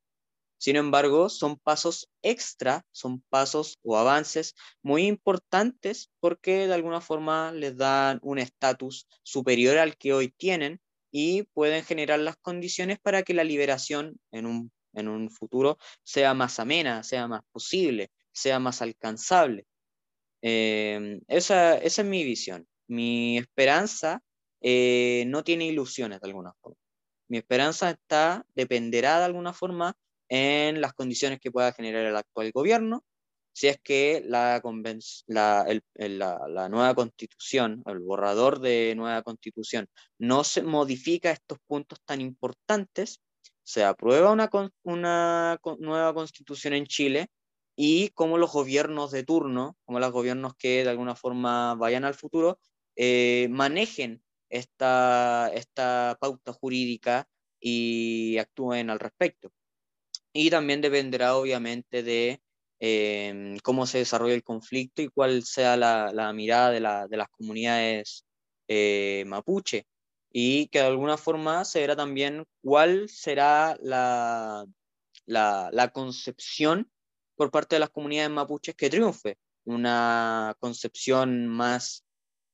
Sin 0.56 0.76
embargo, 0.76 1.28
son 1.28 1.58
pasos 1.58 2.08
extra, 2.22 2.82
son 2.92 3.20
pasos 3.28 3.78
o 3.82 3.98
avances 3.98 4.54
muy 4.82 5.06
importantes 5.06 6.10
porque 6.18 6.66
de 6.66 6.72
alguna 6.72 7.02
forma 7.02 7.52
les 7.52 7.76
dan 7.76 8.18
un 8.22 8.38
estatus 8.38 9.06
superior 9.22 9.76
al 9.76 9.98
que 9.98 10.14
hoy 10.14 10.28
tienen 10.30 10.80
y 11.10 11.42
pueden 11.52 11.84
generar 11.84 12.20
las 12.20 12.36
condiciones 12.38 12.98
para 12.98 13.22
que 13.22 13.34
la 13.34 13.44
liberación 13.44 14.16
en 14.30 14.46
un, 14.46 14.72
en 14.94 15.08
un 15.08 15.28
futuro 15.30 15.76
sea 16.04 16.32
más 16.32 16.58
amena, 16.58 17.02
sea 17.02 17.28
más 17.28 17.42
posible, 17.52 18.10
sea 18.32 18.58
más 18.58 18.80
alcanzable. 18.80 19.66
Em, 20.42 21.20
esa, 21.28 21.78
esa, 21.78 22.02
es 22.02 22.08
mi 22.08 22.24
visión. 22.24 22.66
Mi 22.88 23.38
esperanza 23.38 24.22
eh, 24.60 25.24
no 25.28 25.44
tiene 25.44 25.66
ilusiones 25.66 26.20
de 26.20 26.28
alguna 26.28 26.52
forma. 26.60 26.78
Mi 27.28 27.38
esperanza 27.38 27.90
está, 27.90 28.44
dependerá 28.54 29.18
de 29.18 29.24
alguna 29.24 29.52
forma 29.52 29.94
en 30.28 30.80
las 30.80 30.94
condiciones 30.94 31.40
que 31.40 31.50
pueda 31.50 31.72
generar 31.72 32.04
el 32.04 32.16
actual 32.16 32.50
gobierno, 32.52 33.04
si 33.54 33.68
es 33.68 33.78
que 33.80 34.22
la, 34.24 34.62
la, 35.26 35.66
la, 36.48 36.68
nueva 36.68 36.94
constitución, 36.94 37.82
el 37.86 37.98
borrador 38.00 38.60
de 38.60 38.94
nueva 38.96 39.22
constitución, 39.22 39.88
no 40.18 40.42
se 40.42 40.62
modifica 40.62 41.30
estos 41.30 41.58
puntos 41.66 41.98
tan 42.04 42.20
importantes, 42.20 43.20
se 43.62 43.84
aprueba 43.84 44.32
una, 44.32 44.50
una 44.82 45.58
nueva 45.78 46.14
constitución 46.14 46.74
en 46.74 46.86
Chile 46.86 47.28
y 47.76 48.10
como 48.10 48.38
los 48.38 48.52
gobiernos 48.52 49.10
de 49.10 49.24
turno, 49.24 49.76
como 49.84 50.00
los 50.00 50.12
gobiernos 50.12 50.54
que 50.56 50.84
de 50.84 50.90
alguna 50.90 51.14
forma 51.14 51.74
vayan 51.74 52.04
al 52.04 52.14
futuro, 52.14 52.58
eh, 52.96 53.48
manejen 53.50 54.22
esta, 54.50 55.50
esta 55.54 56.16
pauta 56.20 56.52
jurídica 56.52 57.28
y 57.60 58.36
actúen 58.38 58.90
al 58.90 59.00
respecto. 59.00 59.52
Y 60.32 60.50
también 60.50 60.80
dependerá 60.80 61.36
obviamente 61.36 62.02
de 62.02 62.42
em, 62.80 63.58
cómo 63.60 63.86
se 63.86 63.98
desarrolla 63.98 64.34
el 64.34 64.44
conflicto 64.44 65.02
y 65.02 65.08
cuál 65.08 65.44
sea 65.44 65.76
la, 65.76 66.32
mirada 66.34 66.70
de, 66.70 66.80
las 66.80 67.28
comunidades 67.30 68.24
eh, 68.68 69.24
mapuche. 69.26 69.86
Y 70.30 70.68
que 70.68 70.80
de 70.80 70.86
alguna 70.86 71.18
forma 71.18 71.64
se 71.64 71.80
verá 71.80 71.96
también 71.96 72.44
cuál 72.62 73.08
será 73.08 73.76
la, 73.82 74.66
la, 75.26 75.90
concepción 75.92 76.90
por 77.42 77.50
parte 77.50 77.74
de 77.74 77.80
las 77.80 77.90
comunidades 77.90 78.30
mapuches 78.30 78.76
que 78.76 78.88
triunfe, 78.88 79.36
una 79.64 80.54
concepción 80.60 81.48
más 81.48 82.04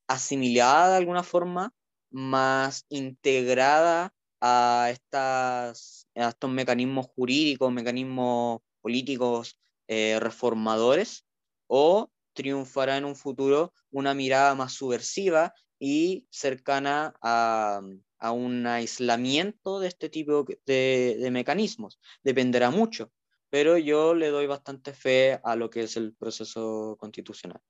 asimilada 0.06 0.92
de 0.92 0.96
alguna 0.96 1.22
forma, 1.22 1.74
más 2.10 2.86
integrada 2.88 4.14
a, 4.40 4.88
estas, 4.90 6.08
estos 6.14 6.50
mecanismos 6.50 7.06
jurídicos, 7.14 7.70
mecanismos 7.70 8.62
políticos 8.80 9.58
eh, 9.88 10.18
reformadores, 10.20 11.26
o 11.66 12.10
triunfará 12.32 12.96
en 12.96 13.04
un 13.04 13.14
futuro 13.14 13.74
una 13.90 14.14
mirada 14.14 14.54
más 14.54 14.72
subversiva 14.72 15.52
y 15.78 16.26
cercana 16.30 17.14
a, 17.20 17.82
a 18.18 18.32
un 18.32 18.66
aislamiento 18.66 19.80
de 19.80 19.88
este 19.88 20.08
tipo 20.08 20.46
de, 20.64 21.18
de, 21.20 21.30
mecanismos. 21.30 22.00
Dependerá 22.22 22.70
mucho, 22.70 23.12
pero 23.50 23.78
yo 23.78 24.14
le 24.14 24.28
doy 24.28 24.46
bastante 24.46 24.92
fe 24.92 25.40
a 25.42 25.56
lo 25.56 25.70
que 25.70 25.82
es 25.82 25.96
el 25.96 26.14
proceso 26.14 26.96
constitucional. 26.98 27.60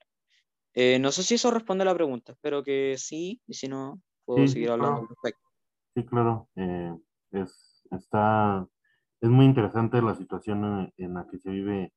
Eh, 0.74 0.99
no 0.99 1.11
sé 1.11 1.22
si 1.22 1.35
eso 1.35 1.51
responde 1.51 1.83
a 1.83 1.87
la 1.87 1.95
pregunta, 1.95 2.33
espero 2.33 2.62
que 2.62 2.97
sí, 2.99 3.41
y 3.47 3.55
si 3.55 3.68
no, 3.68 4.01
puedo 4.24 4.47
seguir 4.47 4.70
hablando 4.70 5.01
al 5.01 5.09
respecto. 5.09 5.49
Sí, 5.95 6.05
claro. 6.05 6.49
Eh, 6.57 6.95
es, 7.33 7.87
está, 7.91 8.66
es 9.20 9.29
muy 9.29 9.47
interesante 9.47 10.01
la 10.03 10.14
situación 10.14 10.93
en, 10.97 11.14
la 11.14 11.26
que 11.29 11.39
se 11.39 11.51
vive, 11.51 11.93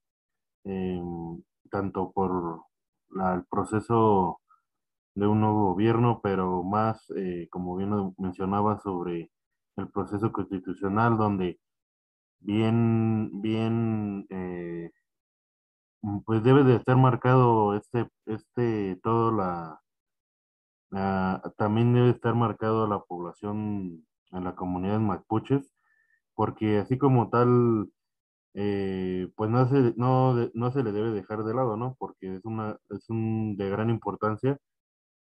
em, 0.63 1.41
tanto 1.69 2.11
por 2.11 2.63
el 3.11 3.45
proceso 3.45 4.39
de 5.15 5.27
un 5.27 5.41
nuevo 5.41 5.73
gobierno, 5.73 6.21
pero 6.23 6.63
más, 6.63 7.11
eh, 7.15 7.47
como 7.51 7.75
bien 7.75 8.13
mencionaba, 8.17 8.79
sobre 8.79 9.31
el 9.75 9.89
proceso 9.89 10.31
constitucional, 10.31 11.17
donde 11.17 11.59
bien, 12.41 13.41
bien, 13.41 14.25
eh, 14.29 14.91
pues 16.25 16.43
debe 16.43 16.63
de 16.63 16.75
estar 16.75 16.97
marcado 16.97 17.75
este, 17.75 18.07
este, 18.25 18.99
todo 19.03 19.31
la, 19.31 19.81
también 21.57 21.93
debe 21.93 22.09
estar 22.11 22.35
marcado 22.35 22.83
a 22.85 22.87
la 22.89 22.99
población, 22.99 24.05
a 24.31 24.39
la 24.41 24.55
comunidad 24.55 24.99
mapuches, 24.99 25.73
porque 26.35 26.79
así 26.79 26.97
como 26.97 27.29
tal, 27.29 27.89
eh, 28.55 29.29
pues 29.35 29.49
no 29.49 29.67
se, 29.69 29.93
no, 29.97 30.35
no 30.53 30.71
se 30.71 30.83
le 30.83 30.91
debe 30.91 31.11
dejar 31.11 31.43
de 31.43 31.53
lado, 31.53 31.77
¿no? 31.77 31.95
Porque 31.99 32.35
es, 32.35 32.45
una, 32.45 32.77
es 32.89 33.09
un, 33.09 33.57
de 33.57 33.69
gran 33.69 33.89
importancia 33.89 34.57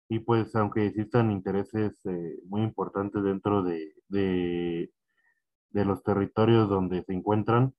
y 0.09 0.21
pues 0.21 0.55
aunque 0.57 0.87
existan 0.87 1.31
intereses 1.33 2.01
eh, 2.07 2.39
muy 2.47 2.63
importantes 2.63 3.23
dentro 3.25 3.63
de, 3.63 3.95
de, 4.09 4.91
de 5.73 5.85
los 5.85 6.03
territorios 6.03 6.69
donde 6.69 7.03
se 7.05 7.13
encuentran, 7.15 7.75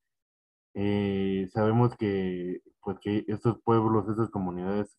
eh, 0.75 1.47
sabemos 1.53 1.95
que, 1.97 2.61
pues, 2.81 2.97
que 2.99 3.25
estos 3.27 3.61
pueblos, 3.63 4.09
estas 4.09 4.29
comunidades, 4.29 4.95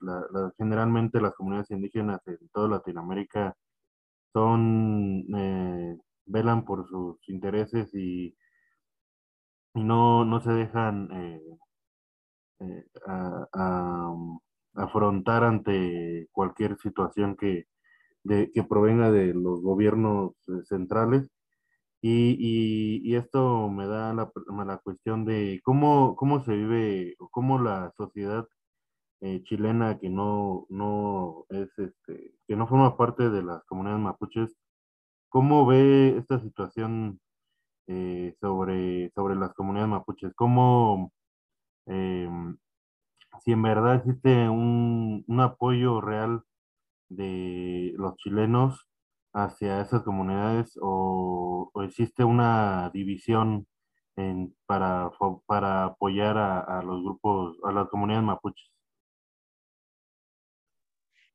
generalmente 0.58 1.20
las 1.20 1.34
comunidades 1.34 1.70
indígenas 1.70 2.20
en 2.26 2.48
toda 2.52 2.68
Latinoamérica 2.68 3.56
son, 4.32 5.26
eh, 5.36 5.98
velan 6.26 6.64
por 6.64 6.88
sus 6.88 7.18
intereses 7.28 7.94
y, 7.94 8.36
no, 9.74 10.24
no 10.24 10.40
se 10.40 10.52
dejan 10.52 11.08
eh, 11.12 11.58
afrontar 14.74 15.44
ante 15.44 16.28
cualquier 16.32 16.76
situación 16.78 17.36
que, 17.36 17.66
que 18.24 18.62
provenga 18.68 19.10
de 19.10 19.34
los 19.34 19.60
gobiernos 19.62 20.34
centrales 20.64 21.33
y, 22.06 23.00
y, 23.02 23.16
esto 23.16 23.70
me 23.70 23.86
da 23.86 24.12
la, 24.12 24.30
la, 24.66 24.78
cuestión 24.78 25.24
de 25.24 25.60
cómo, 25.64 26.16
cómo 26.16 26.44
se 26.44 26.52
vive, 26.54 27.16
cómo 27.30 27.58
la 27.58 27.92
sociedad 27.96 28.46
eh, 29.22 29.42
chilena 29.44 29.98
que 29.98 30.10
no, 30.10 30.66
no 30.68 31.46
es 31.48 31.70
este, 31.78 32.34
que 32.46 32.56
no 32.56 32.66
forma 32.68 32.98
parte 32.98 33.30
de 33.30 33.42
las 33.42 33.64
comunidades 33.64 34.02
mapuches, 34.02 34.54
cómo 35.30 35.66
ve 35.66 36.18
esta 36.18 36.40
situación 36.40 37.20
eh, 37.88 38.34
sobre, 38.40 39.10
sobre 39.14 39.36
las 39.36 39.54
comunidades 39.54 39.90
mapuches, 39.90 40.34
cómo 40.34 41.12
em, 41.86 42.58
si 43.44 43.52
en 43.52 43.62
verdad 43.62 43.96
existe 43.96 44.48
un, 44.48 45.24
un 45.26 45.40
apoyo 45.40 46.00
real 46.02 46.42
de 47.08 47.94
los 47.98 48.16
chilenos 48.16 48.88
hacia 49.34 49.80
esas 49.80 50.02
comunidades 50.02 50.78
o, 50.80 51.70
existe 51.84 52.24
una 52.24 52.90
división 52.94 53.66
en, 54.16 54.56
para, 54.64 55.10
para 55.46 55.84
apoyar 55.86 56.38
a, 56.38 56.82
los 56.82 57.02
grupos, 57.02 57.58
a 57.64 57.72
las 57.72 57.88
comunidades 57.88 58.24
mapuches? 58.24 58.70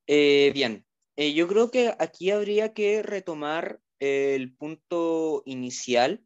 Eh, 0.07 0.51
bien, 0.53 0.85
eh, 1.17 1.33
yo 1.33 1.47
creo 1.47 1.69
que 1.69 1.93
aquí 1.99 2.31
habría 2.31 2.73
que 2.73 3.03
retomar 3.03 3.79
el 3.99 4.55
punto 4.55 5.43
inicial 5.45 6.23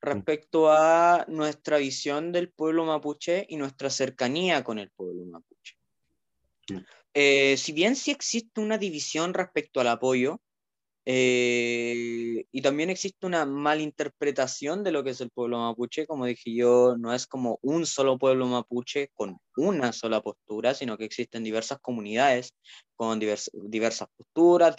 respecto 0.00 0.70
a 0.72 1.24
nuestra 1.28 1.78
visión 1.78 2.32
del 2.32 2.50
pueblo 2.50 2.84
mapuche 2.84 3.46
y 3.48 3.56
nuestra 3.56 3.90
cercanía 3.90 4.64
con 4.64 4.78
el 4.78 4.90
pueblo 4.90 5.24
mapuche. 5.26 5.76
Eh, 7.14 7.56
si 7.56 7.72
bien 7.72 7.94
sí 7.94 8.10
existe 8.10 8.60
una 8.60 8.78
división 8.78 9.34
respecto 9.34 9.80
al 9.80 9.88
apoyo, 9.88 10.40
eh, 11.06 12.46
y 12.50 12.62
también 12.62 12.88
existe 12.88 13.26
una 13.26 13.44
malinterpretación 13.44 14.82
de 14.82 14.92
lo 14.92 15.04
que 15.04 15.10
es 15.10 15.20
el 15.20 15.30
pueblo 15.30 15.58
mapuche, 15.58 16.06
como 16.06 16.24
dije 16.24 16.54
yo, 16.54 16.96
no 16.98 17.12
es 17.12 17.26
como 17.26 17.58
un 17.62 17.84
solo 17.84 18.18
pueblo 18.18 18.46
mapuche 18.46 19.10
con 19.14 19.38
una 19.56 19.92
sola 19.92 20.22
postura, 20.22 20.72
sino 20.72 20.96
que 20.96 21.04
existen 21.04 21.44
diversas 21.44 21.78
comunidades 21.80 22.54
con 22.96 23.20
diversas 23.20 24.08
posturas, 24.16 24.76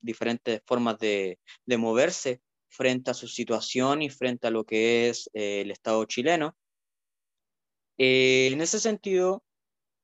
diferentes 0.00 0.62
formas 0.66 0.98
de, 0.98 1.38
de, 1.66 1.76
moverse 1.76 2.40
frente 2.68 3.10
a 3.10 3.14
su 3.14 3.28
situación 3.28 4.02
y 4.02 4.10
frente 4.10 4.46
a 4.46 4.50
lo 4.50 4.64
que 4.64 5.08
es 5.08 5.28
eh, 5.34 5.62
el 5.62 5.70
Estado 5.70 6.04
chileno. 6.06 6.56
Eh, 7.98 8.50
en 8.52 8.60
ese 8.60 8.78
sentido, 8.80 9.42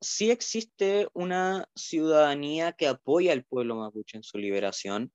sí 0.01 0.31
existe 0.31 1.09
una 1.15 1.69
ciudadanía 1.75 2.73
que 2.73 2.89
apoya 2.89 3.33
al 3.33 3.45
pueblo 3.45 3.77
mapuche 3.77 4.17
en 4.17 4.23
su 4.25 4.39
liberación, 4.39 5.13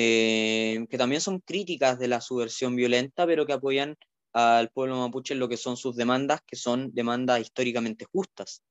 eh, 0.00 0.86
que 0.88 0.96
también 0.96 1.20
son 1.20 1.40
críticas 1.40 1.98
de 1.98 2.06
la 2.06 2.20
subversión 2.20 2.76
violenta, 2.76 3.26
pero 3.26 3.44
que 3.44 3.52
apoyan 3.52 3.96
al 4.32 4.70
pueblo 4.70 4.96
mapuche 4.96 5.34
en 5.34 5.40
lo 5.40 5.48
que 5.48 5.56
son 5.56 5.76
sus 5.76 5.96
demandas, 5.96 6.40
que 6.46 6.54
son 6.54 6.94
demandas 6.94 7.40
históricamente 7.40 8.04
justas. 8.04 8.62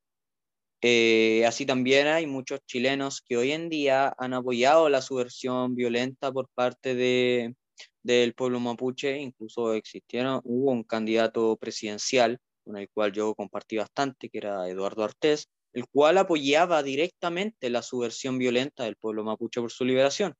Eh, 0.82 1.44
así 1.46 1.66
también 1.66 2.08
hay 2.08 2.28
muchos 2.28 2.62
chilenos 2.66 3.22
que 3.22 3.36
hoy 3.36 3.52
en 3.52 3.68
día 3.68 4.16
han 4.18 4.34
apoyado 4.34 4.88
la 4.88 5.02
subversión 5.02 5.76
violenta 5.76 6.32
por 6.32 6.48
parte 6.56 6.96
de, 6.96 7.56
del 8.04 8.34
pueblo 8.34 8.62
mapuche, 8.62 9.18
incluso 9.20 9.74
existieron, 9.74 10.40
hubo 10.46 10.72
un 10.72 10.84
candidato 10.84 11.58
presidencial 11.58 12.40
con 12.64 12.78
el 12.78 12.88
cual 12.90 13.12
yo 13.12 13.36
compartí 13.36 13.76
bastante, 13.76 14.30
que 14.30 14.38
era 14.38 14.70
Eduardo 14.70 15.04
Artés, 15.04 15.50
el 15.74 15.88
cual 15.90 16.20
apoyaba 16.20 16.84
directamente 16.84 17.70
la 17.70 17.82
subversión 17.82 18.38
violenta 18.38 18.86
del 18.86 18.96
pueblo 18.96 19.26
mapuche 19.26 19.60
por 19.60 19.74
su 19.74 19.84
liberación. 19.84 20.34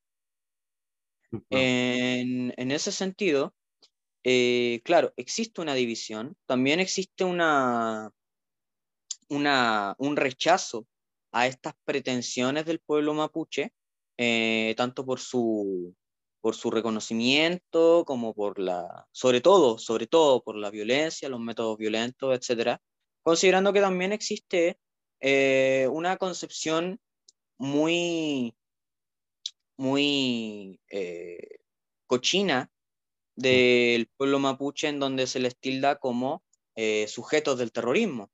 En, 1.50 2.72
ese 2.72 2.92
sentido, 2.92 3.54
eh, 4.24 4.82
claro, 4.84 5.14
existe 5.18 5.62
una 5.62 5.74
división, 5.74 6.36
también 6.46 6.80
existe 6.80 7.24
una, 7.24 8.12
una, 9.30 9.96
un 9.98 10.16
rechazo 10.16 10.88
a 11.32 11.48
estas 11.48 11.74
pretensiones 11.86 12.66
del 12.66 12.80
pueblo 12.80 13.14
mapuche, 13.14 13.74
eh, 14.18 14.74
tanto 14.78 15.06
por 15.06 15.20
su, 15.20 15.96
por 16.42 16.56
su 16.56 16.72
reconocimiento 16.72 18.04
como 18.06 18.34
por 18.34 18.60
la, 18.60 19.08
sobre 19.12 19.42
todo, 19.42 19.78
sobre 19.78 20.08
todo 20.08 20.42
por 20.42 20.56
la 20.56 20.70
violencia, 20.72 21.30
los 21.30 21.40
métodos 21.40 21.78
violentos, 21.78 22.36
etcétera, 22.36 22.82
considerando 23.22 23.74
que 23.74 23.82
también 23.82 24.14
existe 24.14 24.80
eh, 25.20 25.88
una 25.92 26.18
concepción 26.18 27.00
muy, 27.58 28.56
muy 29.78 30.80
eh, 30.90 31.60
cochina 32.08 32.72
del 33.36 34.08
pueblo 34.18 34.40
mapuche 34.40 34.88
en 34.88 35.00
donde 35.00 35.28
se 35.28 35.40
les 35.40 35.58
tilda 35.58 36.00
como 36.00 36.44
sujetos 37.08 37.58
del 37.58 37.72
terrorismo. 37.72 38.30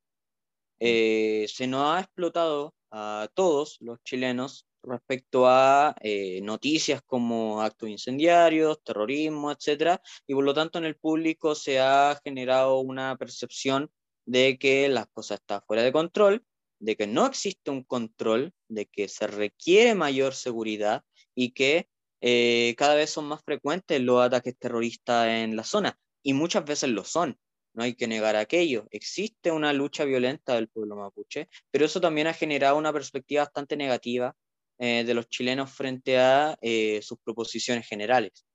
Eh, 0.85 1.45
se 1.47 1.65
nos 1.65 1.95
ha 1.95 2.01
explotado 2.01 2.75
a 2.91 3.29
todos 3.33 3.77
los 3.79 4.03
chilenos 4.03 4.67
respecto 4.83 5.47
a 5.47 5.95
eh, 6.01 6.41
noticias 6.41 7.01
como 7.05 7.61
actos 7.61 7.87
incendiarios, 7.87 8.83
terrorismo, 8.83 9.49
etc. 9.49 10.01
Y 10.27 10.33
por 10.33 10.43
lo 10.43 10.53
tanto 10.53 10.79
en 10.79 10.83
el 10.83 10.97
público 10.97 11.55
se 11.55 11.79
ha 11.79 12.19
generado 12.21 12.79
una 12.79 13.15
percepción 13.17 13.89
de 14.25 14.57
que 14.57 14.89
las 14.89 15.07
cosas 15.07 15.39
están 15.39 15.61
fuera 15.65 15.83
de 15.83 15.93
control, 15.93 16.43
de 16.79 16.97
que 16.97 17.07
no 17.07 17.25
existe 17.27 17.71
un 17.71 17.83
control, 17.83 18.53
de 18.67 18.85
que 18.85 19.07
se 19.07 19.27
requiere 19.27 19.95
mayor 19.95 20.33
seguridad 20.33 21.03
y 21.35 21.51
que 21.51 21.89
eh, 22.21 22.75
cada 22.77 22.95
vez 22.95 23.09
son 23.09 23.25
más 23.25 23.43
frecuentes 23.43 23.99
los 24.01 24.21
ataques 24.21 24.57
terroristas 24.57 25.27
en 25.27 25.55
la 25.55 25.63
zona. 25.63 25.97
Y 26.23 26.33
muchas 26.33 26.65
veces 26.65 26.89
lo 26.89 27.03
son 27.03 27.37
no 27.73 27.83
hay 27.83 27.95
que 27.95 28.07
negar 28.07 28.35
aquello. 28.35 28.87
Existe 28.91 29.51
una 29.51 29.73
lucha 29.73 30.05
violenta 30.05 30.55
del 30.55 30.69
pueblo 30.69 30.95
mapuche, 30.95 31.49
pero 31.71 31.85
eso 31.85 31.99
también 31.99 32.27
ha 32.27 32.33
generado 32.33 32.77
una 32.77 32.93
perspectiva 32.93 33.43
bastante 33.43 33.75
negativa 33.75 34.35
eh, 34.77 35.03
de 35.03 35.13
los 35.13 35.27
chilenos 35.27 35.71
frente 35.71 36.19
a 36.19 36.57
eh, 36.61 37.01
sus 37.01 37.17
proposiciones 37.19 37.87
generales. 37.87 38.45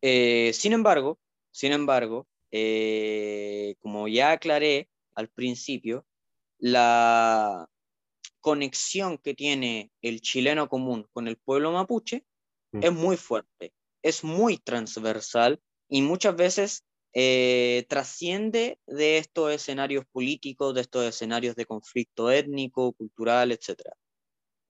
Sin 0.00 0.72
embargo, 0.72 1.18
sin 1.50 1.72
embargo, 1.72 2.26
como 3.80 4.08
ya 4.08 4.32
aclaré 4.32 4.88
al 5.14 5.28
principio, 5.28 6.06
la 6.58 7.68
conexión 8.48 9.18
que 9.18 9.34
tiene 9.34 9.90
el 10.00 10.22
chileno 10.22 10.70
común 10.70 11.06
con 11.12 11.28
el 11.28 11.36
pueblo 11.36 11.70
mapuche 11.70 12.24
es 12.72 12.90
muy 12.90 13.18
fuerte, 13.18 13.74
es 14.02 14.24
muy 14.24 14.56
transversal 14.56 15.60
y 15.86 16.00
muchas 16.00 16.34
veces 16.34 16.82
eh, 17.12 17.84
trasciende 17.90 18.78
de 18.86 19.18
estos 19.18 19.52
escenarios 19.52 20.06
políticos, 20.10 20.74
de 20.74 20.80
estos 20.80 21.04
escenarios 21.04 21.56
de 21.56 21.66
conflicto 21.66 22.30
étnico, 22.30 22.94
cultural, 22.94 23.52
etc. 23.52 23.82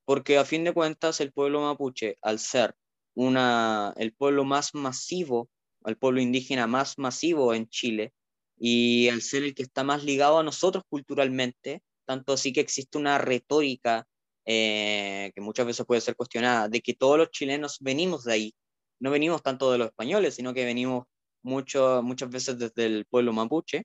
Porque 0.04 0.38
a 0.38 0.44
fin 0.44 0.64
de 0.64 0.74
cuentas 0.74 1.20
el 1.20 1.32
pueblo 1.32 1.60
mapuche, 1.60 2.16
al 2.20 2.40
ser 2.40 2.74
una, 3.14 3.94
el 3.96 4.12
pueblo 4.12 4.44
más 4.44 4.74
masivo, 4.74 5.48
el 5.84 5.96
pueblo 5.96 6.20
indígena 6.20 6.66
más 6.66 6.98
masivo 6.98 7.54
en 7.54 7.68
Chile, 7.68 8.12
y 8.58 9.08
al 9.08 9.22
ser 9.22 9.44
el 9.44 9.54
que 9.54 9.62
está 9.62 9.84
más 9.84 10.02
ligado 10.02 10.40
a 10.40 10.42
nosotros 10.42 10.82
culturalmente, 10.88 11.80
tanto 12.08 12.32
así 12.32 12.54
que 12.54 12.60
existe 12.60 12.96
una 12.96 13.18
retórica 13.18 14.08
eh, 14.46 15.30
que 15.34 15.42
muchas 15.42 15.66
veces 15.66 15.84
puede 15.84 16.00
ser 16.00 16.16
cuestionada, 16.16 16.66
de 16.66 16.80
que 16.80 16.94
todos 16.94 17.18
los 17.18 17.30
chilenos 17.30 17.76
venimos 17.80 18.24
de 18.24 18.32
ahí, 18.32 18.54
no 18.98 19.10
venimos 19.10 19.42
tanto 19.42 19.70
de 19.70 19.76
los 19.76 19.88
españoles, 19.88 20.34
sino 20.34 20.54
que 20.54 20.64
venimos 20.64 21.04
mucho, 21.42 22.00
muchas 22.02 22.30
veces 22.30 22.58
desde 22.58 22.86
el 22.86 23.04
pueblo 23.04 23.34
mapuche. 23.34 23.84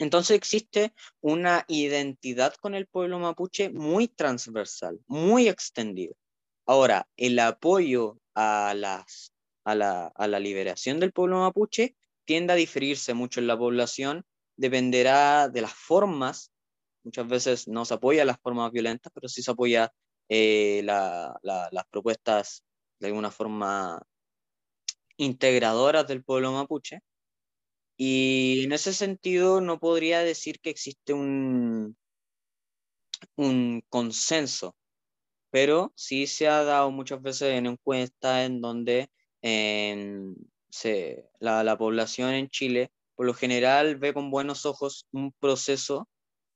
Entonces 0.00 0.36
existe 0.36 0.92
una 1.20 1.64
identidad 1.68 2.54
con 2.60 2.74
el 2.74 2.88
pueblo 2.88 3.20
mapuche 3.20 3.70
muy 3.70 4.08
transversal, 4.08 4.98
muy 5.06 5.48
extendida. 5.48 6.14
Ahora, 6.66 7.06
el 7.16 7.38
apoyo 7.38 8.18
a, 8.34 8.74
las, 8.76 9.32
a, 9.64 9.76
la, 9.76 10.08
a 10.08 10.26
la 10.26 10.40
liberación 10.40 10.98
del 10.98 11.12
pueblo 11.12 11.38
mapuche 11.38 11.94
tiende 12.24 12.52
a 12.52 12.56
diferirse 12.56 13.14
mucho 13.14 13.38
en 13.38 13.46
la 13.46 13.56
población, 13.56 14.26
dependerá 14.56 15.48
de 15.48 15.60
las 15.60 15.72
formas, 15.72 16.50
muchas 17.06 17.28
veces 17.28 17.68
no 17.68 17.84
se 17.84 17.94
apoya 17.94 18.24
las 18.24 18.38
formas 18.40 18.72
violentas, 18.72 19.12
pero 19.14 19.28
sí 19.28 19.42
se 19.42 19.52
apoya 19.52 19.92
eh, 20.28 20.82
la, 20.84 21.38
las 21.42 21.86
propuestas 21.88 22.64
de 22.98 23.06
alguna 23.06 23.30
forma 23.30 24.02
integradoras 25.16 26.06
del 26.08 26.24
pueblo 26.24 26.52
mapuche. 26.52 26.98
Y 27.96 28.64
en 28.64 28.72
ese 28.72 28.92
sentido 28.92 29.60
no 29.60 29.78
podría 29.78 30.20
decir 30.20 30.60
que 30.60 30.70
existe 30.70 31.14
un, 31.14 31.96
un 33.36 33.82
consenso, 33.88 34.76
pero 35.50 35.92
sí 35.94 36.26
se 36.26 36.48
ha 36.48 36.64
dado 36.64 36.90
muchas 36.90 37.22
veces 37.22 37.54
en 37.54 37.66
encuestas 37.66 38.46
en 38.46 38.60
donde 38.60 39.08
la 41.38 41.78
población 41.78 42.30
en 42.34 42.48
Chile 42.48 42.90
por 43.14 43.26
lo 43.26 43.32
general 43.32 43.96
ve 43.96 44.12
con 44.12 44.30
buenos 44.30 44.66
ojos 44.66 45.06
un 45.12 45.32
proceso 45.32 46.08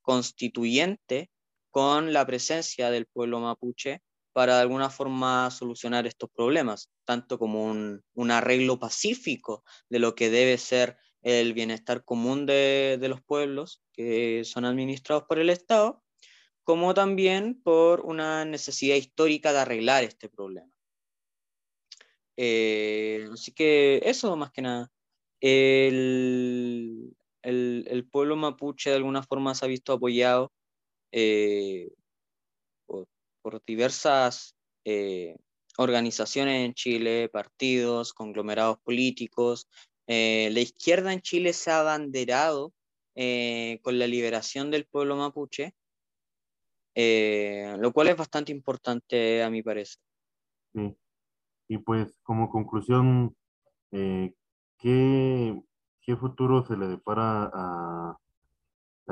constituyente 0.02 1.30
con 1.70 2.12
la 2.12 2.26
presencia 2.26 2.90
del 2.90 3.06
pueblo 3.06 3.40
mapuche 3.40 4.02
para 4.32 4.56
de 4.56 4.62
alguna 4.62 4.90
forma 4.90 5.50
solucionar 5.50 6.06
estos 6.06 6.30
problemas, 6.30 6.90
tanto 7.04 7.38
como 7.38 7.64
un, 7.64 8.30
arreglo 8.30 8.78
pacífico 8.78 9.64
de 9.88 9.98
lo 9.98 10.14
que 10.14 10.30
debe 10.30 10.56
ser 10.58 10.96
el 11.22 11.52
bienestar 11.52 12.04
común 12.04 12.46
de, 12.46 12.96
de, 13.00 13.08
los 13.08 13.20
pueblos 13.22 13.82
que 13.92 14.44
son 14.44 14.64
administrados 14.64 15.24
por 15.28 15.38
el 15.38 15.50
Estado, 15.50 16.02
como 16.62 16.94
también 16.94 17.60
por 17.62 18.00
una 18.02 18.44
necesidad 18.44 18.96
histórica 18.96 19.52
de 19.52 19.58
arreglar 19.58 20.04
este 20.04 20.28
problema. 20.28 20.70
Eh, 22.42 23.28
así 23.32 23.52
que 23.52 24.00
eso 24.02 24.34
más 24.34 24.50
que 24.50 24.62
nada. 24.62 24.90
El, 25.40 27.14
el, 27.42 27.84
el, 27.88 28.06
pueblo 28.08 28.36
mapuche 28.36 28.90
de 28.90 28.96
alguna 28.96 29.22
forma 29.22 29.54
se 29.54 29.64
ha 29.64 29.68
visto 29.68 29.92
apoyado 29.92 30.52
eh, 31.12 31.90
por 33.42 33.64
diversas 33.64 34.54
eh, 34.84 35.36
organizaciones 35.78 36.66
en 36.66 36.74
Chile, 36.74 37.28
partidos, 37.30 38.12
conglomerados 38.12 38.78
políticos. 38.80 39.68
Eh, 40.06 40.50
la 40.52 40.60
izquierda 40.60 41.12
en 41.12 41.20
Chile 41.20 41.52
se 41.52 41.70
ha 41.70 41.80
abanderado 41.80 42.72
con 43.82 43.98
la 43.98 44.06
liberación 44.06 44.70
del 44.70 44.86
pueblo 44.86 45.14
mapuche, 45.14 45.74
lo 46.94 47.92
cual 47.92 48.08
es 48.08 48.16
bastante 48.16 48.50
importante 48.50 49.42
a 49.42 49.50
mi 49.50 49.62
parecer. 49.62 50.00
Sí. 50.72 50.96
Y 51.68 51.78
pues 51.78 52.18
como 52.22 52.48
conclusión, 52.48 53.36
¿qué, 53.90 55.62
¿qué 56.02 56.16
futuro 56.16 56.64
se 56.64 56.76
le 56.76 56.88
depara 56.88 57.50
a, 57.52 58.16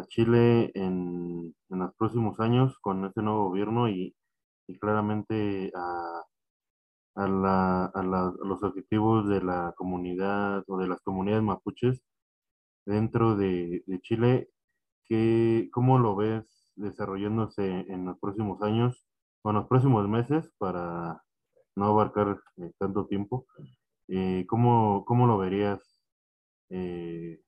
Chile 0.06 0.70
en, 0.74 1.54
los 1.68 1.94
próximos 1.96 2.38
años 2.38 2.78
con 2.78 3.04
este 3.04 3.20
nuevo 3.20 3.48
gobierno 3.48 3.88
y, 3.88 4.14
claramente 4.80 5.72
a, 5.74 6.22
a, 7.16 7.28
la, 7.28 7.86
a, 7.86 8.02
la, 8.04 8.32
los 8.44 8.62
objetivos 8.62 9.28
de 9.28 9.42
la 9.42 9.74
comunidad 9.76 10.62
o 10.68 10.78
de 10.78 10.86
las 10.86 11.00
comunidades 11.02 11.42
mapuches 11.42 12.00
dentro 12.86 13.36
de, 13.36 13.82
de 13.86 14.00
Chile. 14.00 14.50
¿qué, 15.08 15.68
¿Cómo 15.72 15.98
lo 15.98 16.14
ves 16.16 16.68
desarrollándose 16.76 17.66
en 17.88 18.04
los 18.06 18.18
próximos 18.18 18.62
años 18.62 19.06
o 19.42 19.50
en 19.50 19.56
los 19.56 19.66
próximos 19.66 20.08
meses 20.08 20.52
para 20.58 21.22
no 21.76 21.86
abarcar 21.86 22.40
eh, 22.58 22.72
tanto 22.78 23.06
tiempo? 23.06 23.46
Eh, 24.08 24.44
¿cómo, 24.48 25.04
¿Cómo 25.06 25.26
lo 25.26 25.38
verías 25.38 25.97
eh, 26.70 27.40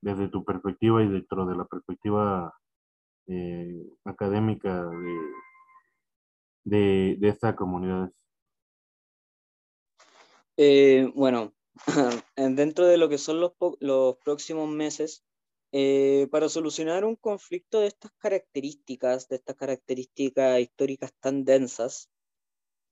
desde 0.00 0.28
tu 0.28 0.44
perspectiva 0.44 1.02
y 1.02 1.08
dentro 1.08 1.46
de 1.46 1.56
la 1.56 1.64
perspectiva 1.64 2.52
académica 4.04 4.88
de, 6.64 7.16
de, 7.18 7.28
esta 7.28 7.56
comunidad? 7.56 8.12
bueno, 11.14 11.52
dentro 12.36 12.86
de 12.86 12.98
lo 12.98 13.08
que 13.08 13.18
son 13.18 13.40
los, 13.40 13.52
los 13.80 14.16
próximos 14.18 14.68
meses, 14.68 15.26
eh, 15.72 16.28
para 16.30 16.48
solucionar 16.48 17.04
un 17.04 17.16
conflicto 17.16 17.80
de 17.80 17.88
estas 17.88 18.12
características, 18.18 19.28
de 19.28 19.36
estas 19.36 19.56
características 19.56 20.60
históricas 20.60 21.12
tan 21.20 21.44
densas, 21.44 22.08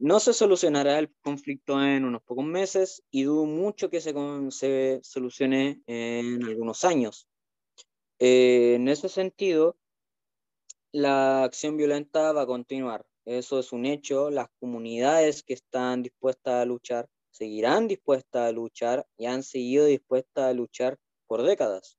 no 0.05 0.21
se 0.21 0.35
solucionará 0.35 0.99
el 0.99 1.11
conflicto 1.23 1.83
en 1.83 2.05
unos 2.05 2.23
pocos 2.25 2.45
meses 2.45 3.03
y 3.11 3.23
dudo 3.23 3.47
mucho 3.47 3.89
que 3.89 4.03
se, 4.03 4.13
se 4.51 5.01
solucione 5.03 5.81
en 5.87 6.45
algunos 6.45 6.85
años. 6.85 7.27
Eh, 8.19 8.75
en 8.75 8.89
ese 8.89 9.09
sentido, 9.09 9.79
la 10.93 11.45
acción 11.45 11.79
violenta 11.79 12.33
va 12.33 12.43
a 12.43 12.47
continuar. 12.47 13.07
Eso 13.25 13.59
es 13.59 13.73
un 13.73 13.87
hecho. 13.87 14.29
Las 14.29 14.49
comunidades 14.61 15.43
que 15.43 15.55
están 15.55 16.03
dispuestas 16.03 16.53
a 16.53 16.67
luchar 16.67 17.09
seguirán 17.31 17.89
dispuestas 17.89 18.51
a 18.51 18.53
luchar 18.53 19.07
y 19.17 19.25
han 19.25 19.43
seguido 19.43 19.87
dispuestas 19.87 20.45
a 20.45 20.53
luchar 20.53 20.99
por 21.27 21.43
décadas. 21.43 21.97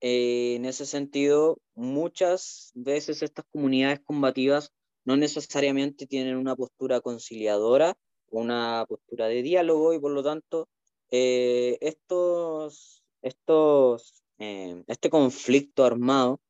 Eh, 0.00 0.56
en 0.56 0.64
ese 0.64 0.84
sentido, 0.84 1.60
muchas 1.76 2.72
veces 2.74 3.22
estas 3.22 3.44
comunidades 3.52 4.00
combativas 4.00 4.72
no 5.06 5.16
necesariamente 5.16 6.06
tienen 6.06 6.36
una 6.36 6.56
postura 6.56 7.00
conciliadora, 7.00 7.96
una 8.28 8.84
postura 8.88 9.28
de 9.28 9.42
diálogo 9.42 9.94
y 9.94 10.00
por 10.00 10.10
lo 10.10 10.22
tanto 10.22 10.68
eh, 11.10 11.78
estos, 11.80 13.04
estos, 13.22 14.24
eh, 14.38 14.82
este 14.88 15.08
conflicto 15.08 15.84
armado 15.84 16.40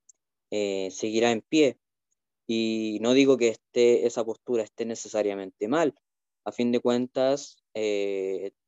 seguirá 0.51 1.33
en 1.33 1.43
pie. 1.43 1.79
Y 2.47 2.99
no 3.03 3.13
digo 3.13 3.37
que 3.37 3.49
esté, 3.49 4.07
esa 4.07 4.25
postura 4.25 4.63
esté 4.63 4.87
necesariamente 4.87 5.69
mal. 5.69 5.95
A 6.45 6.53
fin 6.53 6.73
de 6.73 6.81
cuentas, 6.81 7.59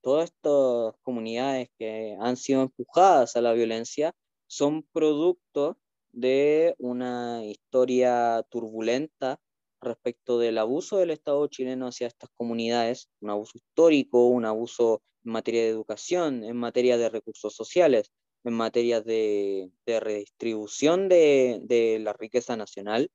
todas 0.03 0.25
estas 0.25 0.95
comunidades 1.03 1.71
que 1.79 2.15
han 2.21 2.37
sido 2.37 2.63
empujadas 2.63 3.37
a 3.37 3.41
la 3.41 3.55
violencia 3.55 4.15
son 4.49 4.83
producto 4.93 5.79
de 6.13 6.75
una 6.79 7.43
historia 7.45 8.45
turbulenta 8.51 9.41
respecto 9.81 10.39
del 10.39 10.59
abuso 10.59 10.99
del 10.99 11.11
Estado 11.11 11.47
chileno 11.49 11.89
hacia 11.89 12.07
estas 12.07 12.31
comunidades, 12.35 13.09
un 13.21 13.31
abuso 13.31 13.59
histórico, 13.59 14.27
un 14.29 14.45
abuso 14.45 15.03
en 15.25 15.33
materia 15.33 15.63
de 15.63 15.69
educación, 15.69 16.45
en 16.45 16.57
materia 16.57 16.97
de 16.97 17.09
recursos 17.11 17.55
sociales, 17.55 18.13
en 18.45 18.55
materia 18.55 19.01
de, 19.01 19.71
redistribución 19.87 21.09
de, 21.09 21.99
la 22.01 22.13
riqueza 22.13 22.57
nacional, 22.57 23.11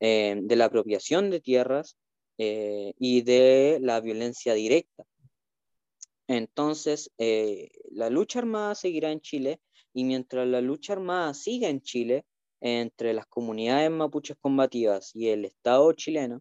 eh, 0.00 0.36
de 0.42 0.56
la 0.56 0.66
apropiación 0.66 1.30
de 1.30 1.40
tierras 1.40 1.96
eh, 2.38 2.92
y 2.98 3.22
de 3.22 3.78
la 3.80 4.00
violencia 4.00 4.54
directa. 4.54 5.04
Entonces, 6.26 7.10
eh, 7.18 7.70
la 7.90 8.10
lucha 8.10 8.38
armada 8.38 8.74
seguirá 8.74 9.12
en 9.12 9.20
Chile 9.20 9.60
y 9.92 10.04
mientras 10.04 10.46
la 10.48 10.60
lucha 10.60 10.94
armada 10.94 11.34
siga 11.34 11.68
en 11.68 11.82
Chile, 11.82 12.24
entre 12.64 13.12
las 13.12 13.26
comunidades 13.26 13.90
mapuches 13.90 14.38
combativas 14.40 15.14
y 15.14 15.28
el 15.28 15.44
Estado 15.44 15.92
chileno, 15.92 16.40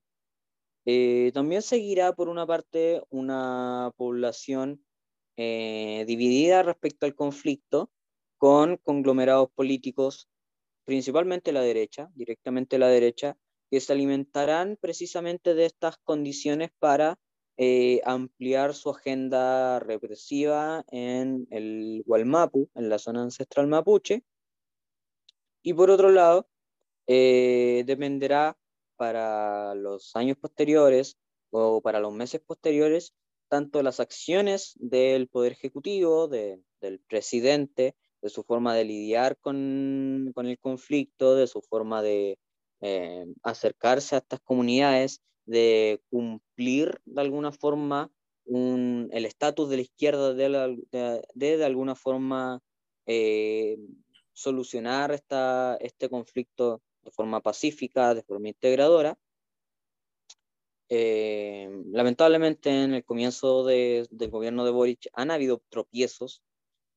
eh, 0.85 1.31
también 1.33 1.61
seguirá 1.61 2.13
por 2.13 2.29
una 2.29 2.47
parte 2.47 3.01
una 3.09 3.91
población 3.97 4.85
eh, 5.35 6.05
dividida 6.07 6.63
respecto 6.63 7.05
al 7.05 7.13
conflicto 7.13 7.91
con 8.37 8.77
conglomerados 8.77 9.49
políticos, 9.53 10.29
principalmente 10.85 11.51
la 11.51 11.61
derecha, 11.61 12.09
directamente 12.15 12.77
la 12.77 12.87
derecha, 12.87 13.37
que 13.69 13.81
se 13.81 13.91
alimentarán 13.91 14.77
precisamente 14.79 15.55
de 15.55 15.65
estas 15.65 15.97
condiciones 16.05 16.69
para 16.79 17.19
eh, 17.57 17.99
ampliar 18.05 18.73
su 18.75 18.89
agenda 18.91 19.79
represiva 19.79 20.85
en 20.89 21.47
el 21.51 22.01
Gualmapu, 22.05 22.69
en 22.75 22.87
la 22.87 22.97
zona 22.97 23.23
ancestral 23.23 23.67
mapuche. 23.67 24.23
Y 25.63 25.73
por 25.73 25.89
otro 25.89 26.11
lado, 26.11 26.47
eh, 27.07 27.83
dependerá 27.85 28.57
para 28.97 29.73
los 29.75 30.15
años 30.15 30.37
posteriores 30.37 31.17
o 31.51 31.81
para 31.81 31.99
los 31.99 32.13
meses 32.13 32.41
posteriores, 32.41 33.13
tanto 33.47 33.81
las 33.81 33.99
acciones 33.99 34.73
del 34.79 35.27
Poder 35.27 35.53
Ejecutivo, 35.53 36.27
del 36.27 36.99
presidente, 37.07 37.95
de 38.21 38.29
su 38.29 38.43
forma 38.43 38.75
de 38.75 38.85
lidiar 38.85 39.37
con, 39.37 40.31
con 40.33 40.47
el 40.47 40.59
conflicto, 40.59 41.35
de 41.35 41.47
su 41.47 41.61
forma 41.61 42.01
de 42.01 42.39
eh, 42.81 43.25
acercarse 43.43 44.15
a 44.15 44.19
estas 44.19 44.41
comunidades 44.41 45.21
de 45.45 46.01
cumplir 46.09 47.01
de 47.05 47.21
alguna 47.21 47.51
forma 47.51 48.11
el 48.45 49.25
estatus 49.25 49.69
de 49.69 49.77
la 49.77 49.81
izquierda 49.83 50.33
de, 50.33 51.21
de, 51.33 51.65
alguna 51.65 51.95
forma 51.95 52.61
eh, 53.05 53.77
solucionar 54.33 55.11
esta, 55.11 55.77
este 55.79 56.09
conflicto 56.09 56.81
de 57.03 57.11
forma 57.11 57.41
pacífica, 57.41 58.13
de 58.13 58.23
forma 58.23 58.49
integradora. 58.49 59.17
Eh, 60.89 61.69
lamentablemente 61.91 62.69
en 62.69 62.93
el 62.93 63.03
comienzo 63.03 63.63
del 63.65 64.07
gobierno 64.29 64.65
de 64.65 64.71
Boric 64.71 65.07
han 65.13 65.31
habido 65.31 65.61
tropiezos 65.69 66.43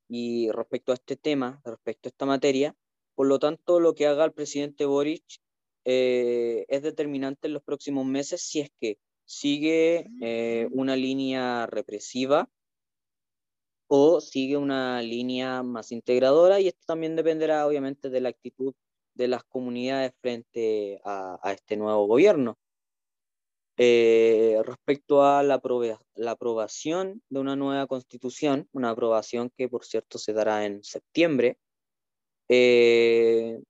y 0.08 0.50
respecto 0.50 0.92
a 0.92 0.96
este 0.96 1.16
tema, 1.16 1.60
respecto 1.64 2.08
a 2.08 2.10
esta 2.10 2.26
materia, 2.26 2.76
por 3.14 3.26
lo 3.26 3.38
tanto 3.38 3.80
lo 3.80 3.94
que 3.94 4.06
haga 4.06 4.24
el 4.24 4.32
presidente 4.32 4.84
Boric 4.84 5.24
eh, 5.84 6.66
es 6.68 6.82
determinante 6.82 7.46
en 7.46 7.54
los 7.54 7.62
próximos 7.62 8.04
meses 8.04 8.42
si 8.42 8.60
es 8.60 8.70
que 8.80 8.98
sigue 9.24 10.08
eh, 10.20 10.68
una 10.72 10.96
línea 10.96 11.66
represiva 11.66 12.50
o 13.88 14.20
sigue 14.20 14.56
una 14.56 15.02
línea 15.02 15.62
más 15.62 15.92
integradora 15.92 16.60
y 16.60 16.68
esto 16.68 16.82
también 16.86 17.16
dependerá 17.16 17.66
obviamente 17.66 18.10
de 18.10 18.20
la 18.20 18.30
actitud 18.30 18.74
de 19.14 19.28
las 19.28 19.44
comunidades 19.44 20.12
frente 20.20 21.00
a, 21.04 21.38
este 21.52 21.76
nuevo 21.76 22.06
gobierno. 22.06 22.58
Eh, 23.78 24.58
respecto 24.64 25.22
a 25.22 25.42
la, 25.42 25.60
la, 26.14 26.30
aprobación 26.30 27.22
de 27.28 27.40
una 27.40 27.56
nueva 27.56 27.86
constitución, 27.86 28.68
una 28.72 28.90
aprobación 28.90 29.50
que 29.56 29.68
por 29.68 29.84
cierto 29.84 30.18
se 30.18 30.32
dará 30.32 30.64
en 30.64 30.82
septiembre, 30.82 31.58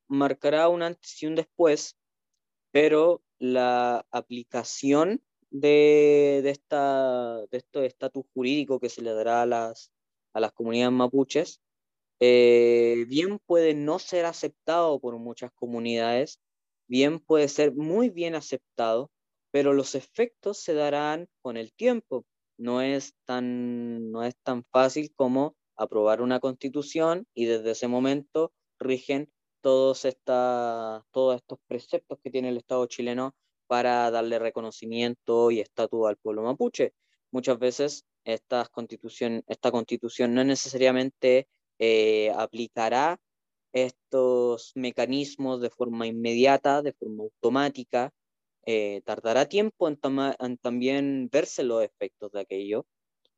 marcará 0.07 0.69
un 0.69 0.83
antes 0.83 1.23
y 1.23 1.27
un 1.27 1.35
después 1.35 1.97
pero 2.77 3.23
la 3.39 4.07
aplicación 4.11 5.23
de, 5.49 6.41
de, 6.43 6.51
esta, 6.51 7.39
de 7.47 7.57
este 7.57 7.87
estatus 7.87 8.27
jurídico 8.35 8.79
que 8.79 8.91
se 8.91 9.01
le 9.01 9.15
dará 9.15 9.41
a 9.41 9.47
las, 9.47 9.91
a 10.37 10.41
las 10.41 10.53
comunidades 10.53 10.93
mapuches, 10.93 11.61
eh, 12.21 13.07
bien 13.09 13.39
puede 13.47 13.75
no 13.75 13.99
ser 13.99 14.27
aceptado 14.27 15.01
por 15.01 15.19
muchas 15.19 15.51
comunidades, 15.55 16.41
bien 16.89 17.21
puede 17.21 17.49
ser 17.49 17.75
muy 17.75 18.11
bien 18.11 18.35
aceptado, 18.35 19.11
pero 19.51 19.73
los 19.73 19.95
efectos 19.95 20.59
se 20.59 20.75
darán 20.75 21.27
con 21.41 21.57
el 21.57 21.73
tiempo. 21.73 22.27
No 22.59 22.83
es 22.83 23.15
tan, 23.25 24.11
no 24.13 24.25
es 24.25 24.37
tan 24.43 24.65
fácil 24.71 25.11
como 25.17 25.57
aprobar 25.75 26.21
una 26.21 26.39
constitución 26.39 27.27
y 27.35 27.47
desde 27.47 27.71
ese 27.71 27.89
momento 27.89 28.53
rigen 28.79 29.31
todos, 29.63 30.07
todos 30.23 31.37
estos 31.37 31.59
preceptos 31.67 32.19
que 32.23 32.31
tiene 32.31 32.51
el 32.51 32.59
Estado 32.59 32.85
chileno 32.87 33.35
para 33.67 34.11
darle 34.11 34.39
reconocimiento 34.39 35.51
y 35.51 35.61
estatus 35.61 36.07
al 36.07 36.19
pueblo 36.19 36.43
mapuche. 36.43 36.93
Muchas 37.31 37.59
veces 37.59 38.05
esta 38.27 38.67
constitución, 38.67 39.45
esta 39.47 39.71
constitución 39.71 40.35
no 40.35 40.45
necesariamente 40.45 41.49
eh, 41.79 42.33
aplicará 42.37 43.19
estos 43.73 44.73
mecanismos 44.75 45.61
de 45.61 45.71
forma 45.71 46.07
inmediata, 46.07 46.83
de 46.83 46.93
forma 46.93 47.25
automática, 47.25 48.13
eh, 48.65 49.01
tardará 49.05 49.47
tiempo 49.49 49.89
en, 49.89 49.99
en, 50.41 50.59
también 50.59 51.29
verse 51.31 51.63
los 51.63 51.85
efectos 51.85 52.33
de 52.33 52.41
aquello, 52.41 52.87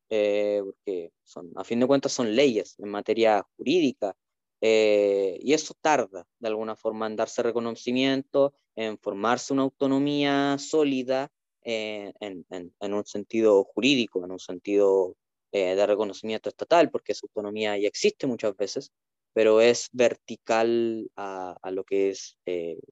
eh, 0.09 0.61
porque 0.63 1.11
son, 1.23 1.51
a 1.55 1.63
fin 1.63 1.79
de 1.79 1.87
cuentas 1.87 2.11
son 2.11 2.35
leyes 2.35 2.75
en 2.79 2.89
materia 2.89 3.45
jurídica, 3.57 4.15
y 4.61 5.53
eso 5.53 5.73
tarda 5.79 6.27
de 6.39 6.47
alguna 6.49 6.75
forma 6.75 7.07
en 7.07 7.15
darse 7.15 7.41
reconocimiento, 7.41 8.53
en 8.75 8.97
formarse 8.97 9.53
una 9.53 9.61
autonomía 9.61 10.57
sólida 10.59 11.31
eh, 11.63 12.13
en, 12.19 12.45
en, 12.49 12.93
un 12.93 13.05
sentido 13.05 13.63
jurídico, 13.63 14.23
en 14.23 14.31
un 14.31 14.39
sentido 14.39 15.15
eh, 15.51 15.75
de 15.75 15.85
reconocimiento 15.85 16.49
estatal, 16.49 16.89
porque 16.89 17.13
esa 17.13 17.25
autonomía 17.27 17.77
ya 17.77 17.87
existe 17.87 18.27
muchas 18.27 18.55
veces, 18.55 18.91
pero 19.33 19.61
es 19.61 19.89
vertical 19.91 21.09
a, 21.15 21.57
a 21.61 21.71
lo 21.71 21.83
que 21.83 22.09
es 22.09 22.37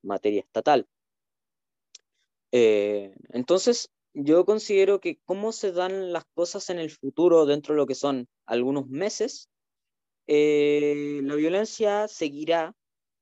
materia 0.03 0.41
estatal. 0.41 0.88
entonces, 2.51 3.89
yo 4.13 4.45
considero 4.45 4.99
que 4.99 5.20
cómo 5.26 5.51
se 5.51 5.72
dan 5.72 6.11
las 6.11 6.26
cosas 6.34 6.70
en 6.70 6.80
el 6.80 6.89
futuro 6.89 7.45
dentro 7.45 7.74
de 7.74 7.78
lo 7.78 7.88
que 7.88 7.95
son 7.95 8.28
algunos 8.45 8.88
meses 8.88 9.49
eh, 10.28 11.22
la 11.24 11.36
violencia 11.36 12.07
seguirá, 12.09 12.76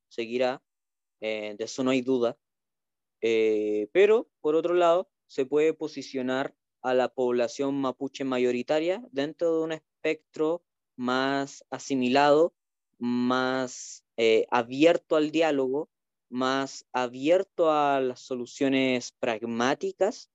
seguirá, 0.09 0.61
de 1.19 1.55
eso 1.59 1.83
no 1.83 1.91
hay 1.91 2.01
duda, 2.01 2.37
pero 3.19 4.27
por 4.41 4.55
otro 4.55 4.73
lado, 4.73 5.07
se 5.27 5.45
puede 5.45 5.73
posicionar 5.73 6.55
a 6.81 6.93
la 6.93 7.09
población 7.09 7.81
mapuche 7.81 8.23
mayoritaria 8.23 9.03
dentro 9.11 9.57
de 9.57 9.63
un 9.63 9.71
espectro 9.71 10.63
más 10.95 11.65
asimilado, 11.69 12.53
más 12.99 14.05
eh, 14.17 14.45
abierto 14.51 15.15
al 15.15 15.31
diálogo, 15.31 15.89
más 16.29 16.85
abierto 16.93 17.71
a 17.71 17.99
las 17.99 18.21
soluciones 18.21 19.11
pragmáticas, 19.19 20.29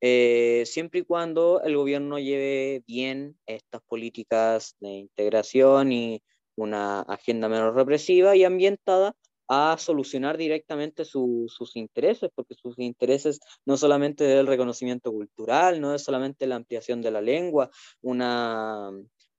eh, 0.00 0.64
siempre 0.66 1.00
y 1.00 1.04
cuando 1.04 1.62
el 1.62 1.76
gobierno 1.76 2.18
lleve 2.18 2.82
bien 2.86 3.38
estas 3.46 3.82
políticas 3.82 4.76
de 4.80 4.90
integración 4.90 5.92
y 5.92 6.22
una 6.54 7.00
agenda 7.00 7.48
menos 7.48 7.74
represiva 7.74 8.36
y 8.36 8.44
ambientada 8.44 9.16
a 9.48 9.76
solucionar 9.78 10.36
directamente 10.36 11.04
sus 11.04 11.76
intereses, 11.76 12.30
porque 12.34 12.54
sus 12.54 12.78
intereses 12.78 13.40
no 13.64 13.76
solamente 13.76 14.24
es 14.32 14.40
el 14.40 14.46
reconocimiento 14.46 15.12
cultural, 15.12 15.80
no 15.80 15.94
es 15.94 16.02
solamente 16.02 16.46
la 16.46 16.56
ampliación 16.56 17.02
de 17.02 17.10
la 17.10 17.20
lengua, 17.20 17.70
una, 18.02 18.90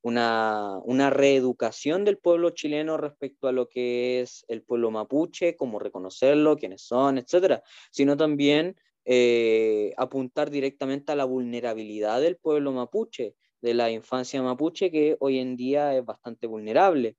una, 0.01 0.77
una, 0.83 1.09
reeducación 1.09 2.05
del 2.05 2.17
pueblo 2.17 2.51
chileno 2.51 2.97
respecto 2.97 3.47
a 3.47 3.51
lo 3.51 3.67
que 3.67 4.21
es 4.21 4.45
el 4.47 4.63
pueblo 4.63 4.91
mapuche, 4.91 5.55
cómo 5.55 5.79
reconocerlo, 5.79 6.57
quiénes 6.57 6.83
son, 6.83 7.17
etcétera, 7.17 7.63
sino 7.91 8.15
también 8.15 8.75
eh, 9.05 9.93
apuntar 9.97 10.51
directamente 10.51 11.11
a 11.11 11.15
la 11.15 11.25
vulnerabilidad 11.25 12.21
del 12.21 12.37
pueblo 12.37 12.71
mapuche, 12.71 13.35
de 13.61 13.73
la 13.73 13.89
infancia 13.89 14.41
mapuche, 14.41 14.91
que 14.91 15.17
hoy 15.19 15.39
en 15.39 15.57
día 15.57 15.95
es 15.95 16.05
bastante 16.05 16.47
vulnerable. 16.47 17.17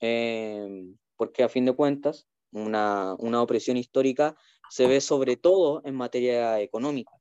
Eh, 0.00 0.94
porque 1.16 1.42
a 1.42 1.48
fin 1.48 1.64
de 1.64 1.72
cuentas 1.72 2.26
una, 2.54 3.14
opresión 3.42 3.76
histórica 3.76 4.36
se 4.70 4.86
ve 4.86 5.00
sobre 5.00 5.36
todo 5.36 5.82
en 5.84 5.94
materia 5.94 6.60
económica. 6.60 7.12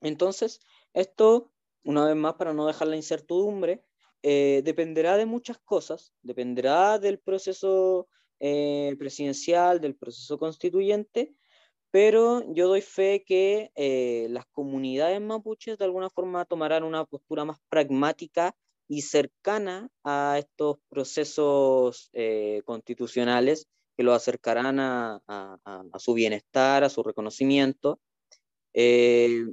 Entonces, 0.00 0.60
esto, 0.92 1.52
una 1.82 2.06
vez 2.06 2.16
más, 2.16 2.34
para 2.34 2.54
no 2.54 2.66
dejar 2.66 2.88
la 2.88 2.96
incertidumbre, 2.96 3.84
eh, 4.22 4.62
dependerá 4.64 5.16
de 5.16 5.26
muchas 5.26 5.58
cosas, 5.58 6.12
dependerá 6.22 6.98
del 6.98 7.18
proceso 7.18 8.08
eh, 8.40 8.94
presidencial, 8.98 9.80
del 9.80 9.96
proceso 9.96 10.38
constituyente, 10.38 11.34
pero 11.90 12.42
yo 12.52 12.68
doy 12.68 12.80
fe 12.80 13.24
que 13.24 13.70
eh, 13.76 14.26
las 14.30 14.46
comunidades 14.46 15.20
mapuches 15.20 15.78
de 15.78 15.84
alguna 15.84 16.10
forma 16.10 16.44
tomarán 16.44 16.82
una 16.82 17.04
postura 17.04 17.44
más 17.44 17.58
pragmática 17.68 18.56
y 18.88 19.02
cercana 19.02 19.88
a 20.04 20.36
estos 20.38 20.78
procesos 20.88 22.10
eh, 22.12 22.62
constitucionales 22.64 23.66
que 23.96 24.02
lo 24.02 24.12
acercarán 24.12 24.78
a, 24.80 25.20
su 25.98 26.14
bienestar, 26.14 26.84
a 26.84 26.90
su 26.90 27.02
reconocimiento, 27.02 28.00
eh, 28.72 29.44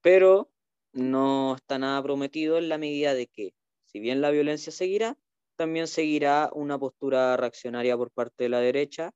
pero 0.00 0.50
no 0.92 1.56
está 1.56 1.78
nada 1.78 2.02
prometido 2.02 2.58
en 2.58 2.68
la 2.68 2.78
medida 2.78 3.14
de 3.14 3.26
que, 3.26 3.54
si 3.86 3.98
bien 4.00 4.20
la 4.20 4.30
violencia 4.30 4.72
seguirá, 4.72 5.18
también 5.56 5.86
seguirá 5.86 6.50
una 6.54 6.78
postura 6.78 7.36
reaccionaria 7.36 7.96
por 7.96 8.10
parte 8.10 8.44
de 8.44 8.50
la 8.50 8.60
derecha 8.60 9.12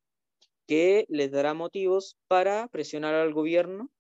que 0.67 1.07
les 1.09 1.31
dará 1.31 1.55
motivos 1.55 2.17
para 2.29 2.69
presionar 2.69 3.15
al 3.15 3.33
gobierno 3.33 3.91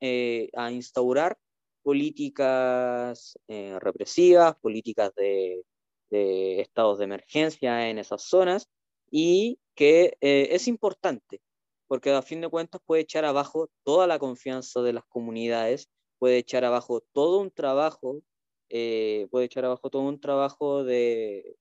eh, 0.00 0.50
a 0.54 0.72
instaurar 0.72 1.38
políticas 1.86 3.38
eh, 3.46 3.78
represivas, 3.78 4.56
políticas 4.56 5.14
de, 5.14 5.62
estados 6.10 6.98
de 6.98 7.04
emergencia 7.04 7.88
en 7.88 7.98
esas 7.98 8.22
zonas 8.22 8.68
y 9.08 9.60
que 9.76 10.16
eh, 10.20 10.48
es 10.50 10.66
importante 10.66 11.40
porque 11.86 12.10
a 12.10 12.22
fin 12.22 12.40
de 12.40 12.48
cuentas 12.48 12.80
puede 12.84 13.02
echar 13.02 13.24
abajo 13.24 13.70
toda 13.84 14.08
la 14.08 14.18
confianza 14.18 14.82
de 14.82 14.94
las 14.94 15.04
comunidades, 15.04 15.88
puede 16.18 16.38
echar 16.38 16.64
abajo 16.64 17.02
todo 17.12 17.38
un 17.38 17.52
trabajo, 17.52 18.20
eh, 18.68 19.28
puede 19.30 19.44
echar 19.44 19.64
abajo 19.64 19.88
todo 19.88 20.02
un 20.02 20.18
trabajo 20.18 20.82
de, 20.82 21.56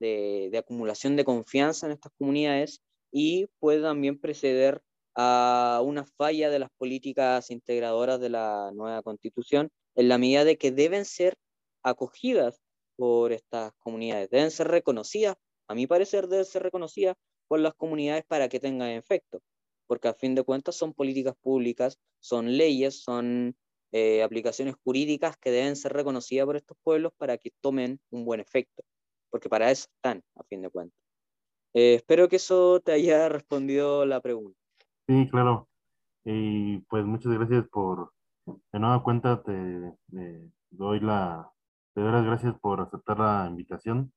de 0.00 0.56
acumulación 0.56 1.16
de 1.16 1.24
confianza 1.26 1.84
en 1.84 1.92
estas 1.92 2.12
comunidades 2.18 2.80
y 3.12 3.46
puede 3.58 3.82
también 3.82 4.18
preceder 4.18 4.80
a 5.16 5.80
una 5.82 6.04
falla 6.04 6.50
de 6.50 6.58
las 6.58 6.70
políticas 6.76 7.50
integradoras 7.50 8.20
de 8.20 8.28
la 8.28 8.70
nueva 8.74 9.02
constitución, 9.02 9.70
en 9.94 10.08
la 10.08 10.18
medida 10.18 10.44
de 10.44 10.58
que 10.58 10.70
deben 10.70 11.06
ser 11.06 11.34
acogidas 11.82 12.60
por 12.96 13.32
estas 13.32 13.72
comunidades, 13.78 14.28
deben 14.30 14.50
ser 14.50 14.68
reconocidas, 14.68 15.36
a 15.68 15.74
mi 15.74 15.86
parecer 15.86 16.28
deben 16.28 16.44
ser 16.44 16.62
reconocidas 16.62 17.16
por 17.48 17.60
las 17.60 17.74
comunidades 17.74 18.24
para 18.26 18.48
que 18.48 18.60
tengan 18.60 18.90
efecto, 18.90 19.40
porque 19.86 20.08
a 20.08 20.14
fin 20.14 20.34
de 20.34 20.42
cuentas 20.42 20.76
son 20.76 20.92
políticas 20.92 21.34
públicas, 21.40 21.98
son 22.20 22.56
leyes, 22.56 23.02
son 23.02 23.56
eh, 23.92 24.22
aplicaciones 24.22 24.74
jurídicas 24.84 25.36
que 25.38 25.50
deben 25.50 25.76
ser 25.76 25.94
reconocidas 25.94 26.44
por 26.44 26.56
estos 26.56 26.76
pueblos 26.82 27.12
para 27.16 27.38
que 27.38 27.50
tomen 27.62 28.00
un 28.10 28.24
buen 28.26 28.40
efecto, 28.40 28.82
porque 29.30 29.48
para 29.48 29.70
eso 29.70 29.86
están, 29.94 30.22
a 30.34 30.42
fin 30.44 30.60
de 30.60 30.70
cuentas. 30.70 30.98
Eh, 31.72 31.94
espero 31.94 32.28
que 32.28 32.36
eso 32.36 32.80
te 32.80 32.92
haya 32.92 33.28
respondido 33.30 34.04
la 34.04 34.20
pregunta. 34.20 34.65
Sí, 35.08 35.28
claro. 35.30 35.68
Y 36.24 36.78
pues 36.88 37.04
muchas 37.06 37.32
gracias 37.32 37.66
por, 37.68 38.12
de 38.46 38.78
nueva 38.80 39.02
cuenta 39.02 39.42
te, 39.42 39.92
doy 40.70 41.00
la, 41.00 41.50
te 41.94 42.00
doy 42.02 42.12
las 42.12 42.24
gracias 42.26 42.58
por 42.60 42.80
aceptar 42.80 43.18
la 43.20 43.46
invitación 43.48 44.12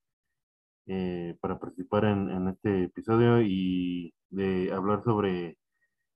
eh, 0.87 1.37
para 1.41 1.59
participar 1.59 2.05
en, 2.05 2.47
este 2.49 2.85
episodio 2.85 3.41
y 3.41 4.13
de 4.29 4.71
hablar 4.73 5.03
sobre, 5.03 5.57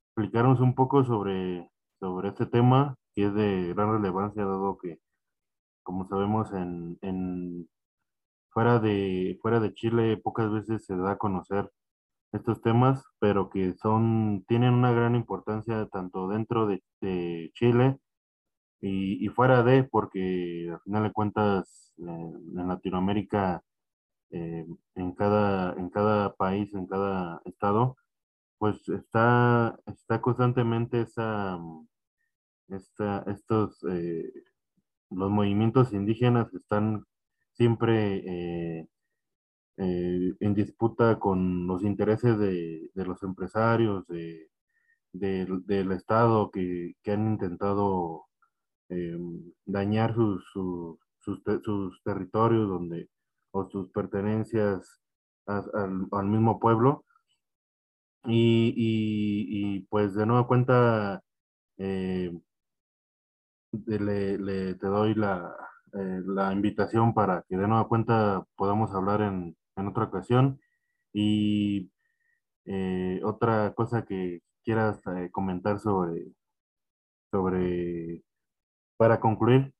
explicarnos 0.07 0.61
un 0.61 0.75
poco 0.75 1.03
sobre, 1.05 1.69
sobre 1.99 2.29
este 2.29 2.45
tema 2.47 2.95
que 3.15 3.27
es 3.27 3.35
de 3.35 3.73
gran 3.75 3.93
relevancia 3.93 4.45
dado 4.45 4.77
que, 4.79 4.99
como 5.83 6.07
sabemos, 6.07 6.53
en, 6.53 6.97
en 7.01 7.69
fuera 8.51 8.79
de, 8.79 9.37
fuera 9.41 9.59
de 9.59 9.73
Chile 9.73 10.17
pocas 10.17 10.51
veces 10.51 10.85
se 10.85 10.97
da 10.97 11.13
a 11.13 11.17
conocer 11.17 11.71
estos 12.33 12.61
temas, 12.61 13.05
pero 13.19 13.49
que 13.49 13.73
son, 13.75 14.43
tienen 14.47 14.73
una 14.73 14.91
gran 14.91 15.15
importancia 15.15 15.87
tanto 15.87 16.27
dentro 16.27 16.67
de, 16.67 16.81
Chile 17.53 17.99
y, 18.81 19.27
fuera 19.29 19.63
de, 19.63 19.83
porque 19.83 20.69
al 20.71 20.79
final 20.81 21.03
de 21.03 21.11
cuentas 21.11 21.93
eh, 21.97 22.03
en 22.03 22.67
Latinoamérica, 22.67 23.63
eh, 24.31 24.65
en, 24.95 25.11
cada, 25.13 25.73
en 25.73 25.89
cada 25.89 26.33
país, 26.35 26.73
en 26.73 26.87
cada 26.87 27.41
estado, 27.45 27.97
pues 28.57 28.87
está, 28.89 29.77
está 29.85 30.21
constantemente 30.21 31.01
esa, 31.01 31.59
esta, 32.69 33.23
estos, 33.27 33.83
eh, 33.89 34.31
los 35.11 35.29
movimientos 35.29 35.93
indígenas 35.93 36.53
están 36.53 37.05
siempre 37.51 38.87
eh, 39.77 40.35
en 40.39 40.53
disputa 40.53 41.19
con 41.19 41.65
los 41.65 41.83
intereses 41.83 42.37
de, 42.37 42.91
los 42.93 43.23
empresarios, 43.23 44.05
de, 44.07 44.49
del 45.11 45.91
Estado 45.91 46.51
que, 46.51 46.95
han 47.07 47.31
intentado 47.33 48.25
eh, 48.89 49.17
dañar 49.65 50.13
sus, 50.15 50.43
sus, 51.19 51.43
territorios 52.03 52.69
donde, 52.69 53.09
o 53.51 53.67
sus 53.69 53.89
pertenencias 53.91 55.01
al, 55.47 56.25
mismo 56.27 56.59
pueblo. 56.59 57.05
Y, 58.25 59.81
pues 59.89 60.13
de 60.13 60.25
nueva 60.25 60.47
cuenta 60.47 61.21
eh, 61.77 62.31
le, 63.85 64.75
te 64.75 64.87
doy 64.87 65.15
la, 65.15 65.55
la 65.91 66.53
invitación 66.53 67.13
para 67.13 67.43
que 67.49 67.57
de 67.57 67.67
nueva 67.67 67.87
cuenta 67.87 68.45
podamos 68.55 68.91
hablar 68.93 69.21
en, 69.21 69.55
en 69.75 69.87
otra 69.87 70.05
ocasión. 70.05 70.59
Y 71.13 71.91
eh, 72.65 73.19
otra 73.23 73.73
cosa 73.75 74.05
que 74.05 74.41
quieras 74.63 74.99
eh, 75.07 75.29
comentar 75.31 75.79
sobre, 75.79 76.27
sobre, 77.31 78.23
para 78.97 79.19
concluir. 79.19 79.73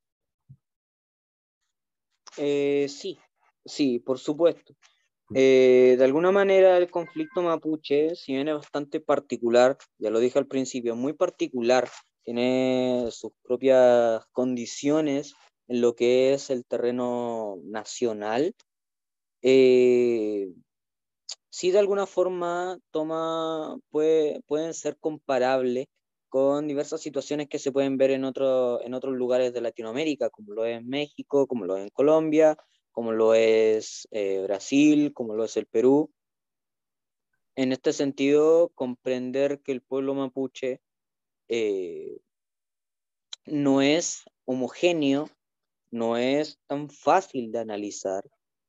Eh, 2.38 2.88
sí, 2.90 3.20
sí, 3.66 4.00
por 4.00 4.20
supuesto. 4.20 4.76
de 5.30 5.98
alguna 6.02 6.32
manera 6.32 6.78
el 6.78 6.92
conflicto 6.92 7.42
mapuche, 7.42 8.16
si 8.16 8.34
bien 8.34 8.48
es 8.48 8.56
bastante 8.56 9.00
particular, 9.00 9.78
ya 9.98 10.10
lo 10.10 10.20
dije 10.20 10.38
al 10.38 10.48
principio, 10.48 10.96
muy 10.96 11.14
particular, 11.14 11.90
tiene 12.24 13.08
sus 13.12 13.32
propias 13.44 14.26
condiciones 14.32 15.34
en 15.68 15.82
lo 15.82 15.96
que 15.96 16.34
es 16.34 16.50
el 16.50 16.66
terreno 16.66 17.58
nacional, 17.64 18.56
eh, 19.44 20.54
sí 21.50 21.72
de 21.72 21.80
alguna 21.80 22.08
forma 22.08 22.80
toma, 22.92 23.78
puede, 23.92 24.42
pueden 24.48 24.74
ser 24.74 24.98
comparables 24.98 25.88
con 26.30 26.68
diversas 26.68 27.02
situaciones 27.02 27.48
que 27.48 27.60
se 27.60 27.72
pueden 27.72 27.98
ver 27.98 28.12
en, 28.12 28.24
otro, 28.26 28.82
en 28.82 28.96
otros 28.96 29.16
lugares 29.16 29.54
de 29.54 29.62
Latinoamérica, 29.62 30.32
como 30.32 30.54
lo 30.54 30.66
es 30.66 30.84
México, 30.84 31.46
como 31.48 31.66
lo 31.66 31.78
es 31.78 31.92
Colombia, 31.92 32.58
como 32.92 33.12
lo 33.12 33.36
es 33.36 34.08
eh, 34.12 34.42
Brasil, 34.44 35.14
como 35.14 35.36
lo 35.36 35.44
es 35.46 35.58
el 35.58 35.68
Perú. 35.68 36.12
en 37.56 37.72
este 37.72 37.94
sentido, 37.94 38.70
comprender 38.76 39.62
que 39.62 39.72
el 39.74 39.82
pueblo 39.82 40.16
mapuche 40.16 40.82
eh, 41.50 42.18
no 43.46 43.82
es 43.82 44.24
homogéneo, 44.46 45.30
no 45.92 46.18
es 46.18 46.60
tan 46.68 46.90
fácil 46.90 47.52
de 47.52 47.60
analizar. 47.60 48.24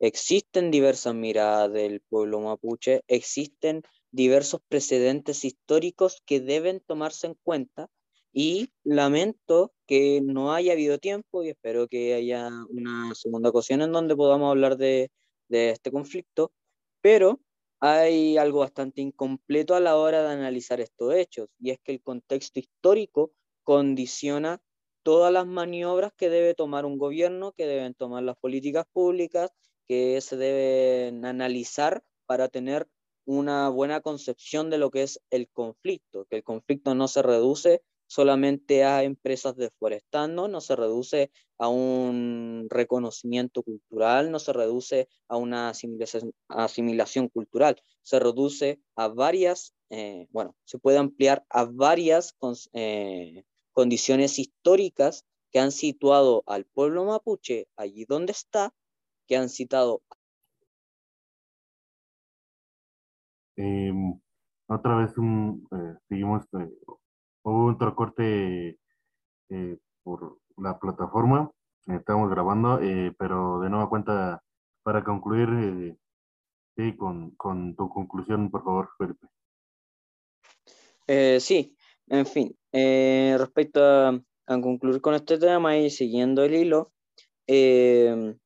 Existen 0.04 0.70
diversas 0.70 1.14
miradas 1.14 1.72
del 1.72 2.02
pueblo 2.02 2.38
mapuche, 2.38 3.02
existen 3.08 3.80
diversos 4.10 4.60
precedentes 4.68 5.46
históricos 5.46 6.22
que 6.26 6.40
deben 6.40 6.80
tomarse 6.80 7.26
en 7.26 7.38
cuenta 7.42 7.88
y 8.30 8.68
lamento 8.82 9.72
que 9.86 10.20
no 10.22 10.52
haya 10.52 10.74
habido 10.74 10.98
tiempo 10.98 11.42
y 11.42 11.48
espero 11.48 11.88
que 11.88 12.12
haya 12.12 12.50
una 12.68 13.14
segunda 13.14 13.48
ocasión 13.48 13.80
en 13.80 13.92
donde 13.92 14.14
podamos 14.14 14.50
hablar 14.50 14.76
de, 14.76 15.10
de 15.48 15.70
este 15.70 15.90
conflicto, 15.90 16.52
pero 17.00 17.40
hay 17.80 18.36
algo 18.36 18.58
bastante 18.58 19.00
incompleto 19.00 19.74
a 19.74 19.80
la 19.80 19.96
hora 19.96 20.22
de 20.22 20.34
analizar 20.34 20.82
estos 20.82 21.14
hechos 21.14 21.48
y 21.58 21.70
es 21.70 21.78
que 21.82 21.92
el 21.92 22.02
contexto 22.02 22.60
histórico 22.60 23.32
condiciona 23.62 24.60
todas 25.02 25.32
las 25.32 25.46
maniobras 25.46 26.12
que 26.14 26.28
debe 26.28 26.52
tomar 26.52 26.84
un 26.84 26.98
gobierno, 26.98 27.52
que 27.52 27.66
deben 27.66 27.94
tomar 27.94 28.22
las 28.22 28.36
políticas 28.36 28.84
públicas, 28.92 29.50
que 29.86 30.20
se 30.20 30.36
deben 30.36 31.24
analizar 31.24 32.02
para 32.26 32.48
tener 32.48 32.88
una 33.26 33.68
buena 33.68 34.00
concepción 34.00 34.70
de 34.70 34.78
lo 34.78 34.90
que 34.90 35.02
es 35.02 35.20
el 35.30 35.48
conflicto, 35.48 36.26
que 36.26 36.36
el 36.36 36.44
conflicto 36.44 36.94
no 36.94 37.08
se 37.08 37.22
reduce 37.22 37.82
solamente 38.06 38.84
a 38.84 39.02
empresas 39.02 39.56
deforestando, 39.56 40.46
no 40.46 40.60
se 40.60 40.76
reduce 40.76 41.30
a 41.58 41.68
un 41.68 42.66
reconocimiento 42.70 43.62
cultural, 43.62 44.30
no 44.30 44.38
se 44.38 44.52
reduce 44.52 45.08
a 45.28 45.36
una 45.36 45.72
asimilación, 46.48 47.28
cultural, 47.28 47.82
se 48.02 48.20
reduce 48.20 48.80
a 48.96 49.08
varias, 49.08 49.74
eh, 49.90 50.26
bueno, 50.30 50.54
se 50.64 50.78
puede 50.78 50.98
ampliar 50.98 51.44
a 51.48 51.64
varias 51.64 52.36
eh, 52.72 53.44
condiciones 53.72 54.38
históricas 54.38 55.24
que 55.50 55.60
han 55.60 55.72
situado 55.72 56.42
al 56.46 56.64
pueblo 56.66 57.04
mapuche 57.04 57.68
allí 57.76 58.04
donde 58.04 58.32
está, 58.32 58.74
que 59.26 59.36
han 59.36 59.48
citado. 59.48 60.02
Em, 63.56 64.18
otra 64.66 64.96
vez 64.96 65.16
un, 65.16 65.66
eh, 65.70 65.98
seguimos, 66.08 66.44
eh, 66.54 66.70
hubo 67.42 67.72
otro 67.72 67.94
corte 67.94 68.78
eh, 69.50 69.78
por 70.02 70.38
la 70.56 70.78
plataforma, 70.78 71.50
estamos 71.86 72.30
grabando, 72.30 72.80
pero 73.18 73.60
de 73.60 73.70
nueva 73.70 73.88
cuenta, 73.88 74.42
para 74.82 75.04
concluir, 75.04 75.96
sí, 76.76 76.96
con, 76.96 77.30
con 77.32 77.74
tu 77.76 77.88
conclusión, 77.88 78.50
por 78.50 78.64
favor, 78.64 78.90
Felipe. 78.98 79.28
sí, 81.40 81.76
en 82.08 82.26
fin, 82.26 82.56
respecto 82.72 83.84
a, 83.84 84.20
concluir 84.46 85.00
con 85.00 85.14
este 85.14 85.38
tema 85.38 85.76
y 85.76 85.90
siguiendo 85.90 86.44
el 86.44 86.54
hilo, 86.54 86.92
eh, 87.46 88.36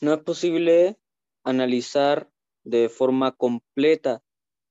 no 0.00 0.14
es 0.14 0.20
posible 0.20 0.98
analizar 1.44 2.30
de 2.64 2.88
forma 2.88 3.32
completa 3.32 4.22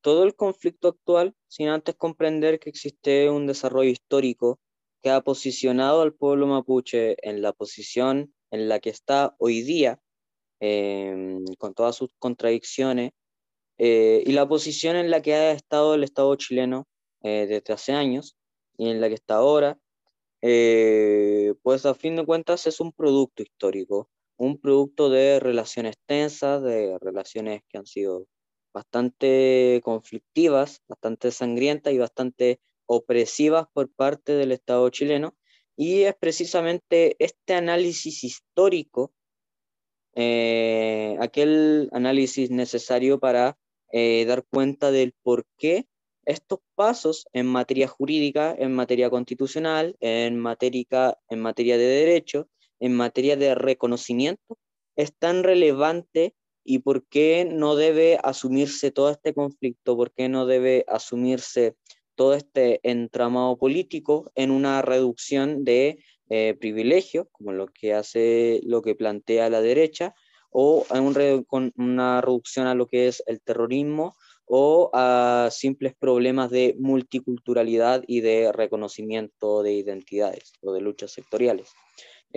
todo 0.02 0.24
el 0.24 0.36
conflicto 0.36 0.90
actual 0.90 1.36
sin 1.48 1.70
antes 1.70 1.96
comprender 1.96 2.60
que 2.60 2.70
existe 2.70 3.30
un 3.30 3.48
desarrollo 3.48 3.90
histórico 3.90 4.60
que 5.02 5.10
ha 5.10 5.22
posicionado 5.22 6.02
al 6.02 6.14
pueblo 6.14 6.48
mapuche 6.48 7.18
en 7.28 7.42
la 7.42 7.54
posición 7.54 8.34
en 8.52 8.70
la 8.70 8.80
que 8.80 8.90
está 8.90 9.36
hoy 9.40 9.62
día, 9.62 10.00
eh, 10.60 11.38
con 11.58 11.74
todas 11.74 11.96
sus 11.96 12.12
contradicciones, 12.20 13.12
y 13.78 14.32
la 14.32 14.48
posición 14.48 14.96
en 14.96 15.12
la 15.12 15.22
que 15.22 15.36
ha 15.36 15.52
estado 15.52 15.94
el 15.94 16.04
Estado 16.04 16.36
chileno 16.36 16.88
eh, 17.22 17.46
desde 17.48 17.74
hace 17.74 17.94
años 17.94 18.36
y 18.78 18.90
en 18.90 19.02
la 19.02 19.10
que 19.10 19.16
está 19.16 19.36
ahora, 19.36 19.80
eh, 20.42 21.54
pues 21.64 21.86
a 21.86 21.94
fin 21.94 22.16
de 22.16 22.26
cuentas 22.26 22.68
es 22.68 22.80
un 22.80 22.92
producto 22.92 23.44
histórico, 23.44 24.10
un 24.38 24.60
producto 24.60 25.10
de 25.10 25.40
relaciones 25.40 25.96
tensas, 26.06 26.62
de 26.64 26.98
relaciones 27.00 27.62
que 27.70 27.78
han 27.78 27.86
sido 27.86 28.28
bastante 28.74 29.82
conflictivas, 29.84 30.82
bastante 30.88 31.32
sangrientas 31.32 31.94
y 31.94 31.98
bastante 31.98 32.60
opresivas 32.86 33.68
por 33.74 33.92
parte 33.92 34.34
del 34.34 34.52
Estado 34.52 34.90
chileno. 34.90 35.36
Y 35.76 36.04
es 36.04 36.16
precisamente 36.16 37.16
este 37.20 37.54
análisis 37.54 38.24
histórico, 38.24 39.14
eh, 40.16 41.18
aquel 41.20 41.90
análisis 41.92 42.50
necesario 42.50 43.20
para 43.20 43.58
dar 43.94 44.46
cuenta 44.50 44.92
del 44.92 45.14
por 45.24 45.46
qué 45.58 45.88
estos 46.28 46.60
pasos 46.76 47.26
en 47.32 47.46
materia 47.48 47.88
jurídica, 47.88 48.54
en 48.60 48.74
materia 48.76 49.10
constitucional, 49.10 49.96
en 50.02 50.38
materia, 50.38 51.18
en 51.30 51.40
materia 51.40 51.78
de 51.78 51.86
derecho, 51.86 52.50
en 52.80 52.94
materia 52.94 53.36
de 53.36 53.56
reconocimiento, 53.56 54.58
es 54.96 55.14
tan 55.18 55.44
relevante 55.44 56.36
y 56.64 56.80
por 56.80 57.08
qué 57.08 57.48
no 57.50 57.76
debe 57.76 58.20
asumirse 58.24 58.92
todo 58.92 59.10
este 59.10 59.34
conflicto, 59.34 59.96
por 59.96 60.12
qué 60.12 60.28
no 60.28 60.46
debe 60.46 60.84
asumirse 60.88 61.76
todo 62.16 62.34
este 62.34 62.80
entramado 62.84 63.58
político 63.58 64.32
en 64.36 64.52
una 64.52 64.82
reducción 64.82 65.64
de 65.64 66.04
eh, 66.30 66.56
privilegios, 66.60 67.28
como 67.32 67.54
lo 67.54 67.68
que 67.68 67.94
hace, 67.94 68.60
lo 68.64 68.82
que 68.82 68.96
plantea 68.96 69.50
la 69.50 69.62
derecha, 69.62 70.14
o 70.50 70.86
en 70.94 71.04
un, 71.04 71.44
con 71.44 71.72
una 71.78 72.20
reducción 72.20 72.68
a 72.68 72.76
lo 72.76 72.88
que 72.88 73.08
es 73.08 73.24
el 73.28 73.40
terrorismo 73.42 74.16
o 74.46 74.90
a 74.94 75.50
simples 75.52 75.94
problemas 75.98 76.50
de 76.50 76.76
multiculturalidad 76.80 78.04
y 78.08 78.22
de 78.22 78.52
reconocimiento 78.52 79.62
de 79.62 79.74
identidades 79.74 80.54
o 80.62 80.74
de 80.74 80.82
luchas 80.82 81.12
sectoriales. 81.12 81.70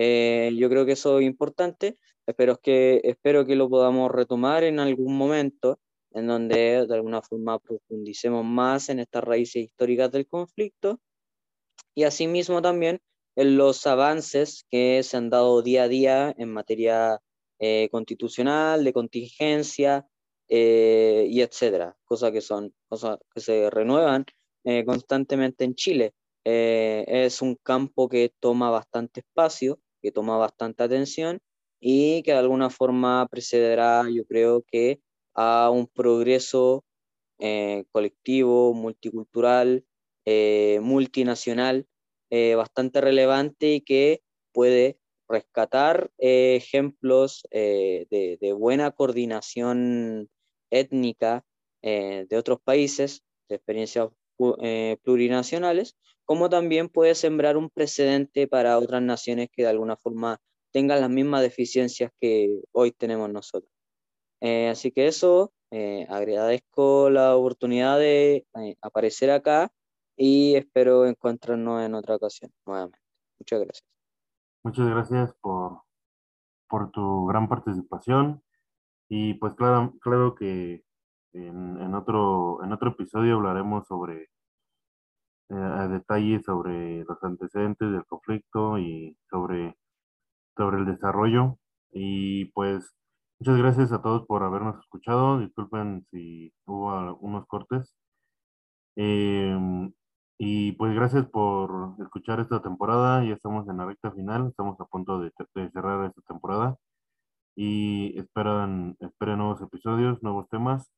Eh, 0.02 0.50
yo 0.56 0.70
creo 0.70 0.86
que 0.86 0.92
eso 0.92 1.18
es 1.18 1.26
importante, 1.26 1.98
espero 2.26 2.56
que, 2.56 3.02
espero 3.04 3.44
que 3.44 3.54
lo 3.54 3.68
podamos 3.68 4.10
retomar 4.10 4.64
en 4.64 4.80
algún 4.80 5.14
momento 5.14 5.78
en 6.12 6.26
donde 6.26 6.86
de 6.86 6.94
alguna 6.94 7.20
forma 7.20 7.58
profundicemos 7.58 8.42
más 8.42 8.88
en 8.88 9.00
estas 9.00 9.22
raíces 9.24 9.64
históricas 9.64 10.10
del 10.10 10.26
conflicto 10.26 11.00
y 11.94 12.04
asimismo 12.04 12.62
también 12.62 13.00
en 13.36 13.58
los 13.58 13.86
avances 13.86 14.64
que 14.70 15.02
se 15.02 15.18
han 15.18 15.28
dado 15.28 15.60
día 15.60 15.82
a 15.82 15.88
día 15.88 16.34
en 16.38 16.50
materia 16.50 17.20
eh, 17.58 17.90
constitucional, 17.90 18.84
de 18.84 18.94
contingencia, 18.94 20.06
eh, 20.48 21.26
y 21.28 21.42
etcétera, 21.42 21.94
cosas 22.04 22.32
que 22.32 22.40
son 22.40 22.74
cosas 22.88 23.18
que 23.32 23.40
se 23.40 23.68
renuevan 23.68 24.24
eh, 24.64 24.84
constantemente 24.84 25.64
en 25.64 25.74
Chile. 25.74 26.14
Eh, 26.44 27.04
es 27.06 27.40
un 27.42 27.54
campo 27.62 28.08
que 28.08 28.32
toma 28.40 28.70
bastante 28.70 29.20
espacio, 29.20 29.78
que 30.00 30.12
toma 30.12 30.36
bastante 30.36 30.82
atención 30.82 31.40
y 31.80 32.22
que 32.22 32.32
de 32.32 32.38
alguna 32.38 32.70
forma 32.70 33.26
precederá, 33.30 34.04
yo 34.10 34.24
creo 34.26 34.62
que, 34.62 35.00
a 35.34 35.70
un 35.70 35.86
progreso 35.86 36.84
colectivo, 37.92 38.74
multicultural, 38.74 39.84
multinacional, 40.82 41.86
bastante 42.56 43.00
relevante 43.00 43.72
y 43.74 43.80
que 43.80 44.22
puede 44.52 44.98
rescatar 45.28 46.10
ejemplos 46.18 47.46
de, 47.50 48.38
de, 48.38 48.52
buena 48.52 48.90
coordinación 48.90 50.28
étnica 50.70 51.44
eh, 51.82 52.26
de 52.28 52.36
otros 52.36 52.60
países, 52.60 53.22
de 53.48 53.56
experiencias 53.56 54.08
eh, 54.62 54.96
plurinacionales, 55.02 55.96
como 56.30 56.48
también 56.48 56.88
puede 56.88 57.16
sembrar 57.16 57.56
un 57.56 57.70
precedente 57.70 58.46
para 58.46 58.78
otras 58.78 59.02
naciones 59.02 59.48
que 59.50 59.62
de 59.62 59.68
alguna 59.68 59.96
forma 59.96 60.38
tengan 60.72 61.00
las 61.00 61.10
mismas 61.10 61.42
deficiencias 61.42 62.12
que 62.20 62.62
hoy 62.70 62.92
tenemos 62.92 63.28
nosotros. 63.30 63.72
Eh, 64.40 64.68
así 64.68 64.92
que 64.92 65.08
eso, 65.08 65.52
agradezco 66.08 67.10
la 67.10 67.34
oportunidad 67.34 67.98
de 67.98 68.46
aparecer 68.80 69.32
acá 69.32 69.72
y 70.16 70.54
espero 70.54 71.04
encontrarnos 71.04 71.82
en 71.82 71.96
otra 71.96 72.14
ocasión 72.14 72.52
nuevamente. 72.64 73.00
Muchas 73.40 73.60
gracias. 73.64 73.88
Muchas 74.62 74.88
gracias 74.88 75.34
por, 75.40 75.80
por 76.68 76.92
tu 76.92 77.26
gran 77.26 77.48
participación. 77.48 78.40
Y 79.08 79.34
pues 79.34 79.56
claro, 79.56 79.94
claro 80.00 80.36
que 80.36 80.84
en, 81.32 81.92
otro, 81.92 82.62
en 82.62 82.72
otro 82.72 82.90
episodio 82.90 83.34
hablaremos 83.34 83.88
sobre 83.88 84.28
eh, 85.50 85.88
detalles 85.88 86.44
sobre 86.44 87.04
los 87.04 87.22
antecedentes 87.22 87.90
del 87.92 88.04
conflicto 88.06 88.78
y 88.78 89.16
sobre, 89.30 89.76
sobre 90.56 90.78
el 90.78 90.86
desarrollo. 90.86 91.58
Y 91.92 92.46
pues 92.52 92.94
muchas 93.40 93.58
gracias 93.58 93.92
a 93.92 94.02
todos 94.02 94.26
por 94.26 94.42
habernos 94.44 94.78
escuchado. 94.80 95.40
Disculpen 95.40 96.06
si 96.12 96.52
hubo 96.66 97.16
unos 97.20 97.46
cortes. 97.46 97.94
Em, 98.96 99.92
y 100.38 100.72
pues 100.72 100.94
gracias 100.94 101.26
por 101.26 101.94
escuchar 102.00 102.40
esta 102.40 102.62
temporada. 102.62 103.24
Ya 103.24 103.34
estamos 103.34 103.68
en 103.68 103.78
la 103.78 103.86
recta 103.86 104.12
final, 104.12 104.48
estamos 104.48 104.80
a 104.80 104.84
punto 104.86 105.20
de, 105.20 105.32
de 105.54 105.70
cerrar 105.70 106.04
esta 106.06 106.22
temporada 106.22 106.76
y 107.56 108.18
esperan, 108.18 108.96
esperen 109.00 109.38
nuevos 109.38 109.60
episodios, 109.62 110.22
nuevos 110.22 110.48
temas. 110.48 110.90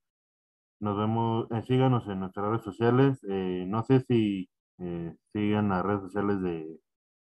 Nos 0.83 0.99
vemos, 0.99 1.47
eh, 1.53 1.63
síganos 1.65 2.09
en 2.09 2.19
nuestras 2.19 2.45
redes 2.49 2.65
sociales. 2.65 3.21
Eh, 3.31 3.65
no 3.69 3.85
sé 3.85 4.01
si 4.01 4.51
eh, 4.79 5.15
sigan 5.33 5.69
las 5.69 5.85
redes 5.85 6.01
sociales 6.01 6.43
de 6.43 6.77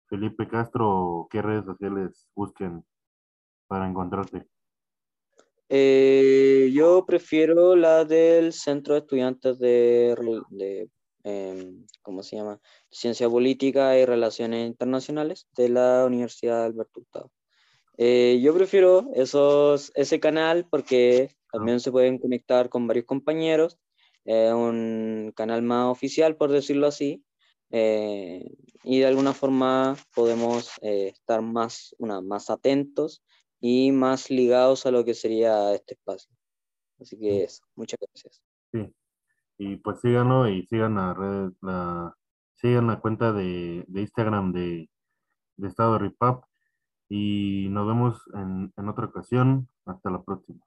Felipe 0.07 0.47
Castro 0.47 0.87
o 0.87 1.27
qué 1.27 1.41
redes 1.41 1.65
sociales 1.65 2.27
busquen 2.35 2.85
para 3.65 3.89
encontrarte. 3.89 4.45
Eh, 5.67 6.69
yo 6.75 7.07
prefiero 7.07 7.75
la 7.75 8.05
del 8.05 8.53
Centro 8.53 8.93
de 8.93 8.99
Estudiantes 8.99 9.57
de, 9.57 10.15
de 10.51 10.87
em, 11.23 11.87
¿cómo 12.03 12.21
se 12.21 12.35
llama? 12.35 12.59
Ciencia 12.91 13.27
Política 13.27 13.97
y 13.97 14.05
Relaciones 14.05 14.67
Internacionales 14.67 15.47
de 15.57 15.69
la 15.69 16.05
Universidad 16.05 16.65
Alberto 16.65 16.99
Hurtado. 16.99 17.31
Eh, 17.97 18.39
yo 18.43 18.53
prefiero 18.53 19.09
esos, 19.15 19.91
ese 19.95 20.19
canal 20.19 20.67
porque 20.69 21.31
también 21.51 21.79
se 21.79 21.91
pueden 21.91 22.17
conectar 22.19 22.69
con 22.69 22.87
varios 22.87 23.05
compañeros, 23.05 23.77
eh, 24.25 24.53
un 24.53 25.31
canal 25.35 25.61
más 25.61 25.87
oficial, 25.87 26.35
por 26.35 26.51
decirlo 26.51 26.87
así, 26.87 27.23
eh, 27.71 28.45
y 28.83 28.99
de 28.99 29.05
alguna 29.05 29.33
forma 29.33 29.95
podemos 30.15 30.71
estar 30.81 31.41
más, 31.41 31.95
una, 31.99 32.21
más 32.21 32.49
atentos 32.49 33.23
y 33.59 33.91
más 33.91 34.29
ligados 34.29 34.85
a 34.85 34.91
lo 34.91 35.03
que 35.03 35.13
sería 35.13 35.73
este 35.73 35.95
espacio. 35.95 36.31
Así 36.99 37.17
que 37.17 37.43
eso, 37.43 37.63
muchas 37.75 37.99
gracias. 37.99 38.41
Sí, 38.71 38.93
y 39.57 39.75
pues 39.77 39.99
síganlo 40.01 40.47
y 40.49 40.65
sigan 40.67 40.95
la 40.95 41.13
red, 41.13 41.51
la, 41.61 42.15
sigan 42.55 42.87
la 42.87 42.99
cuenta 42.99 43.33
de, 43.33 43.85
de 43.87 44.01
Instagram 44.01 44.51
de, 44.53 44.89
de 45.57 45.67
Estado 45.67 45.93
de 45.93 45.99
Ripap 45.99 46.43
y 47.09 47.67
nos 47.69 47.87
vemos 47.87 48.21
en, 48.33 48.71
en 48.75 48.89
otra 48.89 49.05
ocasión. 49.05 49.67
Hasta 49.85 50.11
la 50.11 50.21
próxima. 50.21 50.59